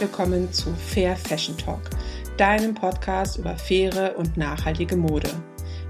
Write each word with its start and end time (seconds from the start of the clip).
willkommen 0.00 0.52
zu 0.52 0.74
Fair 0.74 1.16
Fashion 1.16 1.56
Talk, 1.56 1.80
deinem 2.36 2.74
Podcast 2.74 3.38
über 3.38 3.56
faire 3.56 4.14
und 4.18 4.36
nachhaltige 4.36 4.94
Mode. 4.94 5.30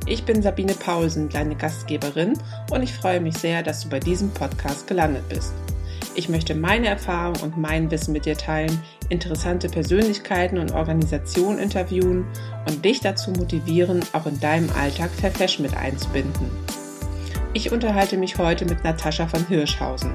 Ich 0.06 0.24
bin 0.24 0.42
Sabine 0.42 0.74
Paulsen, 0.74 1.28
deine 1.28 1.56
Gastgeberin, 1.56 2.38
und 2.70 2.82
ich 2.82 2.92
freue 2.92 3.20
mich 3.20 3.36
sehr, 3.36 3.64
dass 3.64 3.82
du 3.82 3.88
bei 3.88 3.98
diesem 3.98 4.30
Podcast 4.30 4.86
gelandet 4.86 5.28
bist. 5.28 5.52
Ich 6.14 6.28
möchte 6.28 6.54
meine 6.54 6.86
Erfahrung 6.86 7.34
und 7.42 7.58
mein 7.58 7.90
Wissen 7.90 8.12
mit 8.12 8.26
dir 8.26 8.36
teilen, 8.36 8.80
interessante 9.08 9.68
Persönlichkeiten 9.68 10.58
und 10.58 10.72
Organisationen 10.72 11.58
interviewen 11.58 12.26
und 12.68 12.84
dich 12.84 13.00
dazu 13.00 13.32
motivieren, 13.32 14.04
auch 14.12 14.26
in 14.26 14.38
deinem 14.38 14.70
Alltag 14.78 15.10
Fair 15.10 15.32
Fashion 15.32 15.64
mit 15.64 15.76
einzubinden. 15.76 16.48
Ich 17.56 17.72
unterhalte 17.72 18.18
mich 18.18 18.36
heute 18.36 18.66
mit 18.66 18.84
Natascha 18.84 19.26
von 19.26 19.46
Hirschhausen. 19.46 20.10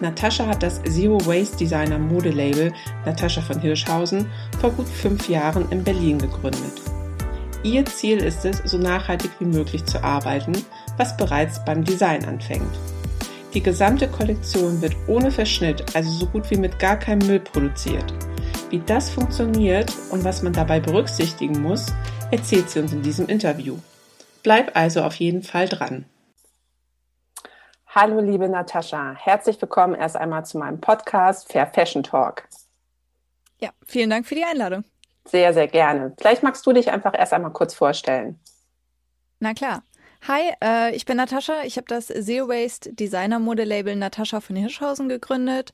Natascha 0.00 0.44
hat 0.44 0.60
das 0.64 0.82
Zero 0.82 1.24
Waste 1.24 1.56
Designer 1.58 2.00
Modelabel 2.00 2.72
Natascha 3.06 3.42
von 3.42 3.60
Hirschhausen 3.60 4.26
vor 4.60 4.72
gut 4.72 4.88
fünf 4.88 5.28
Jahren 5.28 5.70
in 5.70 5.84
Berlin 5.84 6.18
gegründet. 6.18 6.82
Ihr 7.62 7.84
Ziel 7.84 8.18
ist 8.18 8.44
es, 8.44 8.58
so 8.64 8.76
nachhaltig 8.76 9.30
wie 9.38 9.44
möglich 9.44 9.84
zu 9.84 10.02
arbeiten, 10.02 10.52
was 10.96 11.16
bereits 11.16 11.64
beim 11.64 11.84
Design 11.84 12.24
anfängt. 12.24 12.74
Die 13.54 13.62
gesamte 13.62 14.08
Kollektion 14.08 14.82
wird 14.82 14.96
ohne 15.06 15.30
Verschnitt, 15.30 15.94
also 15.94 16.10
so 16.10 16.26
gut 16.26 16.50
wie 16.50 16.58
mit 16.58 16.80
gar 16.80 16.98
keinem 16.98 17.24
Müll 17.28 17.38
produziert. 17.38 18.12
Wie 18.70 18.82
das 18.84 19.10
funktioniert 19.10 19.92
und 20.10 20.24
was 20.24 20.42
man 20.42 20.52
dabei 20.52 20.80
berücksichtigen 20.80 21.62
muss, 21.62 21.86
erzählt 22.32 22.68
sie 22.68 22.80
uns 22.80 22.92
in 22.92 23.02
diesem 23.02 23.28
Interview. 23.28 23.76
Bleib 24.42 24.76
also 24.76 25.02
auf 25.02 25.14
jeden 25.14 25.44
Fall 25.44 25.68
dran. 25.68 26.06
Hallo, 27.96 28.18
liebe 28.18 28.48
Natascha. 28.48 29.14
Herzlich 29.14 29.62
willkommen 29.62 29.94
erst 29.94 30.16
einmal 30.16 30.44
zu 30.44 30.58
meinem 30.58 30.80
Podcast 30.80 31.52
Fair 31.52 31.68
Fashion 31.68 32.02
Talk. 32.02 32.42
Ja, 33.60 33.70
vielen 33.86 34.10
Dank 34.10 34.26
für 34.26 34.34
die 34.34 34.42
Einladung. 34.42 34.82
Sehr, 35.24 35.54
sehr 35.54 35.68
gerne. 35.68 36.12
Vielleicht 36.18 36.42
magst 36.42 36.66
du 36.66 36.72
dich 36.72 36.90
einfach 36.90 37.16
erst 37.16 37.32
einmal 37.32 37.52
kurz 37.52 37.72
vorstellen. 37.72 38.40
Na 39.38 39.54
klar. 39.54 39.84
Hi, 40.26 40.54
äh, 40.60 40.96
ich 40.96 41.04
bin 41.04 41.18
Natascha. 41.18 41.62
Ich 41.62 41.76
habe 41.76 41.86
das 41.86 42.08
Zero 42.08 42.48
Waste 42.48 42.92
Designer 42.92 43.38
Modelabel 43.38 43.94
Natascha 43.94 44.40
von 44.40 44.56
Hirschhausen 44.56 45.08
gegründet. 45.08 45.72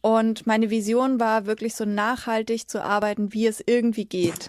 Und 0.00 0.46
meine 0.46 0.70
Vision 0.70 1.20
war 1.20 1.44
wirklich 1.44 1.76
so 1.76 1.84
nachhaltig 1.84 2.70
zu 2.70 2.82
arbeiten, 2.82 3.34
wie 3.34 3.46
es 3.46 3.62
irgendwie 3.66 4.06
geht. 4.06 4.48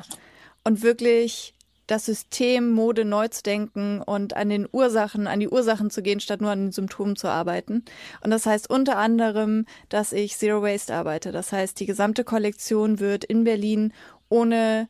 Und 0.63 0.83
wirklich 0.83 1.53
das 1.89 2.05
System 2.05 2.69
Mode 2.69 3.03
neu 3.03 3.27
zu 3.27 3.41
denken 3.41 4.01
und 4.01 4.35
an 4.35 4.49
den 4.49 4.67
Ursachen, 4.71 5.27
an 5.27 5.39
die 5.39 5.49
Ursachen 5.49 5.89
zu 5.89 6.01
gehen, 6.01 6.19
statt 6.19 6.41
nur 6.41 6.51
an 6.51 6.65
den 6.65 6.71
Symptomen 6.71 7.15
zu 7.15 7.27
arbeiten. 7.27 7.83
Und 8.21 8.31
das 8.31 8.45
heißt 8.45 8.69
unter 8.69 8.97
anderem, 8.97 9.65
dass 9.89 10.13
ich 10.13 10.37
Zero 10.37 10.61
Waste 10.61 10.93
arbeite. 10.93 11.31
Das 11.31 11.51
heißt, 11.51 11.79
die 11.79 11.85
gesamte 11.85 12.23
Kollektion 12.23 12.99
wird 12.99 13.23
in 13.23 13.43
Berlin 13.43 13.93
ohne 14.29 14.87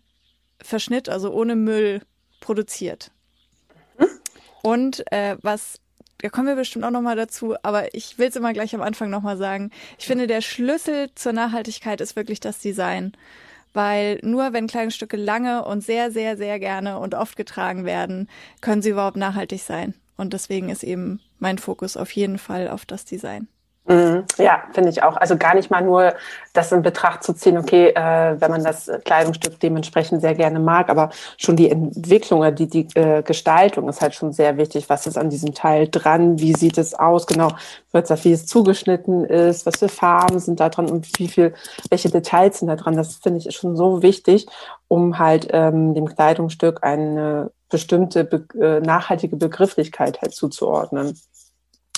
Verschnitt, 0.61 1.07
also 1.07 1.31
ohne 1.31 1.55
Müll 1.55 2.01
produziert. 2.41 3.11
Und 4.61 5.09
äh, 5.11 5.37
was 5.41 5.79
da 6.21 6.27
kommen 6.27 6.47
wir 6.47 6.55
bestimmt 6.55 6.83
auch 6.83 6.91
nochmal 6.91 7.15
dazu, 7.15 7.55
aber 7.63 7.93
ich 7.93 8.17
will 8.17 8.27
es 8.27 8.35
immer 8.35 8.51
gleich 8.51 8.75
am 8.75 8.81
Anfang 8.81 9.09
nochmal 9.09 9.37
sagen. 9.37 9.71
Ich 9.97 10.05
finde, 10.05 10.27
der 10.27 10.41
Schlüssel 10.41 11.09
zur 11.15 11.31
Nachhaltigkeit 11.31 12.01
ist 12.01 12.17
wirklich 12.17 12.41
das 12.41 12.59
Design 12.59 13.13
weil 13.73 14.19
nur 14.23 14.53
wenn 14.53 14.67
Kleidungsstücke 14.67 15.17
lange 15.17 15.65
und 15.65 15.83
sehr, 15.83 16.11
sehr, 16.11 16.37
sehr 16.37 16.59
gerne 16.59 16.99
und 16.99 17.15
oft 17.15 17.35
getragen 17.35 17.85
werden, 17.85 18.27
können 18.61 18.81
sie 18.81 18.89
überhaupt 18.89 19.17
nachhaltig 19.17 19.61
sein. 19.61 19.93
Und 20.17 20.33
deswegen 20.33 20.69
ist 20.69 20.83
eben 20.83 21.21
mein 21.37 21.57
Fokus 21.57 21.95
auf 21.95 22.11
jeden 22.11 22.37
Fall 22.37 22.67
auf 22.67 22.85
das 22.85 23.05
Design. 23.05 23.47
Mhm. 23.89 24.23
Ja, 24.37 24.61
finde 24.71 24.91
ich 24.91 25.01
auch. 25.01 25.17
Also 25.17 25.35
gar 25.35 25.55
nicht 25.55 25.71
mal 25.71 25.81
nur 25.81 26.13
das 26.53 26.71
in 26.71 26.83
Betracht 26.83 27.23
zu 27.23 27.33
ziehen, 27.33 27.57
okay, 27.57 27.87
äh, 27.89 28.39
wenn 28.39 28.51
man 28.51 28.63
das 28.63 28.89
Kleidungsstück 29.03 29.59
dementsprechend 29.59 30.21
sehr 30.21 30.35
gerne 30.35 30.59
mag, 30.59 30.89
aber 30.89 31.09
schon 31.37 31.55
die 31.55 31.71
Entwicklung 31.71 32.55
die, 32.55 32.67
die 32.67 32.87
äh, 32.93 33.23
Gestaltung 33.23 33.89
ist 33.89 34.01
halt 34.01 34.13
schon 34.13 34.31
sehr 34.31 34.57
wichtig. 34.57 34.89
Was 34.89 35.07
ist 35.07 35.17
an 35.17 35.31
diesem 35.31 35.55
Teil 35.55 35.87
dran? 35.87 36.39
Wie 36.39 36.53
sieht 36.53 36.77
es 36.77 36.93
aus? 36.93 37.25
Genau, 37.25 37.49
wie 37.91 38.31
es 38.31 38.45
zugeschnitten 38.45 39.25
ist, 39.25 39.65
was 39.65 39.77
für 39.79 39.89
Farben 39.89 40.37
sind 40.37 40.59
da 40.59 40.69
dran 40.69 40.87
und 40.87 41.07
wie 41.17 41.27
viel, 41.27 41.55
welche 41.89 42.09
Details 42.11 42.59
sind 42.59 42.67
da 42.67 42.75
dran? 42.75 42.95
Das 42.95 43.15
finde 43.15 43.39
ich 43.39 43.55
schon 43.55 43.75
so 43.75 44.03
wichtig, 44.03 44.45
um 44.87 45.17
halt 45.17 45.47
ähm, 45.51 45.95
dem 45.95 46.05
Kleidungsstück 46.05 46.83
eine 46.83 47.49
bestimmte 47.69 48.23
be 48.23 48.45
äh, 48.59 48.81
nachhaltige 48.81 49.35
Begrifflichkeit 49.35 50.21
halt 50.21 50.35
zuzuordnen. 50.35 51.17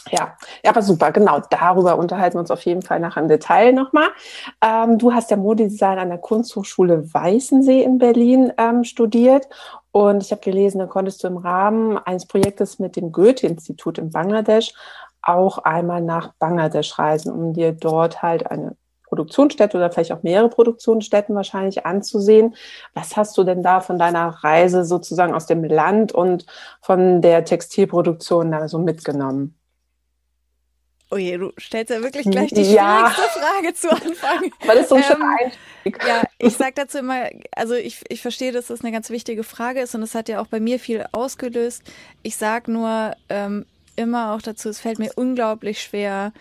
Ja, 0.09 0.35
ja, 0.63 0.71
aber 0.71 0.81
super, 0.81 1.11
genau. 1.11 1.41
Darüber 1.51 1.97
unterhalten 1.97 2.35
wir 2.35 2.39
uns 2.39 2.49
auf 2.49 2.65
jeden 2.65 2.81
Fall 2.81 2.99
nachher 2.99 3.21
im 3.21 3.27
Detail 3.27 3.71
nochmal. 3.71 4.07
Ähm, 4.59 4.97
du 4.97 5.13
hast 5.13 5.29
ja 5.29 5.37
Modedesign 5.37 5.99
an 5.99 6.09
der 6.09 6.17
Kunsthochschule 6.17 7.13
Weißensee 7.13 7.83
in 7.83 7.99
Berlin 7.99 8.51
ähm, 8.57 8.83
studiert 8.83 9.47
und 9.91 10.23
ich 10.23 10.31
habe 10.31 10.41
gelesen, 10.41 10.79
da 10.79 10.87
konntest 10.87 11.23
du 11.23 11.27
im 11.27 11.37
Rahmen 11.37 11.97
eines 11.99 12.25
Projektes 12.25 12.79
mit 12.79 12.95
dem 12.95 13.11
Goethe-Institut 13.11 13.99
in 13.99 14.09
Bangladesch 14.09 14.73
auch 15.21 15.59
einmal 15.59 16.01
nach 16.01 16.33
Bangladesch 16.39 16.97
reisen, 16.97 17.31
um 17.31 17.53
dir 17.53 17.71
dort 17.73 18.23
halt 18.23 18.49
eine 18.49 18.75
Produktionsstätte 19.11 19.77
oder 19.77 19.91
vielleicht 19.91 20.13
auch 20.13 20.23
mehrere 20.23 20.49
Produktionsstätten 20.49 21.35
wahrscheinlich 21.35 21.85
anzusehen. 21.85 22.55
Was 22.93 23.17
hast 23.17 23.37
du 23.37 23.43
denn 23.43 23.61
da 23.61 23.81
von 23.81 23.99
deiner 23.99 24.29
Reise 24.29 24.85
sozusagen 24.85 25.35
aus 25.35 25.45
dem 25.45 25.63
Land 25.63 26.13
und 26.13 26.45
von 26.81 27.21
der 27.21 27.43
Textilproduktion 27.43 28.51
da 28.51 28.67
so 28.69 28.79
mitgenommen? 28.79 29.60
Oh 31.13 31.17
je, 31.17 31.37
du 31.37 31.51
stellst 31.59 31.91
ja 31.91 32.01
wirklich 32.01 32.25
gleich 32.25 32.51
die 32.51 32.61
ja. 32.61 33.11
schwierigste 33.11 33.39
Frage 33.39 33.73
zu 33.73 33.91
Anfang. 33.91 34.51
Weil 34.65 34.77
es 34.77 34.89
so 34.89 34.95
ein 34.95 35.03
ähm, 35.03 35.37
Einstieg. 35.39 36.07
Ja, 36.07 36.23
ich 36.39 36.53
sage 36.53 36.71
dazu 36.75 36.99
immer, 36.99 37.29
also 37.53 37.73
ich, 37.73 38.01
ich 38.07 38.21
verstehe, 38.21 38.53
dass 38.53 38.67
das 38.67 38.81
eine 38.81 38.93
ganz 38.93 39.09
wichtige 39.09 39.43
Frage 39.43 39.81
ist 39.81 39.93
und 39.93 40.03
es 40.03 40.15
hat 40.15 40.29
ja 40.29 40.41
auch 40.41 40.47
bei 40.47 40.61
mir 40.61 40.79
viel 40.79 41.05
ausgelöst. 41.11 41.83
Ich 42.23 42.37
sage 42.37 42.71
nur 42.71 43.13
ähm, 43.27 43.65
immer 43.97 44.33
auch 44.33 44.41
dazu, 44.41 44.69
es 44.69 44.79
fällt 44.79 44.99
mir 44.99 45.11
unglaublich 45.15 45.81
schwer, 45.81 46.31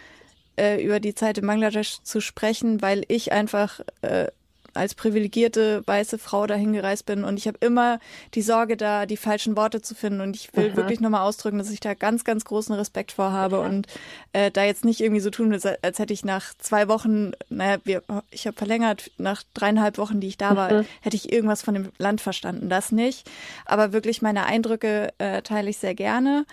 äh, 0.57 0.81
über 0.85 1.01
die 1.01 1.17
Zeit 1.17 1.39
in 1.39 1.47
Bangladesch 1.47 2.03
zu 2.03 2.21
sprechen, 2.21 2.81
weil 2.81 3.03
ich 3.09 3.33
einfach 3.33 3.81
äh, 4.03 4.29
als 4.75 4.95
privilegierte 4.95 5.83
weiße 5.87 6.19
Frau 6.19 6.47
dahin 6.47 6.73
gereist 6.73 7.07
bin 7.07 7.25
und 7.25 7.39
ich 7.39 7.47
habe 7.47 7.59
immer 7.61 7.99
die 8.35 8.43
Sorge 8.43 8.77
da, 8.77 9.07
die 9.07 9.17
falschen 9.17 9.57
Worte 9.57 9.83
zu 9.83 9.95
finden 9.95 10.21
und 10.21 10.37
ich 10.37 10.55
will 10.57 10.71
Aha. 10.71 10.77
wirklich 10.77 11.01
nochmal 11.01 11.23
ausdrücken, 11.23 11.59
dass 11.59 11.71
ich 11.71 11.81
da 11.81 11.95
ganz, 11.95 12.25
ganz 12.25 12.45
großen 12.45 12.75
Respekt 12.75 13.13
vor 13.13 13.33
habe 13.33 13.61
und 13.61 13.87
äh, 14.33 14.51
da 14.51 14.65
jetzt 14.65 14.85
nicht 14.85 15.01
irgendwie 15.01 15.21
so 15.21 15.31
tun 15.31 15.51
will, 15.51 15.61
als 15.83 15.99
hätte 15.99 16.13
ich 16.13 16.25
nach 16.25 16.55
zwei 16.59 16.89
Wochen, 16.89 17.33
naja, 17.49 17.79
wir, 17.85 18.03
ich 18.31 18.47
habe 18.47 18.57
verlängert, 18.57 19.11
nach 19.19 19.43
dreieinhalb 19.55 19.99
Wochen, 19.99 20.21
die 20.21 20.29
ich 20.29 20.39
da 20.39 20.57
war, 20.57 20.73
mhm. 20.73 20.87
hätte 21.01 21.17
ich 21.17 21.33
irgendwas 21.33 21.63
von 21.63 21.75
dem 21.75 21.93
Land 21.99 22.21
verstanden. 22.21 22.69
Das 22.69 22.93
nicht, 22.93 23.29
aber 23.65 23.93
wirklich 23.93 24.23
meine 24.23 24.47
Eindrücke 24.47 25.13
äh, 25.19 25.43
teile 25.43 25.71
ich 25.71 25.79
sehr 25.79 25.95
gerne. 25.95 26.47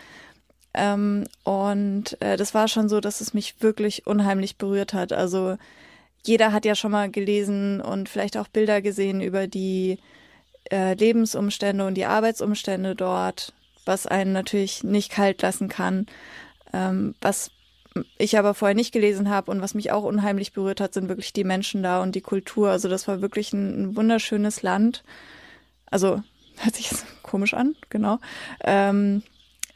Ähm, 0.73 1.25
und 1.43 2.21
äh, 2.21 2.37
das 2.37 2.53
war 2.53 2.67
schon 2.67 2.87
so, 2.87 2.99
dass 2.99 3.19
es 3.19 3.33
mich 3.33 3.61
wirklich 3.61 4.05
unheimlich 4.05 4.57
berührt 4.57 4.93
hat. 4.93 5.11
Also 5.11 5.57
jeder 6.25 6.51
hat 6.51 6.65
ja 6.65 6.75
schon 6.75 6.91
mal 6.91 7.09
gelesen 7.09 7.81
und 7.81 8.09
vielleicht 8.09 8.37
auch 8.37 8.47
Bilder 8.47 8.81
gesehen 8.81 9.21
über 9.21 9.47
die 9.47 9.97
äh, 10.71 10.93
Lebensumstände 10.93 11.85
und 11.85 11.95
die 11.95 12.05
Arbeitsumstände 12.05 12.95
dort, 12.95 13.53
was 13.85 14.07
einen 14.07 14.33
natürlich 14.33 14.83
nicht 14.83 15.11
kalt 15.11 15.41
lassen 15.41 15.69
kann. 15.69 16.07
Ähm, 16.73 17.15
was 17.21 17.51
ich 18.17 18.37
aber 18.37 18.53
vorher 18.53 18.75
nicht 18.75 18.91
gelesen 18.91 19.29
habe 19.29 19.49
und 19.51 19.61
was 19.61 19.73
mich 19.73 19.91
auch 19.91 20.03
unheimlich 20.03 20.53
berührt 20.53 20.81
hat, 20.81 20.93
sind 20.93 21.09
wirklich 21.09 21.33
die 21.33 21.43
Menschen 21.43 21.83
da 21.83 22.01
und 22.01 22.15
die 22.15 22.21
Kultur. 22.21 22.69
Also 22.69 22.89
das 22.89 23.07
war 23.07 23.21
wirklich 23.21 23.53
ein, 23.53 23.81
ein 23.81 23.95
wunderschönes 23.95 24.61
Land. 24.61 25.03
Also 25.89 26.21
hört 26.57 26.75
sich 26.75 26.91
jetzt 26.91 27.05
komisch 27.23 27.53
an, 27.53 27.75
genau. 27.89 28.19
Ähm, 28.63 29.23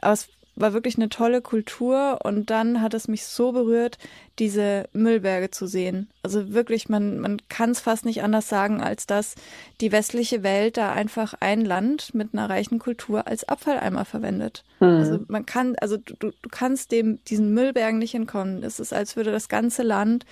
aber 0.02 0.14
es 0.14 0.30
war 0.56 0.74
wirklich 0.74 0.96
eine 0.98 1.10
tolle 1.10 1.42
Kultur 1.42 2.20
und 2.24 2.50
dann 2.50 2.82
hat 2.82 2.94
es 2.94 3.08
mich 3.08 3.26
so 3.26 3.52
berührt, 3.52 3.98
diese 4.38 4.90
Müllberge 4.92 5.50
zu 5.50 5.66
sehen. 5.66 6.10
Also 6.24 6.54
wirklich, 6.54 6.90
man, 6.90 7.20
man 7.20 7.38
kann 7.48 7.72
es 7.72 7.80
fast 7.80 8.06
nicht 8.06 8.22
anders 8.22 8.50
sagen, 8.50 8.82
als 8.82 9.08
dass 9.08 9.36
die 9.80 9.92
westliche 9.92 10.44
Welt 10.44 10.78
da 10.78 10.92
einfach 10.92 11.34
ein 11.40 11.64
Land 11.64 12.14
mit 12.14 12.34
einer 12.34 12.50
reichen 12.50 12.80
Kultur 12.80 13.28
als 13.28 13.48
Abfalleimer 13.48 14.04
verwendet. 14.04 14.64
Mhm. 14.80 14.88
Also 14.88 15.20
man 15.28 15.46
kann, 15.46 15.76
also 15.80 15.98
du, 15.98 16.16
du 16.20 16.50
kannst 16.50 16.92
dem, 16.92 17.24
diesen 17.26 17.54
Müllbergen 17.54 18.00
nicht 18.00 18.16
entkommen. 18.16 18.64
Es 18.64 18.80
ist, 18.80 18.94
als 18.94 19.16
würde 19.16 19.32
das 19.32 19.48
ganze 19.48 19.84
Land 19.84 20.26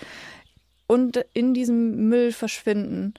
und 0.88 1.24
in 1.33 1.54
diesem 1.54 2.10
Müll 2.10 2.31
verschwinden. 2.31 3.13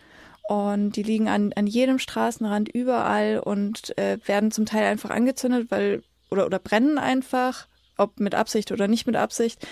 Und 0.49 0.97
die 0.97 1.05
liegen 1.05 1.29
an, 1.29 1.53
an 1.55 1.69
jedem 1.69 2.01
Straßenrand 2.01 2.69
überall 2.69 3.39
und 3.39 3.97
äh, 3.97 4.19
werden 4.27 4.51
zum 4.51 4.67
Teil 4.67 4.91
einfach 4.91 5.11
angezündet, 5.11 5.71
weil 5.71 6.03
oder, 6.31 6.47
oder 6.47 6.59
brennen 6.59 6.99
einfach, 6.99 7.67
ob 7.97 8.21
mit 8.21 8.35
Absicht 8.35 8.73
oder 8.73 8.89
nicht 8.89 9.07
mit 9.07 9.17
Absicht. 9.17 9.67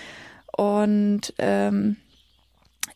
Und 0.55 1.33
ähm, 1.37 1.97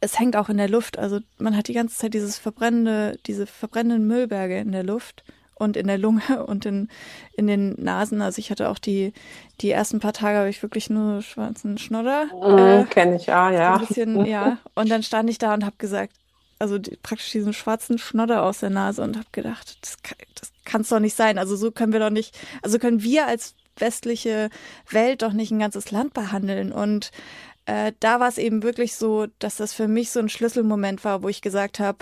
es 0.01 0.19
hängt 0.19 0.35
auch 0.35 0.49
in 0.49 0.57
der 0.57 0.69
Luft. 0.69 0.97
Also 0.97 1.19
man 1.37 1.55
hat 1.55 1.67
die 1.67 1.73
ganze 1.73 1.97
Zeit 1.97 2.13
dieses 2.13 2.37
verbrennende, 2.37 3.17
diese 3.25 3.47
verbrennenden 3.47 4.07
Müllberge 4.07 4.59
in 4.59 4.71
der 4.71 4.83
Luft 4.83 5.23
und 5.55 5.77
in 5.77 5.87
der 5.87 5.97
Lunge 5.97 6.45
und 6.45 6.65
in, 6.65 6.89
in 7.35 7.47
den 7.47 7.75
Nasen. 7.81 8.21
Also 8.21 8.39
ich 8.39 8.51
hatte 8.51 8.69
auch 8.69 8.79
die, 8.79 9.13
die 9.61 9.71
ersten 9.71 9.99
paar 9.99 10.13
Tage 10.13 10.37
habe 10.37 10.49
ich 10.49 10.61
wirklich 10.61 10.89
nur 10.89 11.21
schwarzen 11.21 11.77
Schnodder. 11.77 12.25
Mhm, 12.25 12.83
äh, 12.83 12.85
Kenne 12.85 13.15
ich, 13.15 13.27
ja, 13.27 13.51
ja. 13.51 13.75
Ein 13.75 13.87
bisschen, 13.87 14.25
ja. 14.25 14.57
Und 14.75 14.89
dann 14.89 15.03
stand 15.03 15.29
ich 15.29 15.37
da 15.37 15.53
und 15.53 15.65
habe 15.65 15.75
gesagt, 15.77 16.13
also 16.59 16.77
die, 16.77 16.97
praktisch 16.97 17.31
diesen 17.31 17.53
schwarzen 17.53 17.97
Schnodder 17.97 18.43
aus 18.43 18.59
der 18.59 18.69
Nase 18.69 19.03
und 19.03 19.17
habe 19.17 19.27
gedacht, 19.31 19.77
das, 19.81 19.97
das 20.35 20.52
kann 20.65 20.81
es 20.81 20.89
doch 20.89 20.99
nicht 20.99 21.15
sein. 21.15 21.37
Also 21.37 21.55
so 21.55 21.71
können 21.71 21.93
wir 21.93 21.99
doch 21.99 22.09
nicht, 22.09 22.37
also 22.61 22.79
können 22.79 23.03
wir 23.03 23.27
als 23.27 23.55
westliche 23.77 24.49
Welt 24.89 25.21
doch 25.21 25.33
nicht 25.33 25.51
ein 25.51 25.59
ganzes 25.59 25.91
Land 25.91 26.13
behandeln. 26.13 26.71
Und 26.71 27.11
äh, 27.65 27.93
da 27.99 28.19
war 28.19 28.27
es 28.27 28.37
eben 28.37 28.63
wirklich 28.63 28.95
so, 28.95 29.27
dass 29.39 29.57
das 29.57 29.73
für 29.73 29.87
mich 29.87 30.11
so 30.11 30.19
ein 30.19 30.29
Schlüsselmoment 30.29 31.03
war, 31.03 31.23
wo 31.23 31.29
ich 31.29 31.41
gesagt 31.41 31.79
habe, 31.79 31.99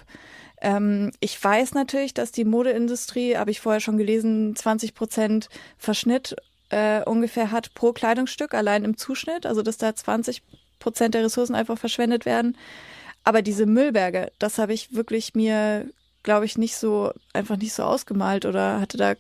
ähm, 0.62 1.12
ich 1.19 1.44
weiß 1.44 1.74
natürlich, 1.74 2.13
dass 2.13 2.31
die 2.31 2.46
Modeindustrie, 2.46 3.36
habe 3.36 3.52
ich 3.52 3.60
vorher 3.60 3.81
schon 3.81 3.98
gelesen, 3.98 4.56
20 4.56 4.94
Prozent 4.94 5.50
Verschnitt 5.78 6.36
äh, 6.69 7.04
ungefähr 7.04 7.52
hat 7.52 7.74
pro 7.74 7.92
Kleidungsstück, 7.94 8.54
allein 8.54 8.86
im 8.86 8.98
Zuschnitt, 8.98 9.46
also 9.46 9.62
dass 9.62 9.78
da 9.78 9.94
20 9.94 10.42
Prozent 10.80 11.14
der 11.14 11.24
Ressourcen 11.24 11.56
einfach 11.56 11.78
verschwendet 11.78 12.25
werden. 12.25 12.57
Aber 13.24 13.42
diese 13.42 13.66
Müllberge, 13.66 14.31
das 14.40 14.57
habe 14.57 14.74
ich 14.74 14.96
wirklich 14.96 15.36
mir, 15.36 15.86
glaube 16.23 16.45
ich, 16.45 16.57
nicht 16.57 16.75
so, 16.75 17.12
einfach 17.33 17.57
nicht 17.57 17.73
so 17.73 17.83
ausgemalt 17.83 18.45
oder 18.45 18.79
hatte 18.79 18.97
da 18.97 19.15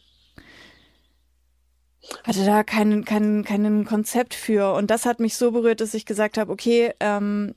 hatte 2.23 2.45
da 2.45 2.63
kein, 2.63 3.05
kein, 3.05 3.43
kein 3.43 3.85
Konzept 3.85 4.33
für. 4.33 4.73
Und 4.73 4.89
das 4.89 5.05
hat 5.05 5.19
mich 5.19 5.35
so 5.35 5.51
berührt, 5.51 5.81
dass 5.81 5.93
ich 5.93 6.05
gesagt 6.05 6.37
habe, 6.37 6.51
okay, 6.51 6.93
ähm, 6.99 7.55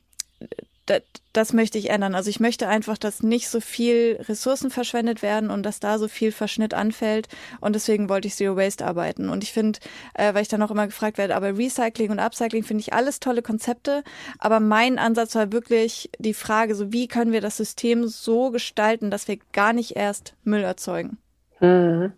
das, 0.87 1.03
das 1.33 1.53
möchte 1.53 1.79
ich 1.79 1.91
ändern. 1.91 2.15
Also 2.15 2.31
ich 2.31 2.41
möchte 2.41 2.69
einfach, 2.69 2.99
dass 2.99 3.23
nicht 3.23 3.49
so 3.49 3.61
viel 3.61 4.21
Ressourcen 4.29 4.71
verschwendet 4.71 5.23
werden 5.23 5.51
und 5.51 5.63
dass 5.63 5.81
da 5.81 5.99
so 5.99 6.09
viel 6.09 6.33
Verschnitt 6.33 6.75
anfällt. 6.75 7.29
Und 7.61 7.75
deswegen 7.75 8.09
wollte 8.09 8.29
ich 8.29 8.35
Zero 8.35 8.57
Waste 8.57 8.85
arbeiten. 8.87 9.29
Und 9.29 9.43
ich 9.43 9.53
finde, 9.53 9.79
äh, 10.15 10.35
weil 10.35 10.43
ich 10.43 10.49
dann 10.49 10.63
auch 10.63 10.71
immer 10.71 10.87
gefragt 10.87 11.19
werde, 11.19 11.37
aber 11.37 11.57
Recycling 11.57 12.11
und 12.11 12.19
Upcycling 12.19 12.65
finde 12.65 12.83
ich 12.83 12.93
alles 12.93 13.21
tolle 13.21 13.43
Konzepte. 13.43 14.05
Aber 14.39 14.61
mein 14.61 14.99
Ansatz 14.99 15.35
war 15.35 15.53
wirklich 15.53 16.11
die 16.19 16.35
Frage, 16.35 16.75
so 16.75 16.93
wie 16.93 17.09
können 17.09 17.33
wir 17.33 17.41
das 17.41 17.57
System 17.57 18.07
so 18.07 18.51
gestalten, 18.51 19.11
dass 19.11 19.29
wir 19.29 19.39
gar 19.53 19.73
nicht 19.73 19.97
erst 19.97 20.35
Müll 20.45 20.63
erzeugen. 20.63 21.19
Mhm. 21.61 22.13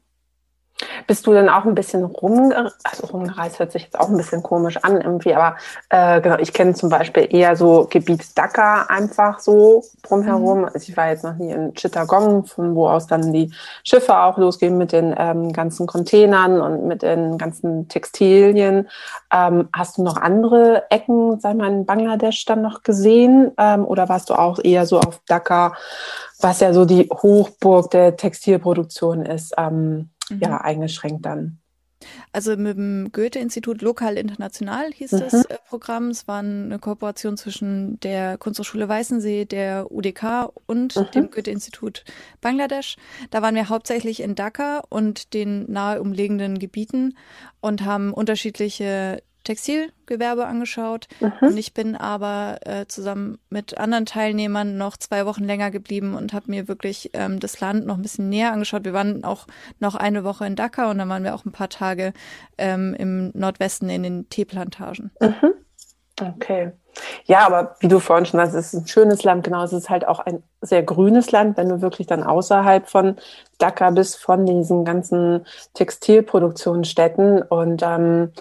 Bist 1.06 1.26
du 1.26 1.32
denn 1.32 1.48
auch 1.48 1.64
ein 1.64 1.74
bisschen 1.74 2.04
rumgereist? 2.04 2.76
Also 2.84 3.06
rumgereist 3.06 3.58
hört 3.58 3.72
sich 3.72 3.84
jetzt 3.84 3.98
auch 3.98 4.08
ein 4.08 4.16
bisschen 4.16 4.42
komisch 4.42 4.76
an 4.82 5.00
irgendwie, 5.00 5.34
aber 5.34 5.56
äh, 5.88 6.20
genau, 6.20 6.36
ich 6.38 6.52
kenne 6.52 6.74
zum 6.74 6.90
Beispiel 6.90 7.28
eher 7.30 7.56
so 7.56 7.86
Gebiet 7.88 8.36
Dakar 8.36 8.90
einfach 8.90 9.38
so 9.40 9.84
drumherum. 10.02 10.60
Mhm. 10.60 10.64
Also 10.66 10.78
ich 10.90 10.96
war 10.96 11.08
jetzt 11.08 11.24
noch 11.24 11.36
nie 11.36 11.50
in 11.50 11.74
Chittagong, 11.74 12.44
von 12.44 12.74
wo 12.74 12.88
aus 12.88 13.06
dann 13.06 13.32
die 13.32 13.50
Schiffe 13.84 14.18
auch 14.18 14.36
losgehen 14.36 14.76
mit 14.76 14.92
den 14.92 15.14
ähm, 15.16 15.52
ganzen 15.52 15.86
Containern 15.86 16.60
und 16.60 16.86
mit 16.86 17.02
den 17.02 17.38
ganzen 17.38 17.88
Textilien. 17.88 18.88
Ähm, 19.32 19.68
hast 19.72 19.96
du 19.96 20.02
noch 20.02 20.16
andere 20.16 20.90
Ecken, 20.90 21.40
sag 21.40 21.56
mal, 21.56 21.72
in 21.72 21.86
Bangladesch 21.86 22.44
dann 22.44 22.60
noch 22.60 22.82
gesehen? 22.82 23.52
Ähm, 23.56 23.86
oder 23.86 24.08
warst 24.08 24.28
du 24.28 24.34
auch 24.34 24.58
eher 24.62 24.84
so 24.84 24.98
auf 24.98 25.20
Dakar, 25.26 25.76
was 26.40 26.60
ja 26.60 26.74
so 26.74 26.84
die 26.84 27.08
Hochburg 27.10 27.90
der 27.90 28.16
Textilproduktion 28.16 29.24
ist? 29.24 29.54
Ähm, 29.56 30.10
mhm. 30.30 30.40
ja 30.40 30.58
eingeschränkt 30.58 31.24
dann. 31.24 31.58
Also 32.32 32.56
mit 32.56 32.76
dem 32.76 33.10
Goethe-Institut 33.12 33.80
Lokal 33.80 34.18
International 34.18 34.92
hieß 34.92 35.12
mhm. 35.12 35.20
das 35.20 35.44
äh, 35.46 35.56
Programm. 35.68 36.08
Es 36.08 36.28
war 36.28 36.40
eine 36.40 36.78
Kooperation 36.78 37.36
zwischen 37.36 37.98
der 38.00 38.36
Kunsthochschule 38.38 38.88
Weißensee, 38.88 39.46
der 39.46 39.90
UDK 39.90 40.52
und 40.66 40.96
mhm. 40.96 41.10
dem 41.14 41.30
Goethe-Institut 41.30 42.04
Bangladesch. 42.40 42.96
Da 43.30 43.42
waren 43.42 43.54
wir 43.54 43.68
hauptsächlich 43.68 44.20
in 44.20 44.34
Dhaka 44.34 44.82
und 44.90 45.32
den 45.32 45.70
nahe 45.70 46.00
umliegenden 46.00 46.58
Gebieten 46.58 47.16
und 47.60 47.84
haben 47.84 48.12
unterschiedliche 48.12 49.22
Textilgewerbe 49.46 50.46
angeschaut. 50.46 51.08
Mhm. 51.20 51.32
Und 51.40 51.56
ich 51.56 51.72
bin 51.72 51.96
aber 51.96 52.58
äh, 52.64 52.86
zusammen 52.86 53.38
mit 53.48 53.78
anderen 53.78 54.06
Teilnehmern 54.06 54.76
noch 54.76 54.96
zwei 54.96 55.24
Wochen 55.24 55.44
länger 55.44 55.70
geblieben 55.70 56.14
und 56.14 56.32
habe 56.32 56.50
mir 56.50 56.68
wirklich 56.68 57.10
ähm, 57.14 57.40
das 57.40 57.60
Land 57.60 57.86
noch 57.86 57.96
ein 57.96 58.02
bisschen 58.02 58.28
näher 58.28 58.52
angeschaut. 58.52 58.84
Wir 58.84 58.92
waren 58.92 59.24
auch 59.24 59.46
noch 59.80 59.94
eine 59.94 60.24
Woche 60.24 60.46
in 60.46 60.56
Dhaka 60.56 60.90
und 60.90 60.98
dann 60.98 61.08
waren 61.08 61.24
wir 61.24 61.34
auch 61.34 61.44
ein 61.44 61.52
paar 61.52 61.70
Tage 61.70 62.12
ähm, 62.58 62.94
im 62.98 63.30
Nordwesten 63.34 63.88
in 63.88 64.02
den 64.02 64.28
Teeplantagen. 64.28 65.10
Mhm. 65.20 65.54
Okay. 66.20 66.72
Ja, 67.26 67.46
aber 67.46 67.76
wie 67.80 67.88
du 67.88 68.00
vorhin 68.00 68.24
schon 68.24 68.40
sagst, 68.40 68.54
es 68.54 68.72
ist 68.72 68.80
ein 68.80 68.86
schönes 68.86 69.22
Land, 69.22 69.44
genau, 69.44 69.62
es 69.62 69.72
ist 69.72 69.90
halt 69.90 70.08
auch 70.08 70.20
ein 70.20 70.42
sehr 70.62 70.82
grünes 70.82 71.30
Land, 71.30 71.58
wenn 71.58 71.68
du 71.68 71.82
wirklich 71.82 72.06
dann 72.06 72.22
außerhalb 72.22 72.88
von 72.88 73.16
Dhaka 73.58 73.90
bist, 73.90 74.16
von 74.16 74.46
diesen 74.46 74.84
ganzen 74.84 75.44
Textilproduktionsstätten 75.74 77.42
und 77.42 77.82
ähm, 77.82 78.32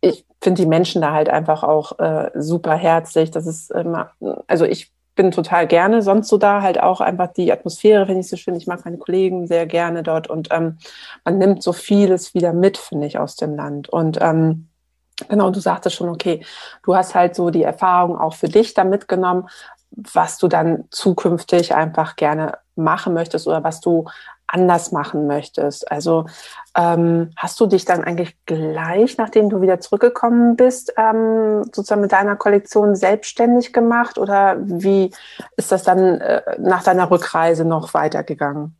ich 0.00 0.26
finde 0.44 0.62
die 0.62 0.68
Menschen 0.68 1.02
da 1.02 1.12
halt 1.12 1.28
einfach 1.28 1.64
auch 1.64 1.98
äh, 1.98 2.30
super 2.34 2.76
herzlich. 2.76 3.32
Das 3.32 3.46
ist 3.46 3.72
immer, 3.72 4.10
also 4.46 4.64
ich 4.64 4.92
bin 5.16 5.30
total 5.30 5.66
gerne 5.66 6.02
sonst 6.02 6.28
so 6.28 6.38
da, 6.38 6.60
halt 6.62 6.80
auch 6.80 7.00
einfach 7.00 7.32
die 7.32 7.52
Atmosphäre 7.52 8.06
finde 8.06 8.20
ich 8.20 8.28
so 8.28 8.36
schön. 8.36 8.54
Ich 8.54 8.66
mag 8.66 8.84
meine 8.84 8.98
Kollegen 8.98 9.46
sehr 9.46 9.66
gerne 9.66 10.02
dort 10.02 10.28
und 10.28 10.48
ähm, 10.52 10.78
man 11.24 11.38
nimmt 11.38 11.62
so 11.62 11.72
vieles 11.72 12.34
wieder 12.34 12.52
mit, 12.52 12.78
finde 12.78 13.06
ich, 13.06 13.18
aus 13.18 13.36
dem 13.36 13.56
Land. 13.56 13.88
Und 13.88 14.18
ähm, 14.20 14.68
genau, 15.28 15.50
du 15.50 15.60
sagtest 15.60 15.96
schon, 15.96 16.08
okay, 16.08 16.44
du 16.82 16.94
hast 16.94 17.14
halt 17.14 17.34
so 17.34 17.50
die 17.50 17.62
Erfahrung 17.62 18.18
auch 18.18 18.34
für 18.34 18.48
dich 18.48 18.74
da 18.74 18.84
mitgenommen, 18.84 19.48
was 19.90 20.38
du 20.38 20.48
dann 20.48 20.84
zukünftig 20.90 21.74
einfach 21.74 22.16
gerne 22.16 22.58
machen 22.76 23.14
möchtest 23.14 23.46
oder 23.46 23.62
was 23.62 23.80
du 23.80 24.06
anders 24.46 24.92
machen 24.92 25.26
möchtest. 25.26 25.90
Also 25.90 26.26
ähm, 26.76 27.30
hast 27.36 27.58
du 27.60 27.66
dich 27.66 27.84
dann 27.84 28.04
eigentlich 28.04 28.36
gleich, 28.46 29.16
nachdem 29.16 29.50
du 29.50 29.60
wieder 29.60 29.80
zurückgekommen 29.80 30.56
bist, 30.56 30.92
ähm, 30.96 31.64
sozusagen 31.64 32.00
mit 32.00 32.12
deiner 32.12 32.36
Kollektion 32.36 32.94
selbstständig 32.94 33.72
gemacht 33.72 34.18
oder 34.18 34.56
wie 34.60 35.10
ist 35.56 35.72
das 35.72 35.82
dann 35.82 36.20
äh, 36.20 36.42
nach 36.58 36.82
deiner 36.82 37.10
Rückreise 37.10 37.64
noch 37.64 37.94
weitergegangen? 37.94 38.76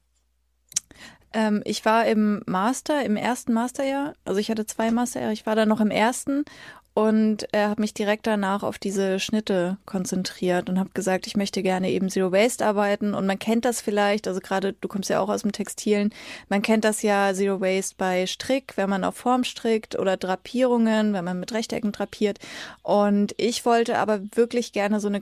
Ähm, 1.33 1.63
ich 1.65 1.85
war 1.85 2.07
im 2.07 2.43
Master, 2.47 3.05
im 3.05 3.17
ersten 3.17 3.53
Masterjahr. 3.53 4.15
Also 4.25 4.39
ich 4.39 4.51
hatte 4.51 4.67
zwei 4.67 4.91
Masterjahre. 4.91 5.33
Ich 5.33 5.47
war 5.47 5.57
da 5.57 5.67
noch 5.67 5.81
im 5.81 5.91
ersten 5.91 6.45
und 6.95 7.53
äh, 7.53 7.67
habe 7.67 7.81
mich 7.81 7.93
direkt 7.93 8.27
danach 8.29 8.63
auf 8.63 8.79
diese 8.79 9.19
Schnitte 9.19 9.79
konzentriert 9.85 10.71
und 10.71 10.79
habe 10.79 10.91
gesagt, 10.95 11.27
ich 11.27 11.37
möchte 11.37 11.61
gerne 11.63 11.91
eben 11.91 12.09
Zero 12.09 12.31
Waste 12.31 12.65
arbeiten. 12.65 13.15
Und 13.15 13.27
man 13.27 13.39
kennt 13.39 13.65
das 13.65 13.81
vielleicht, 13.81 14.29
also 14.29 14.41
gerade 14.41 14.75
du 14.75 14.87
kommst 14.87 15.11
ja 15.11 15.19
auch 15.19 15.29
aus 15.29 15.43
dem 15.43 15.51
Textilen, 15.51 16.15
man 16.49 16.63
kennt 16.63 16.85
das 16.85 17.03
ja 17.03 17.35
Zero 17.35 17.61
Waste 17.61 17.97
bei 17.99 18.27
Strick, 18.29 18.77
wenn 18.77 18.89
man 18.89 19.03
auf 19.03 19.17
Form 19.17 19.43
strickt 19.43 19.99
oder 19.99 20.17
Drapierungen, 20.17 21.13
wenn 21.13 21.25
man 21.25 21.41
mit 21.41 21.53
Rechtecken 21.53 21.91
drapiert. 21.91 22.39
Und 22.83 23.35
ich 23.39 23.67
wollte 23.67 23.99
aber 23.99 24.21
wirklich 24.37 24.73
gerne 24.73 25.01
so 25.01 25.09
eine 25.09 25.21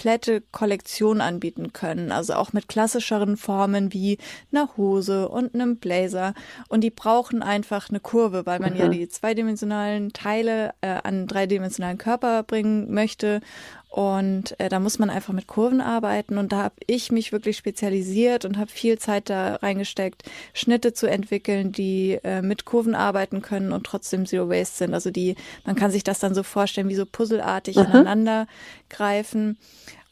komplette 0.00 0.40
Kollektion 0.50 1.20
anbieten 1.20 1.74
können. 1.74 2.10
Also 2.10 2.32
auch 2.32 2.54
mit 2.54 2.68
klassischeren 2.68 3.36
Formen 3.36 3.92
wie 3.92 4.16
einer 4.50 4.74
Hose 4.78 5.28
und 5.28 5.54
einem 5.54 5.76
Blazer. 5.76 6.32
Und 6.68 6.80
die 6.80 6.90
brauchen 6.90 7.42
einfach 7.42 7.90
eine 7.90 8.00
Kurve, 8.00 8.46
weil 8.46 8.60
man 8.60 8.72
mhm. 8.72 8.78
ja 8.78 8.88
die 8.88 9.08
zweidimensionalen 9.10 10.14
Teile 10.14 10.72
äh, 10.80 10.88
an 11.02 11.26
dreidimensionalen 11.26 11.98
Körper 11.98 12.42
bringen 12.44 12.94
möchte. 12.94 13.42
Und 13.90 14.58
äh, 14.60 14.68
da 14.68 14.78
muss 14.78 15.00
man 15.00 15.10
einfach 15.10 15.32
mit 15.34 15.48
Kurven 15.48 15.80
arbeiten. 15.80 16.38
Und 16.38 16.52
da 16.52 16.62
habe 16.62 16.76
ich 16.86 17.10
mich 17.10 17.32
wirklich 17.32 17.56
spezialisiert 17.56 18.44
und 18.44 18.56
habe 18.56 18.70
viel 18.70 18.98
Zeit 18.98 19.28
da 19.28 19.56
reingesteckt, 19.56 20.22
Schnitte 20.54 20.92
zu 20.92 21.08
entwickeln, 21.08 21.72
die 21.72 22.20
äh, 22.22 22.40
mit 22.40 22.64
Kurven 22.64 22.94
arbeiten 22.94 23.42
können 23.42 23.72
und 23.72 23.84
trotzdem 23.84 24.26
Zero 24.26 24.48
Waste 24.48 24.78
sind. 24.78 24.94
Also 24.94 25.10
die, 25.10 25.34
man 25.64 25.74
kann 25.74 25.90
sich 25.90 26.04
das 26.04 26.20
dann 26.20 26.34
so 26.34 26.44
vorstellen, 26.44 26.88
wie 26.88 26.94
so 26.94 27.04
puzzelartig 27.04 27.76
mhm. 27.76 27.82
ineinander 27.82 28.46
greifen. 28.88 29.58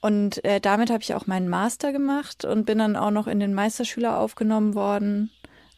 Und 0.01 0.45
äh, 0.45 0.61
damit 0.61 0.91
habe 0.91 1.03
ich 1.05 1.15
auch 1.15 1.29
meinen 1.29 1.49
Master 1.49 1.93
gemacht 1.93 2.45
und 2.45 2.67
bin 2.67 2.79
dann 2.79 2.97
auch 2.97 3.13
noch 3.13 3.29
in 3.29 3.39
den 3.39 3.55
Meisterschüler 3.55 4.19
aufgenommen 4.19 4.75
worden. 4.75 5.31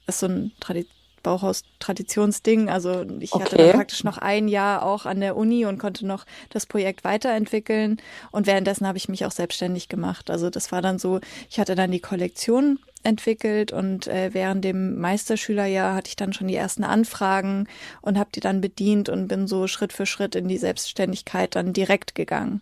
Das 0.07 0.16
ist 0.16 0.21
so 0.21 0.26
ein 0.26 0.52
Tradition 0.59 1.00
Bauhaus-Traditionsding. 1.22 2.68
Also 2.68 3.04
ich 3.20 3.32
okay. 3.32 3.44
hatte 3.44 3.56
dann 3.56 3.72
praktisch 3.72 4.04
noch 4.04 4.18
ein 4.18 4.48
Jahr 4.48 4.82
auch 4.84 5.06
an 5.06 5.20
der 5.20 5.36
Uni 5.36 5.66
und 5.66 5.78
konnte 5.78 6.06
noch 6.06 6.24
das 6.50 6.66
Projekt 6.66 7.04
weiterentwickeln. 7.04 8.00
Und 8.30 8.46
währenddessen 8.46 8.86
habe 8.86 8.98
ich 8.98 9.08
mich 9.08 9.24
auch 9.24 9.32
selbstständig 9.32 9.88
gemacht. 9.88 10.30
Also 10.30 10.50
das 10.50 10.72
war 10.72 10.82
dann 10.82 10.98
so, 10.98 11.20
ich 11.48 11.58
hatte 11.58 11.74
dann 11.74 11.90
die 11.90 12.00
Kollektion 12.00 12.78
entwickelt 13.02 13.72
und 13.72 14.06
äh, 14.06 14.34
während 14.34 14.64
dem 14.64 14.98
Meisterschülerjahr 14.98 15.94
hatte 15.94 16.08
ich 16.08 16.16
dann 16.16 16.32
schon 16.32 16.48
die 16.48 16.56
ersten 16.56 16.84
Anfragen 16.84 17.66
und 18.02 18.18
habe 18.18 18.30
die 18.34 18.40
dann 18.40 18.60
bedient 18.60 19.08
und 19.08 19.28
bin 19.28 19.46
so 19.46 19.66
Schritt 19.66 19.92
für 19.92 20.06
Schritt 20.06 20.34
in 20.34 20.48
die 20.48 20.58
Selbstständigkeit 20.58 21.54
dann 21.54 21.72
direkt 21.72 22.14
gegangen. 22.14 22.60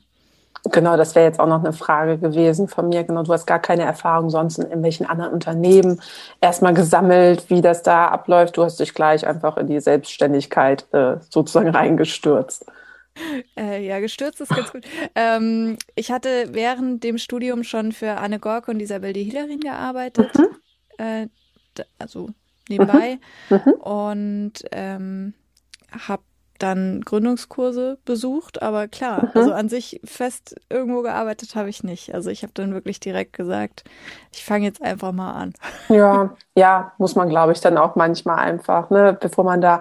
Genau, 0.64 0.96
das 0.96 1.14
wäre 1.14 1.26
jetzt 1.26 1.40
auch 1.40 1.46
noch 1.46 1.62
eine 1.62 1.72
Frage 1.72 2.18
gewesen 2.18 2.68
von 2.68 2.88
mir. 2.88 3.04
Genau, 3.04 3.22
du 3.22 3.32
hast 3.32 3.46
gar 3.46 3.58
keine 3.58 3.82
Erfahrung 3.82 4.30
sonst 4.30 4.58
in 4.58 4.64
irgendwelchen 4.64 5.06
anderen 5.06 5.32
Unternehmen 5.32 6.00
erstmal 6.40 6.74
gesammelt, 6.74 7.48
wie 7.48 7.60
das 7.60 7.82
da 7.82 8.08
abläuft. 8.08 8.56
Du 8.56 8.64
hast 8.64 8.80
dich 8.80 8.94
gleich 8.94 9.26
einfach 9.26 9.56
in 9.56 9.66
die 9.66 9.80
Selbstständigkeit 9.80 10.86
äh, 10.92 11.16
sozusagen 11.30 11.68
reingestürzt. 11.68 12.66
Äh, 13.56 13.84
ja, 13.84 14.00
gestürzt 14.00 14.40
ist 14.40 14.54
ganz 14.54 14.72
gut. 14.72 14.84
ähm, 15.14 15.76
ich 15.94 16.10
hatte 16.10 16.48
während 16.52 17.02
dem 17.04 17.18
Studium 17.18 17.64
schon 17.64 17.92
für 17.92 18.16
Anne 18.18 18.38
Gorke 18.38 18.70
und 18.70 18.80
Isabel 18.80 19.12
de 19.12 19.24
Hillerin 19.24 19.60
gearbeitet. 19.60 20.30
Mhm. 20.36 20.46
Äh, 20.98 21.28
also 21.98 22.30
nebenbei. 22.68 23.18
Mhm. 23.50 23.60
Mhm. 23.64 23.72
Und 23.72 24.52
ähm, 24.72 25.34
habe 26.08 26.22
dann 26.58 27.00
Gründungskurse 27.02 27.98
besucht, 28.04 28.62
aber 28.62 28.88
klar, 28.88 29.22
mhm. 29.22 29.30
also 29.34 29.52
an 29.52 29.68
sich 29.68 30.00
fest 30.04 30.56
irgendwo 30.68 31.02
gearbeitet 31.02 31.54
habe 31.54 31.68
ich 31.68 31.82
nicht. 31.82 32.14
Also 32.14 32.30
ich 32.30 32.42
habe 32.42 32.52
dann 32.54 32.74
wirklich 32.74 33.00
direkt 33.00 33.32
gesagt, 33.32 33.84
ich 34.32 34.44
fange 34.44 34.66
jetzt 34.66 34.82
einfach 34.82 35.12
mal 35.12 35.32
an. 35.32 35.54
Ja, 35.88 36.36
ja, 36.54 36.92
muss 36.98 37.14
man, 37.14 37.28
glaube 37.28 37.52
ich, 37.52 37.60
dann 37.60 37.78
auch 37.78 37.96
manchmal 37.96 38.38
einfach, 38.38 38.90
ne, 38.90 39.16
bevor 39.18 39.44
man 39.44 39.60
da 39.60 39.80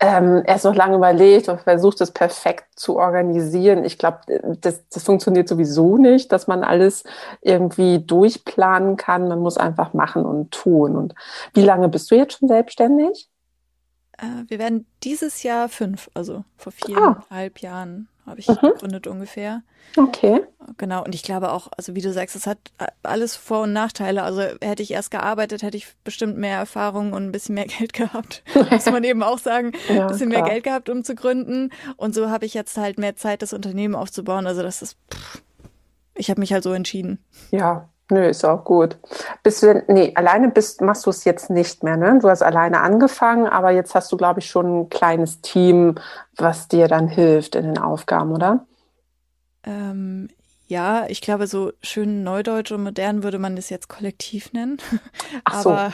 ähm, 0.00 0.42
erst 0.46 0.64
noch 0.64 0.74
lange 0.74 0.96
überlegt 0.96 1.48
und 1.48 1.60
versucht, 1.60 2.00
es 2.00 2.12
perfekt 2.12 2.66
zu 2.76 2.96
organisieren. 2.96 3.84
Ich 3.84 3.98
glaube, 3.98 4.18
das, 4.60 4.86
das 4.88 5.02
funktioniert 5.02 5.48
sowieso 5.48 5.96
nicht, 5.96 6.30
dass 6.30 6.46
man 6.46 6.62
alles 6.62 7.02
irgendwie 7.40 7.98
durchplanen 7.98 8.96
kann. 8.96 9.26
Man 9.26 9.40
muss 9.40 9.56
einfach 9.56 9.94
machen 9.94 10.24
und 10.24 10.52
tun. 10.52 10.96
Und 10.96 11.14
wie 11.54 11.64
lange 11.64 11.88
bist 11.88 12.10
du 12.10 12.14
jetzt 12.14 12.38
schon 12.38 12.48
selbstständig? 12.48 13.27
Äh, 14.18 14.44
wir 14.48 14.58
werden 14.58 14.86
dieses 15.02 15.42
Jahr 15.42 15.68
fünf, 15.68 16.10
also 16.14 16.44
vor 16.56 16.72
viereinhalb 16.72 17.58
ah. 17.58 17.62
Jahren 17.62 18.08
habe 18.26 18.40
ich 18.40 18.48
mhm. 18.48 18.56
gegründet 18.60 19.06
ungefähr. 19.06 19.62
Okay. 19.96 20.42
Genau, 20.76 21.02
und 21.02 21.14
ich 21.14 21.22
glaube 21.22 21.50
auch, 21.50 21.68
also 21.76 21.94
wie 21.94 22.02
du 22.02 22.12
sagst, 22.12 22.36
es 22.36 22.46
hat 22.46 22.58
alles 23.02 23.36
Vor- 23.36 23.62
und 23.62 23.72
Nachteile. 23.72 24.22
Also 24.22 24.42
hätte 24.60 24.82
ich 24.82 24.90
erst 24.90 25.10
gearbeitet, 25.10 25.62
hätte 25.62 25.76
ich 25.78 25.94
bestimmt 26.04 26.36
mehr 26.36 26.58
Erfahrung 26.58 27.12
und 27.12 27.24
ein 27.24 27.32
bisschen 27.32 27.54
mehr 27.54 27.64
Geld 27.78 27.94
gehabt. 27.94 28.42
Muss 28.70 28.86
man 28.86 29.02
eben 29.04 29.22
auch 29.22 29.38
sagen, 29.38 29.72
ja, 29.88 30.02
ein 30.02 30.08
bisschen 30.08 30.30
klar. 30.30 30.42
mehr 30.42 30.50
Geld 30.50 30.64
gehabt, 30.64 30.90
um 30.90 31.04
zu 31.04 31.14
gründen. 31.14 31.70
Und 31.96 32.14
so 32.14 32.28
habe 32.28 32.44
ich 32.44 32.54
jetzt 32.54 32.76
halt 32.76 32.98
mehr 32.98 33.16
Zeit, 33.16 33.42
das 33.42 33.52
Unternehmen 33.52 33.94
aufzubauen. 33.94 34.46
Also 34.46 34.62
das 34.62 34.82
ist, 34.82 34.98
pff, 35.12 35.42
ich 36.14 36.30
habe 36.30 36.40
mich 36.40 36.52
halt 36.52 36.64
so 36.64 36.72
entschieden. 36.72 37.24
Ja, 37.50 37.88
Nö, 38.10 38.26
ist 38.26 38.44
auch 38.44 38.64
gut. 38.64 38.96
Bist 39.42 39.62
du 39.62 39.84
nee, 39.88 40.12
alleine 40.14 40.48
bist, 40.48 40.80
machst 40.80 41.04
du 41.04 41.10
es 41.10 41.24
jetzt 41.24 41.50
nicht 41.50 41.82
mehr, 41.82 41.96
ne? 41.98 42.18
Du 42.20 42.28
hast 42.30 42.42
alleine 42.42 42.80
angefangen, 42.80 43.46
aber 43.46 43.70
jetzt 43.70 43.94
hast 43.94 44.10
du, 44.10 44.16
glaube 44.16 44.40
ich, 44.40 44.48
schon 44.48 44.80
ein 44.80 44.88
kleines 44.88 45.42
Team, 45.42 45.96
was 46.36 46.68
dir 46.68 46.88
dann 46.88 47.08
hilft 47.08 47.54
in 47.54 47.64
den 47.64 47.78
Aufgaben, 47.78 48.32
oder? 48.32 48.66
Ähm, 49.64 50.28
ja, 50.68 51.06
ich 51.08 51.20
glaube, 51.20 51.46
so 51.46 51.72
schön 51.82 52.22
neudeutsch 52.22 52.72
und 52.72 52.82
modern 52.82 53.22
würde 53.22 53.38
man 53.38 53.56
das 53.56 53.68
jetzt 53.68 53.88
kollektiv 53.88 54.54
nennen. 54.54 54.78
Ach 55.44 55.62
so. 55.62 55.70
Aber 55.70 55.92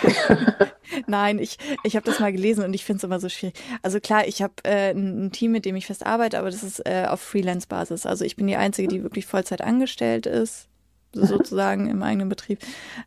nein, 1.09 1.41
ich, 1.41 1.59
ich 1.83 1.97
habe 1.97 2.07
das 2.07 2.21
mal 2.21 2.33
gelesen 2.33 2.65
und 2.65 2.75
ich 2.75 2.85
finde 2.85 2.99
es 2.99 3.05
immer 3.05 3.19
so 3.19 3.29
schwierig. 3.29 3.55
Also 3.83 3.99
klar, 3.99 4.27
ich 4.29 4.41
habe 4.41 4.55
äh, 4.63 4.91
ein, 4.93 5.33
Team, 5.33 5.51
mit 5.51 5.65
dem 5.65 5.75
ich 5.75 5.87
fest 5.87 6.07
arbeite, 6.07 6.39
aber 6.39 6.51
das 6.51 6.63
ist 6.63 6.79
äh, 6.87 7.07
auf 7.09 7.21
Freelance-Basis. 7.21 8.07
Also 8.07 8.25
ich 8.25 8.37
bin 8.37 8.47
die 8.47 8.57
Einzige, 8.57 8.87
die 8.87 9.03
wirklich 9.03 9.27
Vollzeit 9.27 9.63
angestellt 9.63 10.27
ist 10.27 10.69
sozusagen 11.15 11.89
im 11.89 12.03
eigenen 12.03 12.29
Betrieb, 12.29 12.61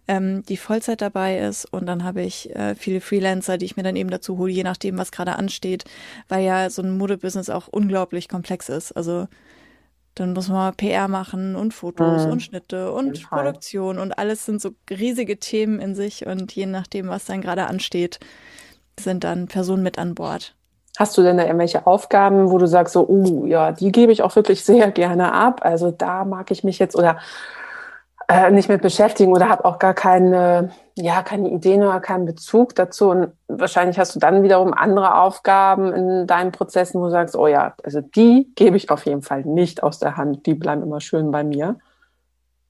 ähm, 0.07 0.43
die 0.43 0.57
Vollzeit 0.57 1.01
dabei 1.01 1.39
ist. 1.39 1.65
Und 1.65 1.85
dann 1.85 2.03
habe 2.03 2.21
ich 2.21 2.55
äh, 2.55 2.75
viele 2.75 3.01
Freelancer, 3.01 3.57
die 3.57 3.65
ich 3.65 3.77
mir 3.77 3.83
dann 3.83 3.95
eben 3.95 4.09
dazu 4.09 4.37
hole, 4.37 4.51
je 4.51 4.63
nachdem, 4.63 4.97
was 4.97 5.11
gerade 5.11 5.35
ansteht, 5.35 5.85
weil 6.27 6.43
ja 6.43 6.69
so 6.69 6.81
ein 6.81 6.97
Modebusiness 6.97 7.49
auch 7.49 7.67
unglaublich 7.67 8.29
komplex 8.29 8.69
ist. 8.69 8.91
Also 8.91 9.27
dann 10.15 10.33
muss 10.33 10.49
man 10.49 10.73
PR 10.73 11.07
machen 11.07 11.55
und 11.55 11.73
Fotos 11.73 12.25
mhm. 12.25 12.31
und 12.31 12.39
Schnitte 12.41 12.91
und 12.91 13.29
Produktion 13.29 13.99
und 13.99 14.17
alles 14.17 14.45
sind 14.45 14.61
so 14.61 14.71
riesige 14.89 15.37
Themen 15.37 15.79
in 15.79 15.93
sich 15.93 16.25
und 16.25 16.53
je 16.53 16.65
nachdem, 16.65 17.07
was 17.07 17.25
dann 17.25 17.41
gerade 17.41 17.67
ansteht, 17.67 18.19
sind 18.99 19.23
dann 19.23 19.47
Personen 19.47 19.83
mit 19.83 19.99
an 19.99 20.15
Bord. 20.15 20.55
Hast 20.97 21.15
du 21.15 21.21
denn 21.21 21.37
da 21.37 21.43
irgendwelche 21.43 21.85
Aufgaben, 21.85 22.49
wo 22.49 22.57
du 22.57 22.65
sagst, 22.65 22.93
so, 22.93 23.07
uh, 23.07 23.45
ja, 23.45 23.71
die 23.71 23.91
gebe 23.91 24.11
ich 24.11 24.23
auch 24.23 24.35
wirklich 24.35 24.65
sehr 24.65 24.89
gerne 24.89 25.31
ab. 25.31 25.61
Also 25.63 25.91
da 25.91 26.25
mag 26.25 26.49
ich 26.49 26.63
mich 26.63 26.79
jetzt 26.79 26.95
oder 26.95 27.19
äh, 28.27 28.51
nicht 28.51 28.67
mit 28.67 28.81
beschäftigen 28.81 29.31
oder 29.31 29.47
habe 29.47 29.63
auch 29.63 29.79
gar 29.79 29.93
keine, 29.93 30.71
ja, 30.95 31.23
keine 31.23 31.49
Ideen 31.49 31.81
oder 31.81 32.01
keinen 32.01 32.25
Bezug 32.25 32.75
dazu. 32.75 33.09
Und 33.09 33.31
wahrscheinlich 33.47 33.97
hast 33.97 34.15
du 34.15 34.19
dann 34.19 34.43
wiederum 34.43 34.73
andere 34.73 35.15
Aufgaben 35.15 35.93
in 35.93 36.27
deinen 36.27 36.51
Prozessen, 36.51 36.99
wo 36.99 37.05
du 37.05 37.11
sagst, 37.11 37.35
oh 37.35 37.47
ja, 37.47 37.73
also 37.83 38.01
die 38.01 38.51
gebe 38.55 38.75
ich 38.75 38.89
auf 38.89 39.05
jeden 39.05 39.21
Fall 39.21 39.43
nicht 39.43 39.81
aus 39.81 39.99
der 39.99 40.17
Hand, 40.17 40.45
die 40.45 40.55
bleiben 40.55 40.83
immer 40.83 40.99
schön 40.99 41.31
bei 41.31 41.43
mir. 41.43 41.77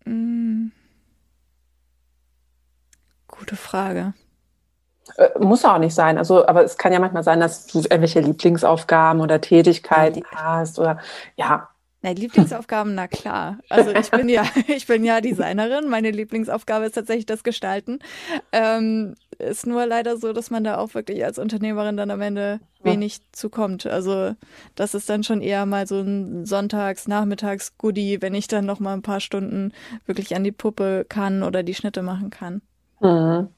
Mm. 0.06 0.68
Gute 3.28 3.56
Frage. 3.56 4.14
Äh, 5.16 5.30
muss 5.40 5.66
auch 5.66 5.80
nicht 5.80 5.96
sein. 5.96 6.20
Also, 6.20 6.48
aber 6.48 6.64
es 6.64 6.78
kann 6.78 6.94
ja 6.94 7.00
manchmal 7.00 7.24
sein, 7.24 7.40
dass 7.40 7.66
du 7.68 7.80
irgendwelche 7.80 8.20
Lieblingsaufgaben 8.20 9.22
oder 9.22 9.42
Tätigkeiten 9.42 10.20
ja, 10.32 10.58
hast 10.58 10.78
oder 10.80 11.00
ja, 11.36 11.70
na, 12.08 12.14
Lieblingsaufgaben, 12.14 12.96
na 12.96 13.08
klar. 13.08 13.60
Also 13.70 13.92
ich 13.92 14.12
bin 14.12 14.30
ja, 14.30 14.44
ich 14.68 14.88
bin 14.88 15.04
ja 15.04 15.22
Designerin. 15.22 15.90
Meine 15.90 16.12
Lieblingsaufgabe 16.12 16.86
ist 16.86 16.94
tatsächlich 16.94 17.26
das 17.26 17.44
Gestalten. 17.44 18.00
Ähm, 18.52 19.16
ist 19.38 19.68
nur 19.68 19.86
leider 19.86 20.18
so, 20.18 20.34
dass 20.34 20.50
man 20.50 20.64
da 20.64 20.78
auch 20.78 20.94
wirklich 20.94 21.24
als 21.24 21.38
Unternehmerin 21.38 21.98
dann 21.98 22.12
am 22.12 22.22
Ende 22.22 22.60
wenig 22.82 23.20
zukommt. 23.32 23.86
Also 23.86 24.36
das 24.76 24.96
ist 24.96 25.10
dann 25.10 25.24
schon 25.24 25.42
eher 25.42 25.66
mal 25.66 25.88
so 25.88 26.00
ein 26.00 26.46
Sonntags-, 26.46 27.08
Nachmittags-Goodie, 27.08 28.22
wenn 28.22 28.34
ich 28.34 28.48
dann 28.48 28.66
noch 28.66 28.80
mal 28.80 28.94
ein 28.94 29.02
paar 29.02 29.20
Stunden 29.20 29.74
wirklich 30.06 30.36
an 30.36 30.44
die 30.44 30.52
Puppe 30.52 31.06
kann 31.08 31.44
oder 31.44 31.64
die 31.64 31.76
Schnitte 31.76 32.02
machen 32.02 32.30
kann. 32.30 32.62
Mhm. 33.02 33.50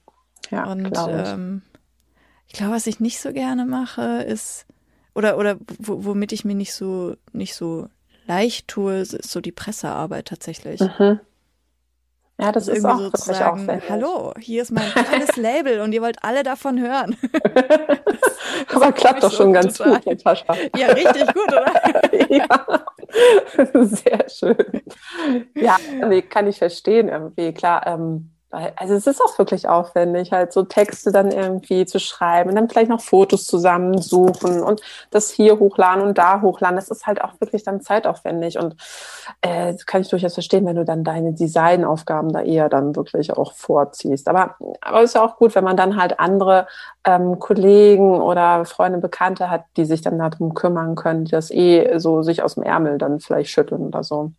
Ja, 0.50 0.72
Und 0.72 0.92
glaub 0.92 1.10
ich. 1.10 1.30
Ähm, 1.30 1.62
ich 2.48 2.54
glaube, 2.54 2.74
was 2.74 2.88
ich 2.88 3.00
nicht 3.00 3.20
so 3.20 3.32
gerne 3.32 3.66
mache, 3.66 4.24
ist 4.24 4.66
oder 5.14 5.38
oder 5.38 5.58
womit 5.78 6.32
ich 6.32 6.46
mir 6.46 6.56
nicht 6.56 6.74
so 6.74 7.16
nicht 7.32 7.54
so 7.54 7.88
leicht 8.30 8.68
tue, 8.68 8.94
ist 9.00 9.30
so 9.30 9.42
die 9.42 9.52
Pressearbeit 9.52 10.28
tatsächlich. 10.28 10.80
Mhm. 10.80 11.20
Ja, 12.40 12.54
das 12.54 12.70
also 12.70 12.72
ist 12.72 12.86
auch 12.86 13.00
sozusagen, 13.00 13.68
wirklich 13.68 13.90
Hallo, 13.90 14.34
hier 14.40 14.62
ist 14.62 14.72
mein 14.72 14.90
tolles 14.92 15.36
Label 15.36 15.82
und 15.82 15.92
ihr 15.92 16.02
wollt 16.02 16.24
alle 16.24 16.44
davon 16.44 16.80
hören. 16.80 17.18
Das 18.68 18.82
Aber 18.82 18.92
klappt 18.92 19.24
doch 19.24 19.32
schon 19.32 19.54
ganz 19.54 19.78
total. 19.78 19.96
gut, 19.96 20.06
Natascha. 20.08 20.56
Ja, 20.76 20.88
richtig 20.88 21.26
gut, 21.34 21.48
oder? 21.48 21.72
ja, 22.30 23.86
sehr 23.86 24.30
schön. 24.30 24.82
Ja, 25.56 25.78
nee, 26.08 26.22
kann 26.24 26.48
ich 26.48 26.58
verstehen 26.58 27.08
irgendwie. 27.08 27.54
Klar, 27.54 27.88
ähm, 27.88 28.32
also 28.52 28.96
es 28.96 29.06
ist 29.06 29.22
auch 29.22 29.38
wirklich 29.38 29.68
aufwendig, 29.68 30.32
halt 30.32 30.54
so 30.54 30.64
Texte 30.64 31.12
dann 31.12 31.32
irgendwie 31.32 31.86
zu 31.86 32.00
schreiben 32.00 32.50
und 32.50 32.56
dann 32.56 32.68
vielleicht 32.68 32.90
noch 32.90 33.02
Fotos 33.02 33.46
zusammensuchen 33.46 34.64
und 34.64 34.82
das 35.12 35.30
hier 35.30 35.60
hochladen 35.60 36.04
und 36.04 36.18
da 36.18 36.42
hochladen. 36.42 36.76
Das 36.76 36.90
ist 36.90 37.06
halt 37.06 37.22
auch 37.22 37.34
wirklich 37.40 37.64
dann 37.64 37.82
zeitaufwendig 37.82 38.58
und 38.58 38.76
äh, 39.42 39.76
kann 39.86 40.02
ich 40.02 40.10
durchaus 40.10 40.34
verstehen, 40.34 40.66
wenn 40.66 40.78
du 40.78 40.86
dann 40.86 41.04
deine 41.04 41.34
Designaufgaben 41.34 42.34
da 42.34 42.42
eher 42.42 42.70
dann 42.70 42.96
wirklich 42.96 43.32
auch 43.34 43.54
vorziehst. 43.54 44.28
Aber 44.28 44.56
aber 44.82 45.04
ist 45.04 45.16
ja 45.16 45.24
auch 45.24 45.38
gut, 45.38 45.54
wenn 45.54 45.64
man 45.64 45.78
dann 45.78 45.96
halt 45.96 46.20
andere 46.20 46.68
ähm, 47.06 47.38
Kollegen 47.38 48.20
oder 48.20 48.66
Freunde, 48.66 48.98
Bekannte 49.00 49.50
hat, 49.52 49.66
die 49.78 49.86
sich 49.86 50.02
dann 50.02 50.18
darum 50.18 50.56
kümmern 50.56 50.96
können, 50.96 51.26
die 51.26 51.32
das 51.32 51.52
eh 51.52 52.00
so 52.00 52.24
sich 52.24 52.42
aus 52.42 52.56
dem 52.56 52.64
Ärmel 52.64 52.98
dann 52.98 53.20
vielleicht 53.20 53.52
schütteln 53.52 53.86
oder 53.88 54.04
so. 54.04 54.32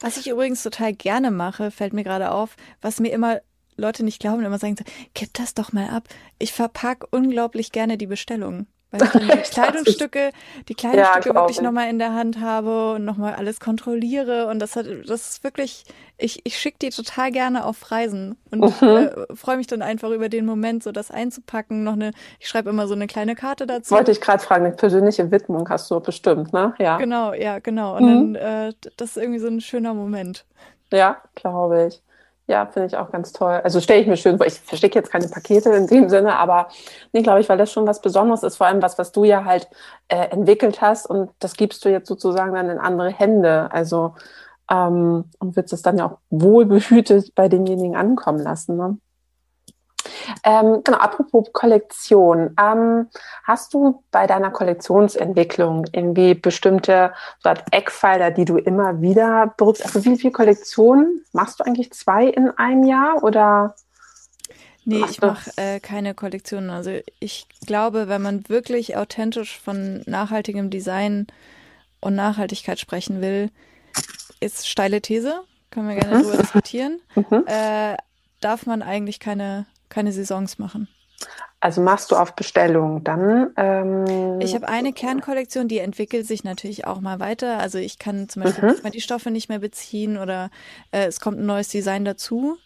Was 0.00 0.16
ich 0.16 0.28
übrigens 0.28 0.62
total 0.62 0.92
gerne 0.92 1.30
mache, 1.30 1.70
fällt 1.70 1.92
mir 1.92 2.04
gerade 2.04 2.30
auf, 2.30 2.56
was 2.80 3.00
mir 3.00 3.12
immer 3.12 3.40
Leute 3.76 4.04
nicht 4.04 4.20
glauben, 4.20 4.44
immer 4.44 4.58
sagen, 4.58 4.76
kipp 5.14 5.30
das 5.34 5.54
doch 5.54 5.72
mal 5.72 5.88
ab. 5.90 6.08
Ich 6.38 6.52
verpack 6.52 7.04
unglaublich 7.10 7.70
gerne 7.70 7.96
die 7.96 8.06
Bestellungen. 8.06 8.66
Weil 8.90 9.02
ich 9.02 9.10
dann 9.10 9.22
die 9.22 9.28
Kleidungsstücke, 9.50 10.30
die 10.68 10.74
Kleidungsstücke 10.74 11.28
ja, 11.28 11.34
wirklich 11.34 11.60
nochmal 11.60 11.90
in 11.90 11.98
der 11.98 12.14
Hand 12.14 12.40
habe 12.40 12.94
und 12.94 13.04
nochmal 13.04 13.34
alles 13.34 13.60
kontrolliere. 13.60 14.46
Und 14.46 14.60
das 14.60 14.76
hat, 14.76 14.86
das 15.06 15.30
ist 15.30 15.44
wirklich, 15.44 15.84
ich, 16.16 16.40
ich 16.44 16.58
schicke 16.58 16.78
die 16.80 16.90
total 16.90 17.30
gerne 17.30 17.66
auf 17.66 17.90
Reisen 17.90 18.38
und 18.50 18.60
mhm. 18.80 18.88
äh, 18.88 19.10
freue 19.34 19.58
mich 19.58 19.66
dann 19.66 19.82
einfach 19.82 20.10
über 20.10 20.30
den 20.30 20.46
Moment, 20.46 20.82
so 20.82 20.92
das 20.92 21.10
einzupacken. 21.10 21.84
Noch 21.84 21.92
eine, 21.92 22.12
ich 22.40 22.48
schreibe 22.48 22.70
immer 22.70 22.86
so 22.86 22.94
eine 22.94 23.06
kleine 23.06 23.34
Karte 23.34 23.66
dazu. 23.66 23.94
Wollte 23.94 24.12
ich 24.12 24.22
gerade 24.22 24.42
fragen, 24.42 24.64
eine 24.64 24.74
persönliche 24.74 25.30
Widmung 25.30 25.68
hast 25.68 25.90
du 25.90 26.00
bestimmt, 26.00 26.54
ne? 26.54 26.74
Ja. 26.78 26.96
Genau, 26.96 27.34
ja, 27.34 27.58
genau. 27.58 27.96
Und 27.96 28.04
mhm. 28.04 28.34
dann, 28.34 28.68
äh, 28.68 28.72
das 28.96 29.10
ist 29.10 29.16
irgendwie 29.18 29.40
so 29.40 29.48
ein 29.48 29.60
schöner 29.60 29.92
Moment. 29.92 30.46
Ja, 30.90 31.18
glaube 31.34 31.88
ich. 31.88 32.02
Ja, 32.48 32.64
finde 32.64 32.86
ich 32.86 32.96
auch 32.96 33.12
ganz 33.12 33.32
toll. 33.34 33.60
Also 33.62 33.78
stelle 33.80 34.00
ich 34.00 34.06
mir 34.06 34.16
schön 34.16 34.38
vor. 34.38 34.46
Ich 34.46 34.58
verstecke 34.60 34.98
jetzt 34.98 35.10
keine 35.12 35.28
Pakete 35.28 35.68
in 35.70 35.86
dem 35.86 36.08
Sinne, 36.08 36.36
aber 36.36 36.68
nee, 37.12 37.20
glaube 37.20 37.40
ich, 37.40 37.48
weil 37.50 37.58
das 37.58 37.70
schon 37.70 37.86
was 37.86 38.00
Besonderes 38.00 38.42
ist. 38.42 38.56
Vor 38.56 38.66
allem 38.66 38.80
was, 38.80 38.96
was 38.96 39.12
du 39.12 39.24
ja 39.24 39.44
halt 39.44 39.68
äh, 40.08 40.30
entwickelt 40.30 40.80
hast 40.80 41.06
und 41.06 41.30
das 41.40 41.54
gibst 41.54 41.84
du 41.84 41.90
jetzt 41.90 42.08
sozusagen 42.08 42.54
dann 42.54 42.70
in 42.70 42.78
andere 42.78 43.10
Hände. 43.10 43.70
Also 43.70 44.14
ähm, 44.70 45.24
und 45.38 45.56
wird 45.56 45.72
es 45.72 45.82
dann 45.82 45.98
ja 45.98 46.06
auch 46.06 46.18
wohlbehütet 46.30 47.34
bei 47.34 47.48
denjenigen 47.48 47.96
ankommen 47.96 48.40
lassen. 48.40 48.76
Ne? 48.76 48.98
Ähm, 50.44 50.82
genau, 50.84 50.98
apropos 50.98 51.48
Kollektion. 51.52 52.54
Ähm, 52.60 53.08
hast 53.44 53.74
du 53.74 54.02
bei 54.10 54.26
deiner 54.26 54.50
Kollektionsentwicklung 54.50 55.86
irgendwie 55.92 56.34
bestimmte 56.34 57.12
so 57.42 57.50
Eckpfeiler, 57.70 58.30
die 58.30 58.44
du 58.44 58.56
immer 58.56 59.00
wieder 59.00 59.54
berufst? 59.56 59.84
Also 59.84 60.04
wie 60.04 60.16
viele 60.16 60.32
Kollektionen 60.32 61.24
machst 61.32 61.60
du 61.60 61.64
eigentlich 61.64 61.92
zwei 61.92 62.26
in 62.26 62.50
einem 62.50 62.84
Jahr 62.84 63.22
oder? 63.22 63.74
Nee, 64.84 65.04
ich 65.10 65.20
mache 65.20 65.50
äh, 65.56 65.80
keine 65.80 66.14
Kollektionen. 66.14 66.70
Also 66.70 66.90
ich 67.20 67.46
glaube, 67.66 68.08
wenn 68.08 68.22
man 68.22 68.48
wirklich 68.48 68.96
authentisch 68.96 69.60
von 69.60 70.02
nachhaltigem 70.06 70.70
Design 70.70 71.26
und 72.00 72.14
Nachhaltigkeit 72.14 72.78
sprechen 72.80 73.20
will, 73.20 73.50
ist 74.40 74.66
steile 74.66 75.02
These, 75.02 75.42
können 75.70 75.88
wir 75.88 75.96
gerne 75.96 76.16
mhm. 76.16 76.22
darüber 76.22 76.38
diskutieren, 76.38 77.00
mhm. 77.14 77.44
äh, 77.46 77.96
darf 78.40 78.66
man 78.66 78.82
eigentlich 78.82 79.20
keine 79.20 79.66
keine 79.98 80.12
Saisons 80.12 80.60
machen. 80.60 80.86
Also 81.58 81.80
machst 81.80 82.12
du 82.12 82.16
auf 82.16 82.36
Bestellung 82.36 83.02
dann? 83.02 83.50
Ähm 83.56 84.40
ich 84.40 84.54
habe 84.54 84.68
eine 84.68 84.92
Kernkollektion, 84.92 85.66
die 85.66 85.80
entwickelt 85.80 86.24
sich 86.24 86.44
natürlich 86.44 86.86
auch 86.86 87.00
mal 87.00 87.18
weiter. 87.18 87.58
Also 87.58 87.78
ich 87.78 87.98
kann 87.98 88.28
zum 88.28 88.44
Beispiel 88.44 88.76
mhm. 88.80 88.90
die 88.92 89.00
Stoffe 89.00 89.32
nicht 89.32 89.48
mehr 89.48 89.58
beziehen 89.58 90.16
oder 90.16 90.50
äh, 90.92 91.06
es 91.06 91.18
kommt 91.18 91.40
ein 91.40 91.46
neues 91.46 91.68
Design 91.68 92.04
dazu. 92.04 92.58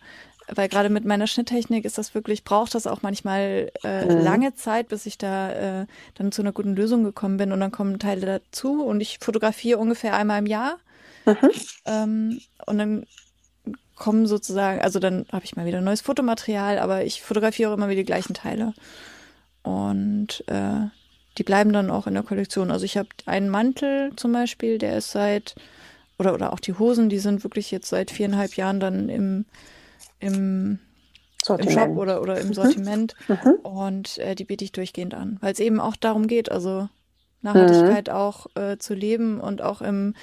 Weil 0.54 0.68
gerade 0.68 0.90
mit 0.90 1.06
meiner 1.06 1.26
Schnitttechnik 1.26 1.86
ist 1.86 1.96
das 1.96 2.14
wirklich, 2.14 2.44
braucht 2.44 2.74
das 2.74 2.86
auch 2.86 3.00
manchmal 3.00 3.70
äh, 3.82 4.04
mhm. 4.04 4.22
lange 4.22 4.54
Zeit, 4.54 4.88
bis 4.88 5.06
ich 5.06 5.16
da 5.16 5.52
äh, 5.52 5.86
dann 6.16 6.32
zu 6.32 6.42
einer 6.42 6.52
guten 6.52 6.76
Lösung 6.76 7.02
gekommen 7.02 7.38
bin 7.38 7.52
und 7.52 7.60
dann 7.60 7.72
kommen 7.72 7.98
Teile 7.98 8.26
dazu 8.26 8.84
und 8.84 9.00
ich 9.00 9.20
fotografiere 9.20 9.78
ungefähr 9.78 10.14
einmal 10.14 10.40
im 10.40 10.46
Jahr. 10.46 10.76
Mhm. 11.24 11.50
Ähm, 11.86 12.40
und 12.66 12.78
dann 12.78 13.06
kommen 14.02 14.26
sozusagen, 14.26 14.80
also 14.80 14.98
dann 14.98 15.26
habe 15.30 15.44
ich 15.44 15.54
mal 15.54 15.64
wieder 15.64 15.80
neues 15.80 16.00
Fotomaterial, 16.00 16.80
aber 16.80 17.04
ich 17.04 17.22
fotografiere 17.22 17.70
auch 17.70 17.76
immer 17.76 17.88
wieder 17.88 18.00
die 18.00 18.06
gleichen 18.06 18.34
Teile. 18.34 18.74
Und 19.62 20.42
äh, 20.48 20.88
die 21.38 21.44
bleiben 21.44 21.72
dann 21.72 21.88
auch 21.88 22.08
in 22.08 22.14
der 22.14 22.24
Kollektion. 22.24 22.72
Also 22.72 22.84
ich 22.84 22.96
habe 22.96 23.08
einen 23.26 23.48
Mantel 23.48 24.10
zum 24.16 24.32
Beispiel, 24.32 24.78
der 24.78 24.98
ist 24.98 25.12
seit, 25.12 25.54
oder, 26.18 26.34
oder 26.34 26.52
auch 26.52 26.58
die 26.58 26.76
Hosen, 26.76 27.10
die 27.10 27.20
sind 27.20 27.44
wirklich 27.44 27.70
jetzt 27.70 27.90
seit 27.90 28.10
viereinhalb 28.10 28.56
Jahren 28.56 28.80
dann 28.80 29.08
im, 29.08 29.44
im, 30.18 30.80
im 31.46 31.70
Shop 31.70 31.96
oder, 31.96 32.22
oder 32.22 32.40
im 32.40 32.48
mhm. 32.48 32.54
Sortiment. 32.54 33.14
Mhm. 33.28 33.52
Und 33.62 34.18
äh, 34.18 34.34
die 34.34 34.44
biete 34.44 34.64
ich 34.64 34.72
durchgehend 34.72 35.14
an, 35.14 35.38
weil 35.40 35.52
es 35.52 35.60
eben 35.60 35.78
auch 35.78 35.94
darum 35.94 36.26
geht, 36.26 36.50
also 36.50 36.88
Nachhaltigkeit 37.42 38.08
mhm. 38.08 38.14
auch 38.14 38.46
äh, 38.56 38.78
zu 38.78 38.94
leben 38.94 39.38
und 39.38 39.62
auch 39.62 39.80
im 39.80 40.14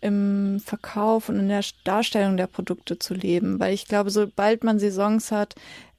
im 0.00 0.60
Verkauf 0.64 1.28
und 1.28 1.38
in 1.38 1.48
der 1.48 1.64
Darstellung 1.84 2.36
der 2.36 2.46
Produkte 2.46 2.98
zu 2.98 3.14
leben. 3.14 3.58
Weil 3.58 3.74
ich 3.74 3.86
glaube, 3.86 4.10
sobald 4.10 4.64
man 4.64 4.78
Saisons 4.78 5.32
hat, 5.32 5.54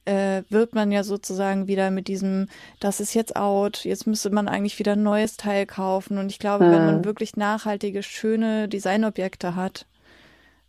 äh, 0.06 0.42
wird 0.48 0.74
man 0.74 0.90
ja 0.90 1.04
sozusagen 1.04 1.66
wieder 1.66 1.90
mit 1.90 2.08
diesem, 2.08 2.48
das 2.80 3.00
ist 3.00 3.14
jetzt 3.14 3.36
out, 3.36 3.84
jetzt 3.84 4.06
müsste 4.06 4.30
man 4.30 4.48
eigentlich 4.48 4.78
wieder 4.78 4.92
ein 4.92 5.02
neues 5.02 5.36
Teil 5.36 5.66
kaufen. 5.66 6.18
Und 6.18 6.30
ich 6.30 6.38
glaube, 6.38 6.66
mhm. 6.66 6.72
wenn 6.72 6.86
man 6.86 7.04
wirklich 7.04 7.36
nachhaltige, 7.36 8.02
schöne 8.02 8.68
Designobjekte 8.68 9.54
hat, 9.54 9.86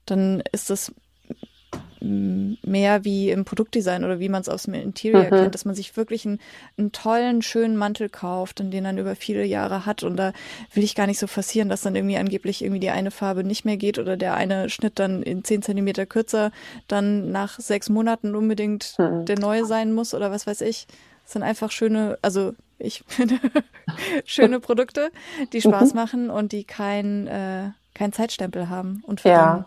dann 0.06 0.44
ist 0.52 0.70
das 0.70 0.94
mehr 2.02 3.06
wie 3.06 3.30
im 3.30 3.46
Produktdesign 3.46 4.04
oder 4.04 4.20
wie 4.20 4.30
man 4.30 4.42
es 4.42 4.50
aus 4.50 4.64
dem 4.64 4.74
Interior 4.74 5.24
mhm. 5.24 5.30
kennt, 5.30 5.54
dass 5.54 5.66
man 5.66 5.76
sich 5.76 5.96
wirklich 5.96 6.26
einen, 6.26 6.40
einen, 6.78 6.92
tollen, 6.92 7.44
schönen 7.44 7.78
Mantel 7.78 8.10
kauft 8.10 8.60
und 8.60 8.72
den 8.72 8.84
dann 8.84 8.98
über 8.98 9.16
viele 9.16 9.46
Jahre 9.46 9.86
hat. 9.86 10.02
Und 10.02 10.18
da 10.18 10.34
will 10.74 10.84
ich 10.84 10.96
gar 10.96 11.06
nicht 11.06 11.20
so 11.20 11.28
forcieren, 11.28 11.70
dass 11.70 11.82
dann 11.82 11.96
irgendwie 11.96 12.18
angeblich 12.18 12.64
irgendwie 12.64 12.80
die 12.80 12.90
eine 12.90 13.12
Farbe 13.12 13.44
nicht 13.44 13.66
mehr 13.66 13.78
geht 13.78 14.00
oder 14.00 14.18
der 14.18 14.34
eine 14.34 14.70
Schnitt 14.70 14.98
dann 14.98 15.22
in 15.22 15.44
zehn 15.44 15.62
Zentimeter 15.62 16.08
kürzer 16.08 16.52
dann 16.88 17.32
nach 17.32 17.60
sechs 17.60 17.88
Monaten 17.90 18.36
unbedingt 18.36 18.96
mhm. 18.98 19.26
der 19.26 19.38
neue 19.38 19.66
sein 19.66 19.94
muss 19.94 20.16
oder 20.16 20.32
was 20.32 20.48
weiß 20.48 20.62
ich. 20.62 20.88
Das 21.24 21.34
sind 21.34 21.44
einfach 21.44 21.70
schöne, 21.70 22.18
also 22.24 22.54
ich 22.80 23.04
finde 23.08 23.36
schöne 24.26 24.60
Produkte, 24.60 25.12
die 25.54 25.62
Spaß 25.62 25.94
mhm. 25.94 26.00
machen 26.00 26.30
und 26.32 26.52
die 26.52 26.64
kein, 26.64 27.28
äh, 27.28 27.70
kein 27.94 28.12
Zeitstempel 28.12 28.70
haben. 28.70 29.04
Und 29.06 29.24
ja. 29.24 29.66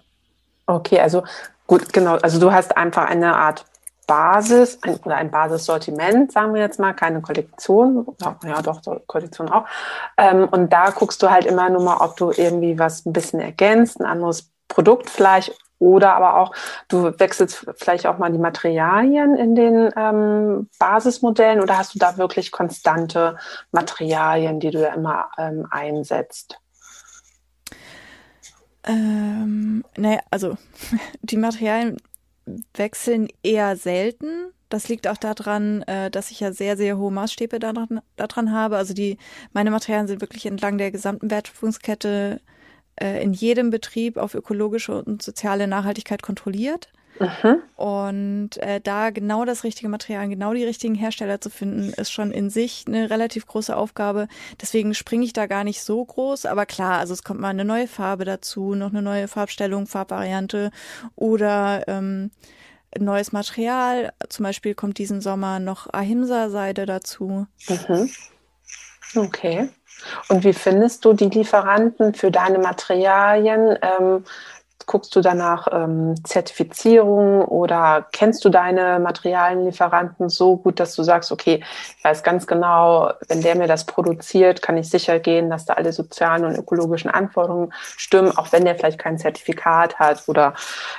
Okay, 0.67 0.99
also 0.99 1.23
Gut, 1.67 1.93
genau. 1.93 2.17
Also 2.17 2.39
du 2.39 2.53
hast 2.53 2.77
einfach 2.77 3.07
eine 3.07 3.35
Art 3.37 3.65
Basis 4.07 4.79
ein, 4.83 4.97
oder 5.05 5.17
ein 5.17 5.31
Basissortiment, 5.31 6.33
sagen 6.33 6.55
wir 6.55 6.61
jetzt 6.61 6.79
mal, 6.79 6.93
keine 6.93 7.23
Kollektion, 7.23 8.07
ja 8.45 8.61
doch, 8.63 8.83
Kollektion 9.07 9.49
auch. 9.49 9.65
Ähm, 10.19 10.47
und 10.51 10.73
da 10.73 10.91
guckst 10.91 11.23
du 11.23 11.31
halt 11.31 11.47
immer 11.47 11.71
nur 11.71 11.83
mal, 11.83 11.97
ob 11.99 12.17
du 12.17 12.31
irgendwie 12.31 12.79
was 12.79 13.07
ein 13.07 13.13
bisschen 13.13 13.41
ergänzt, 13.41 14.01
ein 14.01 14.07
anderes 14.07 14.51
Produkt 14.69 15.09
vielleicht 15.09 15.57
oder 15.79 16.15
aber 16.15 16.37
auch, 16.39 16.55
du 16.89 17.19
wechselst 17.19 17.67
vielleicht 17.77 18.07
auch 18.07 18.19
mal 18.19 18.33
die 18.33 18.39
Materialien 18.39 19.37
in 19.37 19.55
den 19.55 19.91
ähm, 19.97 20.69
Basismodellen 20.79 21.61
oder 21.61 21.77
hast 21.79 21.95
du 21.95 21.99
da 21.99 22.17
wirklich 22.17 22.53
konstante 22.53 23.37
Materialien, 23.73 24.61
die 24.61 24.71
du 24.71 24.81
da 24.81 24.95
immer 24.95 25.31
ähm, 25.37 25.67
einsetzt? 25.71 26.59
Ähm, 28.87 29.85
naja, 29.97 30.21
also 30.31 30.57
die 31.23 31.37
Materialien 31.37 31.97
wechseln 32.75 33.29
eher 33.43 33.77
selten. 33.77 34.53
Das 34.69 34.89
liegt 34.89 35.07
auch 35.07 35.17
daran, 35.17 35.83
äh, 35.83 36.11
dass 36.11 36.31
ich 36.31 36.41
ja 36.41 36.53
sehr, 36.53 36.77
sehr 36.77 36.99
hohe 36.99 37.13
Maßstäbe 37.13 37.59
daran, 37.59 38.01
daran 38.17 38.53
habe. 38.53 38.77
Also 38.77 38.93
die, 38.95 39.19
meine 39.53 39.71
Materialien 39.71 40.09
sind 40.09 40.21
wirklich 40.21 40.47
entlang 40.47 40.79
der 40.79 40.91
gesamten 40.91 41.31
Wertschöpfungskette 41.31 42.41
äh, 42.97 43.23
in 43.23 43.33
jedem 43.33 43.71
Betrieb 43.71 44.17
auf 44.17 44.35
ökologische 44.35 45.03
und 45.03 45.23
soziale 45.23 45.67
Nachhaltigkeit 45.67 46.23
kontrolliert. 46.23 46.89
Mhm. 47.19 47.63
Und 47.77 48.57
äh, 48.59 48.81
da 48.81 49.11
genau 49.11 49.45
das 49.45 49.65
richtige 49.65 49.89
Material, 49.89 50.29
genau 50.29 50.53
die 50.53 50.65
richtigen 50.65 50.95
Hersteller 50.95 51.41
zu 51.41 51.51
finden, 51.51 51.93
ist 51.93 52.11
schon 52.11 52.31
in 52.31 52.51
sich 52.51 52.85
eine 52.87 53.11
relativ 53.11 53.47
große 53.47 53.77
Aufgabe. 53.77 54.29
Deswegen 54.61 54.95
springe 54.95 55.25
ich 55.25 55.33
da 55.33 55.47
gar 55.47 55.65
nicht 55.65 55.83
so 55.83 56.05
groß. 56.05 56.47
Aber 56.47 56.67
klar, 56.67 56.99
also 56.99 57.13
es 57.15 57.23
kommt 57.23 57.41
mal 57.41 57.49
eine 57.49 57.65
neue 57.65 57.89
Farbe 57.89 58.25
dazu, 58.25 58.75
noch 58.75 58.91
eine 58.91 59.03
neue 59.03 59.29
Farbstellung, 59.29 59.87
Farbvariante 59.87 60.71
oder 61.15 61.85
ähm, 61.87 62.31
neues 62.99 63.33
Material. 63.33 64.13
Zum 64.29 64.45
Beispiel 64.45 64.75
kommt 64.75 64.99
diesen 64.99 65.21
Sommer 65.21 65.61
noch 65.61 65.93
Ahimsa-Seide 65.93 66.87
dazu. 66.87 67.47
Mhm. 67.69 68.11
Okay. 69.17 69.69
Und 70.29 70.45
wie 70.45 70.53
findest 70.53 71.05
du 71.05 71.13
die 71.13 71.29
Lieferanten 71.29 72.15
für 72.15 72.31
deine 72.31 72.59
Materialien? 72.59 73.79
Ähm, 73.81 74.25
guckst 74.87 75.15
du 75.17 75.21
danach 75.21 75.69
ähm, 75.73 76.15
Zertifizierung 76.25 77.43
oder 77.45 78.07
kennst 78.13 78.45
du 78.45 78.49
deine 78.49 78.99
Materialienlieferanten 78.99 80.29
so 80.29 80.57
gut, 80.57 80.81
dass 80.81 80.95
du 80.95 81.03
sagst, 81.03 81.33
okay, 81.33 81.63
ich 81.99 82.05
weiß 82.05 82.23
ganz 82.23 82.47
genau, 82.47 83.13
wenn 83.29 83.43
der 83.43 83.57
mir 83.57 83.67
das 83.67 83.85
produziert, 83.85 84.63
kann 84.63 84.77
ich 84.77 84.89
sicher 84.89 85.19
gehen, 85.19 85.51
dass 85.51 85.65
da 85.65 85.75
alle 85.75 85.93
sozialen 85.93 86.45
und 86.45 86.57
ökologischen 86.57 87.11
Anforderungen 87.11 87.73
stimmen, 87.97 88.37
auch 88.37 88.53
wenn 88.53 88.65
der 88.65 88.77
vielleicht 88.77 88.99
kein 88.99 89.19
Zertifikat 89.19 89.99
hat 89.99 90.23
oder 90.29 90.55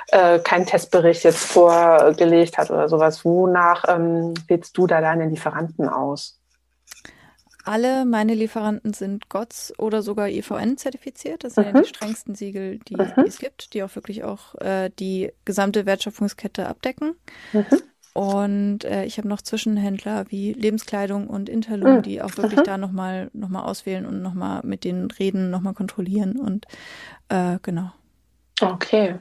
äh, 0.08 0.39
keinen 0.39 0.65
Testbericht 0.65 1.24
jetzt 1.24 1.45
vorgelegt 1.45 2.58
hat 2.58 2.71
oder 2.71 2.89
sowas. 2.89 3.26
Wonach 3.26 3.84
ähm, 3.88 4.34
wählst 4.48 4.78
du 4.78 4.88
da 4.88 5.02
deine 5.02 5.28
Lieferanten 5.28 5.89
aus? 5.89 6.39
Alle 7.65 8.06
meine 8.06 8.36
Lieferanten 8.36 8.93
sind 8.93 9.28
GOTS 9.28 9.73
oder 9.80 10.01
sogar 10.01 10.30
IVN 10.30 10.78
zertifiziert. 10.78 11.43
Das 11.43 11.56
sind 11.56 11.67
mhm. 11.67 11.75
ja 11.75 11.82
die 11.82 11.89
strengsten 11.89 12.36
Siegel, 12.36 12.80
die, 12.88 12.95
mhm. 12.95 13.12
die, 13.17 13.28
es 13.28 13.39
gibt, 13.39 13.73
die 13.73 13.84
auch 13.84 13.95
wirklich 13.95 14.23
auch 14.23 14.56
äh, 14.62 14.91
die 14.99 15.32
gesamte 15.45 15.86
Wertschöpfungskette 15.86 16.67
abdecken. 16.67 17.15
Mhm. 17.54 17.65
Und 18.13 18.86
äh, 18.86 19.04
ich 19.06 19.17
habe 19.17 19.28
noch 19.28 19.41
Zwischenhändler 19.41 20.25
wie 20.30 20.54
Lebenskleidung 20.54 21.28
und 21.28 21.49
Interloom, 21.49 21.97
mhm. 21.97 22.01
die 22.04 22.21
auch 22.21 22.38
wirklich 22.38 22.62
da 22.62 22.78
nochmal 22.78 23.30
noch 23.34 23.49
mal 23.49 23.63
auswählen 23.63 24.06
und 24.06 24.21
nochmal 24.21 24.62
mit 24.63 24.84
den 24.84 25.12
Reden 25.12 25.49
nochmal 25.49 25.73
kontrollieren. 25.73 26.39
Und 26.39 26.65
äh, 27.30 27.58
genau. 27.62 27.91
Okay 28.62 29.15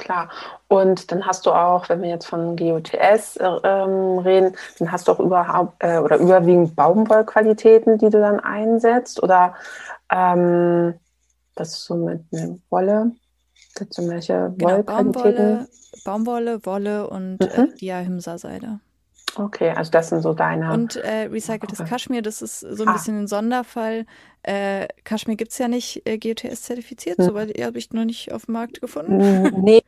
klar. 0.00 0.28
Und 0.68 1.12
dann 1.12 1.26
hast 1.26 1.46
du 1.46 1.52
auch, 1.52 1.88
wenn 1.88 2.02
wir 2.02 2.08
jetzt 2.08 2.26
von 2.26 2.56
GOTS 2.56 3.36
äh, 3.36 3.46
ähm, 3.64 4.18
reden, 4.18 4.56
dann 4.78 4.90
hast 4.90 5.06
du 5.06 5.12
auch 5.12 5.20
überhaupt 5.20 5.74
äh, 5.78 5.98
oder 5.98 6.18
überwiegend 6.18 6.74
Baumwollqualitäten, 6.74 7.98
die 7.98 8.10
du 8.10 8.20
dann 8.20 8.40
einsetzt 8.40 9.22
oder 9.22 9.54
ähm, 10.10 10.94
ist 11.60 11.84
so 11.84 11.94
mit 11.94 12.24
einer 12.32 12.56
Wolle? 12.70 13.12
Gibt 13.76 13.96
es 13.96 14.08
welche 14.08 14.52
genau, 14.56 14.76
Wollqualitäten? 14.76 15.66
Baumwolle, 16.04 16.60
Baumwolle, 16.64 16.66
Wolle 16.66 17.10
und 17.10 17.40
äh, 17.40 17.60
mhm. 17.60 17.72
äh, 17.72 17.74
Diahimsa-Seide. 17.76 18.80
Okay, 19.36 19.70
also 19.70 19.90
das 19.90 20.08
sind 20.08 20.22
so 20.22 20.34
deine. 20.34 20.72
Und 20.72 20.96
äh, 20.96 21.28
recyceltes 21.30 21.80
okay. 21.80 21.88
Kaschmir, 21.88 22.22
das 22.22 22.42
ist 22.42 22.60
so 22.60 22.82
ein 22.82 22.88
ah. 22.88 22.92
bisschen 22.92 23.20
ein 23.20 23.26
Sonderfall. 23.26 24.06
Äh, 24.42 24.88
Kaschmir 25.04 25.36
gibt 25.36 25.52
es 25.52 25.58
ja 25.58 25.68
nicht 25.68 26.06
äh, 26.06 26.18
GOTS 26.18 26.62
zertifiziert, 26.62 27.18
hm. 27.18 27.24
soweit 27.24 27.60
habe 27.62 27.78
ich 27.78 27.92
noch 27.92 28.04
nicht 28.04 28.32
auf 28.32 28.46
dem 28.46 28.54
Markt 28.54 28.80
gefunden. 28.80 29.50
Nee, 29.62 29.82